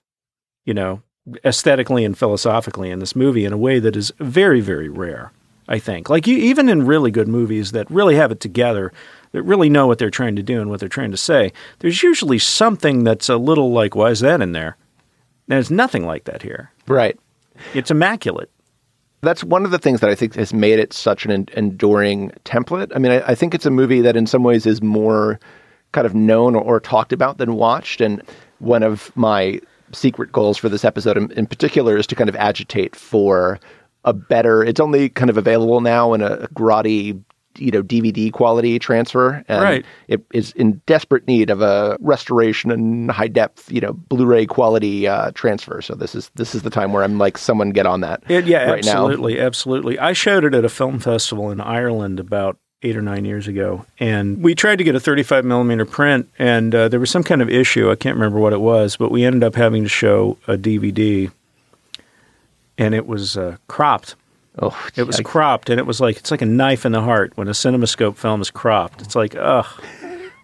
You 0.66 0.74
know, 0.74 1.02
aesthetically 1.44 2.06
and 2.06 2.18
philosophically 2.18 2.90
in 2.90 3.00
this 3.00 3.18
movie 3.18 3.44
in 3.44 3.52
a 3.52 3.58
way 3.58 3.80
that 3.80 3.98
is 3.98 4.14
very, 4.20 4.62
very 4.62 4.88
rare. 4.88 5.34
I 5.74 5.80
think, 5.80 6.08
like 6.08 6.28
you, 6.28 6.38
even 6.38 6.70
in 6.70 6.86
really 6.86 7.10
good 7.10 7.28
movies 7.28 7.72
that 7.72 7.90
really 7.90 8.14
have 8.14 8.32
it 8.32 8.40
together, 8.40 8.94
that 9.32 9.42
really 9.42 9.70
know 9.70 9.88
what 9.88 9.98
they're 9.98 10.12
trying 10.12 10.36
to 10.36 10.44
do 10.44 10.62
and 10.62 10.70
what 10.70 10.80
they're 10.80 10.88
trying 10.88 11.10
to 11.10 11.18
say, 11.18 11.52
there's 11.80 12.04
usually 12.04 12.38
something 12.38 13.04
that's 13.04 13.28
a 13.28 13.38
little 13.38 13.72
like, 13.72 13.96
"Why 13.96 14.12
is 14.12 14.20
that 14.20 14.40
in 14.40 14.52
there?" 14.52 14.78
There's 15.48 15.72
nothing 15.72 16.06
like 16.06 16.26
that 16.26 16.44
here. 16.44 16.72
Right. 16.88 17.20
It's 17.74 17.90
immaculate. 17.90 18.52
That's 19.22 19.44
one 19.44 19.66
of 19.66 19.72
the 19.72 19.80
things 19.80 20.00
that 20.02 20.12
I 20.12 20.16
think 20.16 20.36
has 20.36 20.54
made 20.54 20.78
it 20.78 20.94
such 20.94 21.26
an 21.26 21.32
en- 21.32 21.48
enduring 21.54 22.32
template. 22.46 22.92
I 22.96 23.00
mean, 23.00 23.12
I, 23.12 23.32
I 23.32 23.36
think 23.36 23.56
it's 23.56 23.66
a 23.66 23.72
movie 23.72 24.02
that 24.02 24.16
in 24.16 24.28
some 24.28 24.44
ways 24.44 24.68
is 24.68 24.82
more 24.84 25.40
kind 25.92 26.06
of 26.06 26.14
known 26.14 26.56
or, 26.56 26.62
or 26.62 26.80
talked 26.80 27.14
about 27.14 27.40
than 27.40 27.56
watched. 27.56 28.00
And 28.00 28.22
one 28.60 28.84
of 28.84 29.12
my 29.16 29.60
secret 29.92 30.32
goals 30.32 30.58
for 30.58 30.70
this 30.70 30.86
episode 30.86 31.18
in, 31.18 31.32
in 31.32 31.48
particular 31.48 31.98
is 31.98 32.06
to 32.08 32.16
kind 32.16 32.30
of 32.30 32.36
agitate 32.36 32.96
for 32.96 33.60
a 34.06 34.14
better. 34.14 34.64
It's 34.64 34.80
only 34.80 35.10
kind 35.10 35.30
of 35.30 35.38
available 35.38 35.82
now 35.82 36.14
in 36.14 36.22
a 36.22 36.48
grotty, 36.54 37.22
you 37.58 37.72
know, 37.72 37.84
DVD 37.84 38.32
quality 38.32 38.80
transfer, 38.80 39.44
and 39.48 39.62
Right. 39.62 39.86
it 40.08 40.24
is 40.34 40.52
in 40.54 40.82
desperate 40.88 41.28
need 41.28 41.50
of 41.50 41.62
a 41.62 41.96
restoration 42.00 42.72
and 42.72 43.12
high 43.12 43.28
depth, 43.28 43.72
you 43.72 43.80
know, 43.80 43.94
Blu-ray 43.94 44.46
quality 44.48 45.08
uh, 45.08 45.32
transfer. 45.36 45.82
So 45.82 45.94
this 45.96 46.16
is 46.16 46.32
this 46.36 46.56
is 46.56 46.64
the 46.64 46.70
time 46.72 46.94
where 46.94 47.04
I'm 47.04 47.18
like, 47.20 47.38
someone 47.38 47.70
get 47.70 47.86
on 47.86 48.02
that. 48.02 48.24
It, 48.28 48.46
yeah, 48.46 48.70
right 48.72 48.84
now. 48.84 48.92
absolutely, 49.06 49.40
absolutely. 49.40 50.00
I 50.00 50.14
showed 50.14 50.44
it 50.46 50.54
at 50.56 50.66
a 50.66 50.70
film 50.70 51.00
festival 51.00 51.52
in 51.52 51.62
Ireland 51.62 52.20
about 52.20 52.58
eight 52.86 52.98
or 52.98 53.02
nine 53.02 53.24
years 53.24 53.48
ago, 53.48 53.86
and 54.00 54.42
we 54.44 54.54
tried 54.56 54.76
to 54.78 54.84
get 54.84 54.94
a 54.94 55.00
35 55.00 55.46
millimeter 55.46 55.86
print, 55.86 56.28
and 56.38 56.76
uh, 56.76 56.90
there 56.90 57.00
was 57.00 57.10
some 57.10 57.24
kind 57.24 57.42
of 57.42 57.50
issue. 57.50 57.90
I 57.90 57.96
can't 57.96 58.16
remember 58.18 58.40
what 58.40 58.52
it 58.52 58.60
was, 58.60 58.98
but 58.98 59.10
we 59.12 59.24
ended 59.24 59.42
up 59.44 59.56
having 59.56 59.84
to 59.84 59.90
show 59.90 60.38
a 60.48 60.58
DVD, 60.58 61.32
and 62.78 62.94
it 62.94 63.08
was 63.08 63.38
uh, 63.38 63.58
cropped. 63.68 64.16
Oh, 64.60 64.78
It 64.96 65.04
was 65.04 65.20
cropped, 65.22 65.70
and 65.70 65.80
it 65.80 65.86
was 65.86 66.00
like 66.00 66.18
it's 66.18 66.32
like 66.32 66.42
a 66.42 66.46
knife 66.46 66.86
in 66.86 66.92
the 66.92 67.02
heart 67.02 67.34
when 67.36 67.48
a 67.48 67.52
CinemaScope 67.52 68.18
film 68.18 68.42
is 68.42 68.52
cropped. 68.52 69.02
It's 69.02 69.16
like, 69.16 69.36
ugh. 69.36 69.66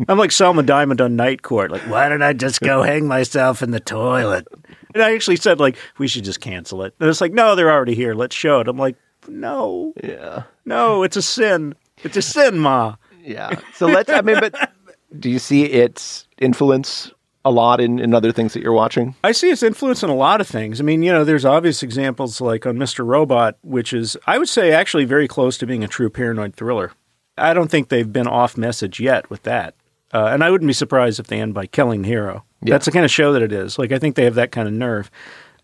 I'm 0.08 0.18
like 0.18 0.32
Selma 0.32 0.64
Diamond 0.64 1.02
on 1.02 1.16
Night 1.16 1.42
Court. 1.42 1.72
Like, 1.72 1.82
why 1.82 2.08
didn't 2.08 2.24
I 2.24 2.34
just 2.34 2.62
go 2.62 2.82
hang 2.82 3.06
myself 3.06 3.62
in 3.62 3.72
the 3.72 3.82
toilet? 3.82 4.48
And 4.94 5.04
I 5.04 5.14
actually 5.14 5.36
said, 5.36 5.60
like, 5.60 5.78
we 5.98 6.08
should 6.08 6.24
just 6.24 6.40
cancel 6.40 6.84
it. 6.84 6.96
And 7.00 7.10
it's 7.10 7.22
like, 7.22 7.34
no, 7.34 7.56
they're 7.56 7.72
already 7.72 7.96
here. 7.96 8.14
Let's 8.14 8.36
show 8.36 8.62
it. 8.62 8.68
I'm 8.68 8.78
like, 8.78 8.96
no, 9.28 9.94
yeah. 10.02 10.44
no, 10.66 11.04
it's 11.04 11.18
a 11.18 11.22
sin. 11.22 11.76
It's 12.04 12.16
a 12.18 12.22
sin, 12.22 12.60
Ma. 12.60 12.96
Yeah. 13.22 13.60
So 13.76 13.88
let's, 13.88 14.10
I 14.10 14.22
mean, 14.22 14.40
but 14.40 14.72
do 15.20 15.30
you 15.30 15.38
see 15.38 15.66
its 15.66 16.28
influence 16.40 17.12
a 17.50 17.52
lot 17.52 17.82
in, 17.82 18.00
in 18.00 18.14
other 18.14 18.32
things 18.32 18.54
that 18.54 18.62
you're 18.62 18.72
watching? 18.72 19.16
I 19.24 19.32
see 19.32 19.50
its 19.50 19.64
influence 19.64 20.04
in 20.04 20.10
a 20.10 20.16
lot 20.16 20.40
of 20.40 20.48
things. 20.48 20.80
I 20.80 20.84
mean, 20.84 21.02
you 21.04 21.12
know, 21.12 21.24
there's 21.24 21.46
obvious 21.46 21.84
examples 21.84 22.40
like 22.40 22.66
on 22.66 22.78
Mr. 22.78 23.06
Robot, 23.06 23.58
which 23.62 23.92
is, 23.92 24.16
I 24.28 24.38
would 24.38 24.48
say, 24.48 24.72
actually 24.72 25.06
very 25.06 25.28
close 25.28 25.58
to 25.58 25.68
being 25.68 25.84
a 25.84 25.88
true 25.88 26.10
paranoid 26.10 26.56
thriller. 26.56 26.94
I 27.38 27.54
don't 27.54 27.72
think 27.72 27.90
they've 27.90 28.12
been 28.12 28.28
off 28.28 28.58
message 28.58 29.00
yet 29.00 29.30
with 29.30 29.44
that. 29.44 29.74
Uh, 30.14 30.28
and 30.28 30.44
I 30.44 30.52
wouldn't 30.52 30.68
be 30.68 30.74
surprised 30.74 31.20
if 31.20 31.28
they 31.28 31.40
end 31.40 31.54
by 31.54 31.66
killing 31.66 32.04
the 32.04 32.08
hero. 32.08 32.44
Yeah. 32.62 32.74
That's 32.74 32.86
the 32.86 32.92
kind 32.92 33.06
of 33.06 33.12
show 33.12 33.34
that 33.34 33.42
it 33.42 33.52
is. 33.52 33.78
Like, 33.78 33.92
I 33.92 34.00
think 34.00 34.16
they 34.16 34.26
have 34.26 34.36
that 34.36 34.52
kind 34.52 34.68
of 34.68 34.74
nerve. 34.74 35.10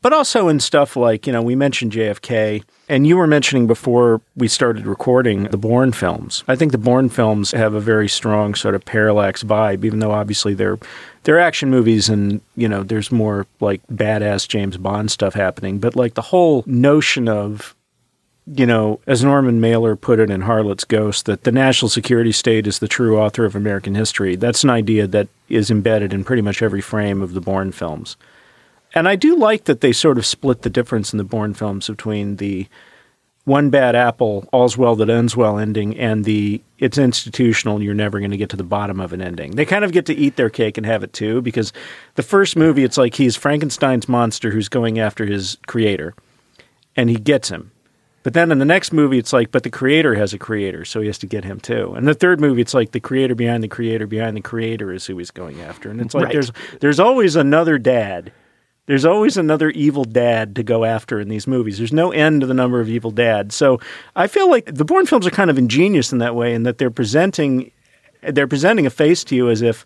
But 0.06 0.14
also 0.14 0.50
in 0.50 0.60
stuff 0.60 0.96
like, 0.96 1.26
you 1.26 1.34
know, 1.34 1.42
we 1.42 1.56
mentioned 1.56 1.94
JFK, 1.94 2.64
and 2.88 3.08
you 3.08 3.18
were 3.18 3.26
mentioning 3.26 3.66
before 3.66 4.22
we 4.36 4.48
started 4.48 4.86
recording 4.86 5.46
the 5.46 5.58
Bourne 5.58 5.94
films. 5.94 6.44
I 6.48 6.56
think 6.56 6.72
the 6.72 6.78
Bourne 6.78 7.10
films 7.10 7.50
have 7.54 7.74
a 7.74 7.80
very 7.80 8.08
strong 8.08 8.54
sort 8.54 8.76
of 8.76 8.86
parallax 8.86 9.42
vibe, 9.42 9.84
even 9.84 9.98
though 9.98 10.12
obviously 10.12 10.54
they're 10.54 10.78
they're 11.24 11.40
action 11.40 11.72
movies 11.72 12.08
and, 12.08 12.42
you 12.56 12.70
know, 12.70 12.84
there's 12.84 13.12
more 13.12 13.48
like 13.60 13.82
badass 13.88 14.48
James 14.48 14.78
Bond 14.78 15.10
stuff 15.10 15.34
happening. 15.34 15.80
But 15.80 15.96
like 15.96 16.14
the 16.14 16.22
whole 16.22 16.64
notion 16.68 17.28
of 17.28 17.76
you 18.46 18.68
know, 18.68 19.00
as 19.08 19.24
Norman 19.24 19.60
Mailer 19.60 19.96
put 19.96 20.20
it 20.20 20.30
in 20.30 20.42
Harlot's 20.42 20.84
Ghost, 20.84 21.26
that 21.26 21.46
the 21.46 21.52
national 21.52 21.90
security 21.90 22.32
state 22.32 22.68
is 22.68 22.78
the 22.78 22.88
true 22.88 23.18
author 23.18 23.44
of 23.44 23.56
American 23.56 23.96
history. 23.96 24.36
That's 24.36 24.64
an 24.64 24.70
idea 24.70 25.08
that 25.08 25.30
is 25.50 25.72
embedded 25.72 26.14
in 26.14 26.24
pretty 26.24 26.44
much 26.44 26.62
every 26.62 26.82
frame 26.82 27.24
of 27.24 27.34
the 27.34 27.42
Bourne 27.42 27.72
films. 27.72 28.18
And 28.96 29.08
I 29.08 29.16
do 29.18 29.36
like 29.36 29.66
that 29.66 29.82
they 29.82 29.92
sort 29.92 30.18
of 30.18 30.26
split 30.26 30.62
the 30.62 30.70
difference 30.70 31.14
in 31.14 31.18
the 31.18 31.24
Bourne 31.26 31.54
films 31.54 31.88
between 31.88 32.38
the 32.38 32.68
one 33.44 33.70
bad 33.70 33.96
apple, 33.96 34.48
all's 34.52 34.76
well 34.76 34.96
that 34.96 35.10
ends 35.10 35.38
well 35.38 35.60
ending, 35.60 35.96
and 36.00 36.26
the 36.26 36.62
it's 36.80 36.98
institutional, 36.98 37.82
you're 37.84 37.94
never 37.94 38.20
going 38.20 38.32
to 38.32 38.38
get 38.38 38.50
to 38.50 38.58
the 38.58 38.64
bottom 38.64 39.00
of 39.00 39.14
an 39.14 39.22
ending. 39.22 39.52
They 39.52 39.66
kind 39.66 39.86
of 39.86 39.92
get 39.92 40.08
to 40.08 40.16
eat 40.16 40.36
their 40.36 40.50
cake 40.50 40.78
and 40.78 40.86
have 40.86 41.04
it 41.04 41.14
too, 41.14 41.42
because 41.44 41.72
the 42.16 42.24
first 42.24 42.56
movie, 42.56 42.84
it's 42.84 42.98
like 42.98 43.14
he's 43.14 43.36
Frankenstein's 43.36 44.10
monster 44.10 44.50
who's 44.50 44.68
going 44.68 44.98
after 44.98 45.26
his 45.28 45.58
creator, 45.68 46.16
and 46.96 47.08
he 47.10 47.18
gets 47.18 47.50
him. 47.50 47.72
But 48.24 48.34
then 48.34 48.52
in 48.52 48.58
the 48.58 48.66
next 48.66 48.92
movie, 48.92 49.20
it's 49.20 49.32
like, 49.32 49.52
but 49.52 49.62
the 49.62 49.70
creator 49.70 50.16
has 50.16 50.34
a 50.34 50.40
creator, 50.40 50.84
so 50.84 51.00
he 51.02 51.06
has 51.06 51.20
to 51.20 51.28
get 51.28 51.44
him 51.44 51.60
too. 51.60 51.94
And 51.96 52.08
the 52.08 52.16
third 52.16 52.42
movie, 52.42 52.62
it's 52.62 52.74
like 52.74 52.92
the 52.94 53.00
creator 53.00 53.36
behind 53.36 53.62
the 53.62 53.68
creator 53.68 54.08
behind 54.08 54.36
the 54.36 54.42
creator 54.42 54.92
is 54.92 55.06
who 55.06 55.20
he's 55.20 55.30
going 55.30 55.62
after. 55.62 55.92
And 55.92 56.02
it's 56.02 56.16
like 56.16 56.26
Right. 56.26 56.34
there's 56.34 56.52
there's 56.80 57.00
always 57.00 57.36
another 57.36 57.78
dad. 57.78 58.32
There's 58.88 59.06
always 59.06 59.36
another 59.36 59.72
evil 59.72 60.04
dad 60.04 60.56
to 60.58 60.64
go 60.64 60.86
after 60.86 61.20
in 61.20 61.28
these 61.28 61.48
movies. 61.48 61.78
There's 61.78 61.94
no 61.94 62.12
end 62.12 62.42
to 62.42 62.48
the 62.48 62.54
number 62.54 62.80
of 62.80 62.90
evil 62.90 63.12
dads. 63.12 63.56
So 63.56 63.80
I 64.16 64.28
feel 64.28 64.50
like 64.50 64.66
the 64.74 64.86
Bourne 64.86 65.08
films 65.08 65.26
are 65.26 65.32
kind 65.32 65.50
of 65.50 65.58
ingenious 65.58 66.12
in 66.12 66.20
that 66.20 66.36
way, 66.36 66.54
in 66.54 66.64
that 66.64 66.78
they're 66.78 66.92
presenting 66.92 67.72
they're 68.22 68.48
presenting 68.48 68.86
a 68.86 68.90
face 68.90 69.24
to 69.26 69.36
you 69.36 69.50
as 69.50 69.62
if 69.62 69.86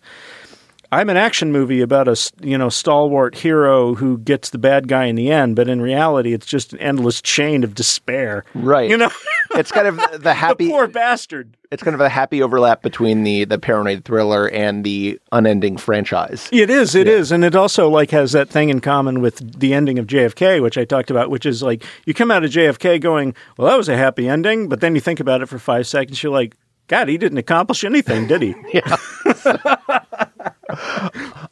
I'm 0.92 1.08
an 1.08 1.16
action 1.16 1.52
movie 1.52 1.80
about 1.82 2.08
a 2.08 2.16
you 2.42 2.58
know 2.58 2.68
stalwart 2.68 3.36
hero 3.36 3.94
who 3.94 4.18
gets 4.18 4.50
the 4.50 4.58
bad 4.58 4.88
guy 4.88 5.04
in 5.04 5.14
the 5.14 5.30
end, 5.30 5.54
but 5.54 5.68
in 5.68 5.80
reality, 5.80 6.32
it's 6.32 6.46
just 6.46 6.72
an 6.72 6.80
endless 6.80 7.22
chain 7.22 7.62
of 7.62 7.74
despair. 7.74 8.44
Right. 8.54 8.90
You 8.90 8.96
know, 8.96 9.10
It's 9.54 9.72
kind 9.72 9.86
of 9.88 9.96
the 9.96 10.18
the 10.22 10.34
happy. 10.34 10.68
poor 10.68 10.86
bastard. 10.88 11.56
it's 11.72 11.82
kind 11.82 11.94
of 11.94 12.00
a 12.00 12.08
happy 12.08 12.42
overlap 12.42 12.82
between 12.82 13.22
the 13.24 13.44
the 13.44 13.58
paranoid 13.58 14.04
thriller 14.04 14.48
and 14.48 14.84
the 14.84 15.20
unending 15.32 15.76
franchise. 15.76 16.48
It 16.52 16.70
is, 16.70 16.94
it 16.94 17.06
is, 17.08 17.30
and 17.32 17.44
it 17.44 17.54
also 17.56 17.88
like 17.88 18.10
has 18.12 18.32
that 18.32 18.48
thing 18.48 18.68
in 18.70 18.80
common 18.80 19.20
with 19.20 19.58
the 19.60 19.74
ending 19.74 19.98
of 19.98 20.06
JFK, 20.06 20.60
which 20.62 20.78
I 20.78 20.84
talked 20.84 21.10
about, 21.10 21.30
which 21.30 21.46
is 21.46 21.62
like 21.62 21.84
you 22.04 22.14
come 22.14 22.30
out 22.30 22.44
of 22.44 22.50
JFK 22.50 23.00
going, 23.00 23.34
"Well, 23.56 23.68
that 23.68 23.76
was 23.76 23.88
a 23.88 23.96
happy 23.96 24.28
ending," 24.28 24.68
but 24.68 24.80
then 24.80 24.94
you 24.94 25.00
think 25.00 25.20
about 25.20 25.40
it 25.42 25.46
for 25.46 25.58
five 25.58 25.86
seconds, 25.86 26.22
you're 26.22 26.32
like, 26.32 26.56
"God, 26.88 27.08
he 27.08 27.18
didn't 27.18 27.38
accomplish 27.38 27.82
anything, 27.84 28.26
did 28.28 28.42
he?" 28.42 28.54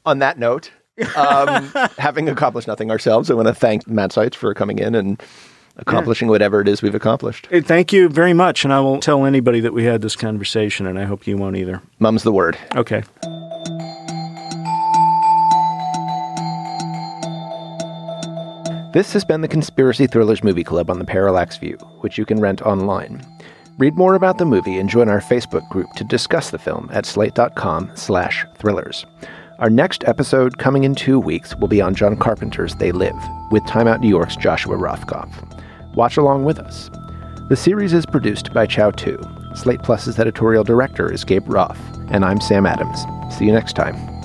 On 0.09 0.21
that 0.21 0.39
note, 0.39 0.71
um, 1.17 1.65
having 1.99 2.31
accomplished 2.31 2.67
nothing 2.67 2.91
ourselves, 2.91 3.31
I 3.31 3.35
want 3.35 3.47
to 3.47 3.53
thank 3.55 3.87
Matt 3.87 4.11
Seitz 4.11 4.35
for 4.35 4.55
coming 4.55 4.79
in 4.79 4.95
and 4.95 5.23
accomplishing 5.77 6.29
whatever 6.29 6.63
it 6.63 6.69
is 6.69 6.81
we've 6.81 6.95
accomplished. 6.95 7.47
Hey, 7.51 7.61
Thank 7.61 7.93
you 7.93 8.09
very 8.09 8.33
much, 8.33 8.65
and 8.65 8.73
I 8.73 8.81
won't 8.81 9.03
tell 9.03 9.27
anybody 9.27 9.61
that 9.61 9.75
we 9.75 9.85
had 9.85 10.01
this 10.01 10.17
conversation, 10.17 10.87
and 10.87 10.99
I 10.99 11.05
hope 11.05 11.27
you 11.27 11.37
won't 11.37 11.59
either. 11.59 11.83
Mum's 11.99 12.23
the 12.23 12.33
word. 12.33 12.57
Okay. 12.75 13.03
This 18.95 19.13
has 19.13 19.27
been 19.27 19.43
the 19.43 19.49
Conspiracy 19.49 20.07
Thrillers 20.07 20.43
Movie 20.43 20.65
Club 20.65 20.89
on 20.89 20.99
the 20.99 21.05
Parallax 21.05 21.59
View, 21.59 21.77
which 22.01 22.17
you 22.17 22.25
can 22.25 22.41
rent 22.41 22.63
online. 22.63 23.23
Read 23.77 23.95
more 23.95 24.15
about 24.15 24.39
the 24.39 24.47
movie 24.47 24.79
and 24.79 24.89
join 24.89 25.11
our 25.11 25.21
Facebook 25.21 25.69
group 25.69 25.93
to 25.97 26.05
discuss 26.05 26.49
the 26.49 26.59
film 26.59 26.89
at 26.95 27.05
slate.com 27.05 27.91
slash 27.95 28.47
thrillers. 28.57 29.05
Our 29.59 29.71
next 29.71 30.05
episode, 30.05 30.59
coming 30.59 30.85
in 30.85 30.95
two 30.95 31.19
weeks, 31.19 31.57
will 31.57 31.67
be 31.67 31.81
on 31.81 31.97
John 31.97 32.17
Carpenter's 32.17 32.77
They 32.77 32.93
Live, 32.93 33.17
with 33.51 33.67
Time 33.67 33.89
Out 33.89 34.01
New 34.01 34.09
York's 34.09 34.37
Joshua 34.37 34.77
Rothkopf. 34.77 35.35
Watch 35.97 36.17
along 36.17 36.45
with 36.45 36.61
us. 36.61 36.89
The 37.49 37.57
series 37.57 37.93
is 37.93 38.07
produced 38.07 38.55
by 38.55 38.67
Chau 38.67 38.93
Tu. 38.93 39.19
Slate 39.57 39.83
Plus's 39.83 40.21
editorial 40.21 40.63
director 40.63 41.13
is 41.13 41.25
Gabe 41.25 41.49
Roth, 41.49 41.81
and 42.09 42.25
I'm 42.25 42.41
Sam 42.41 42.67
Adams. 42.67 43.01
See 43.37 43.47
you 43.47 43.53
next 43.53 43.75
time. 43.75 44.18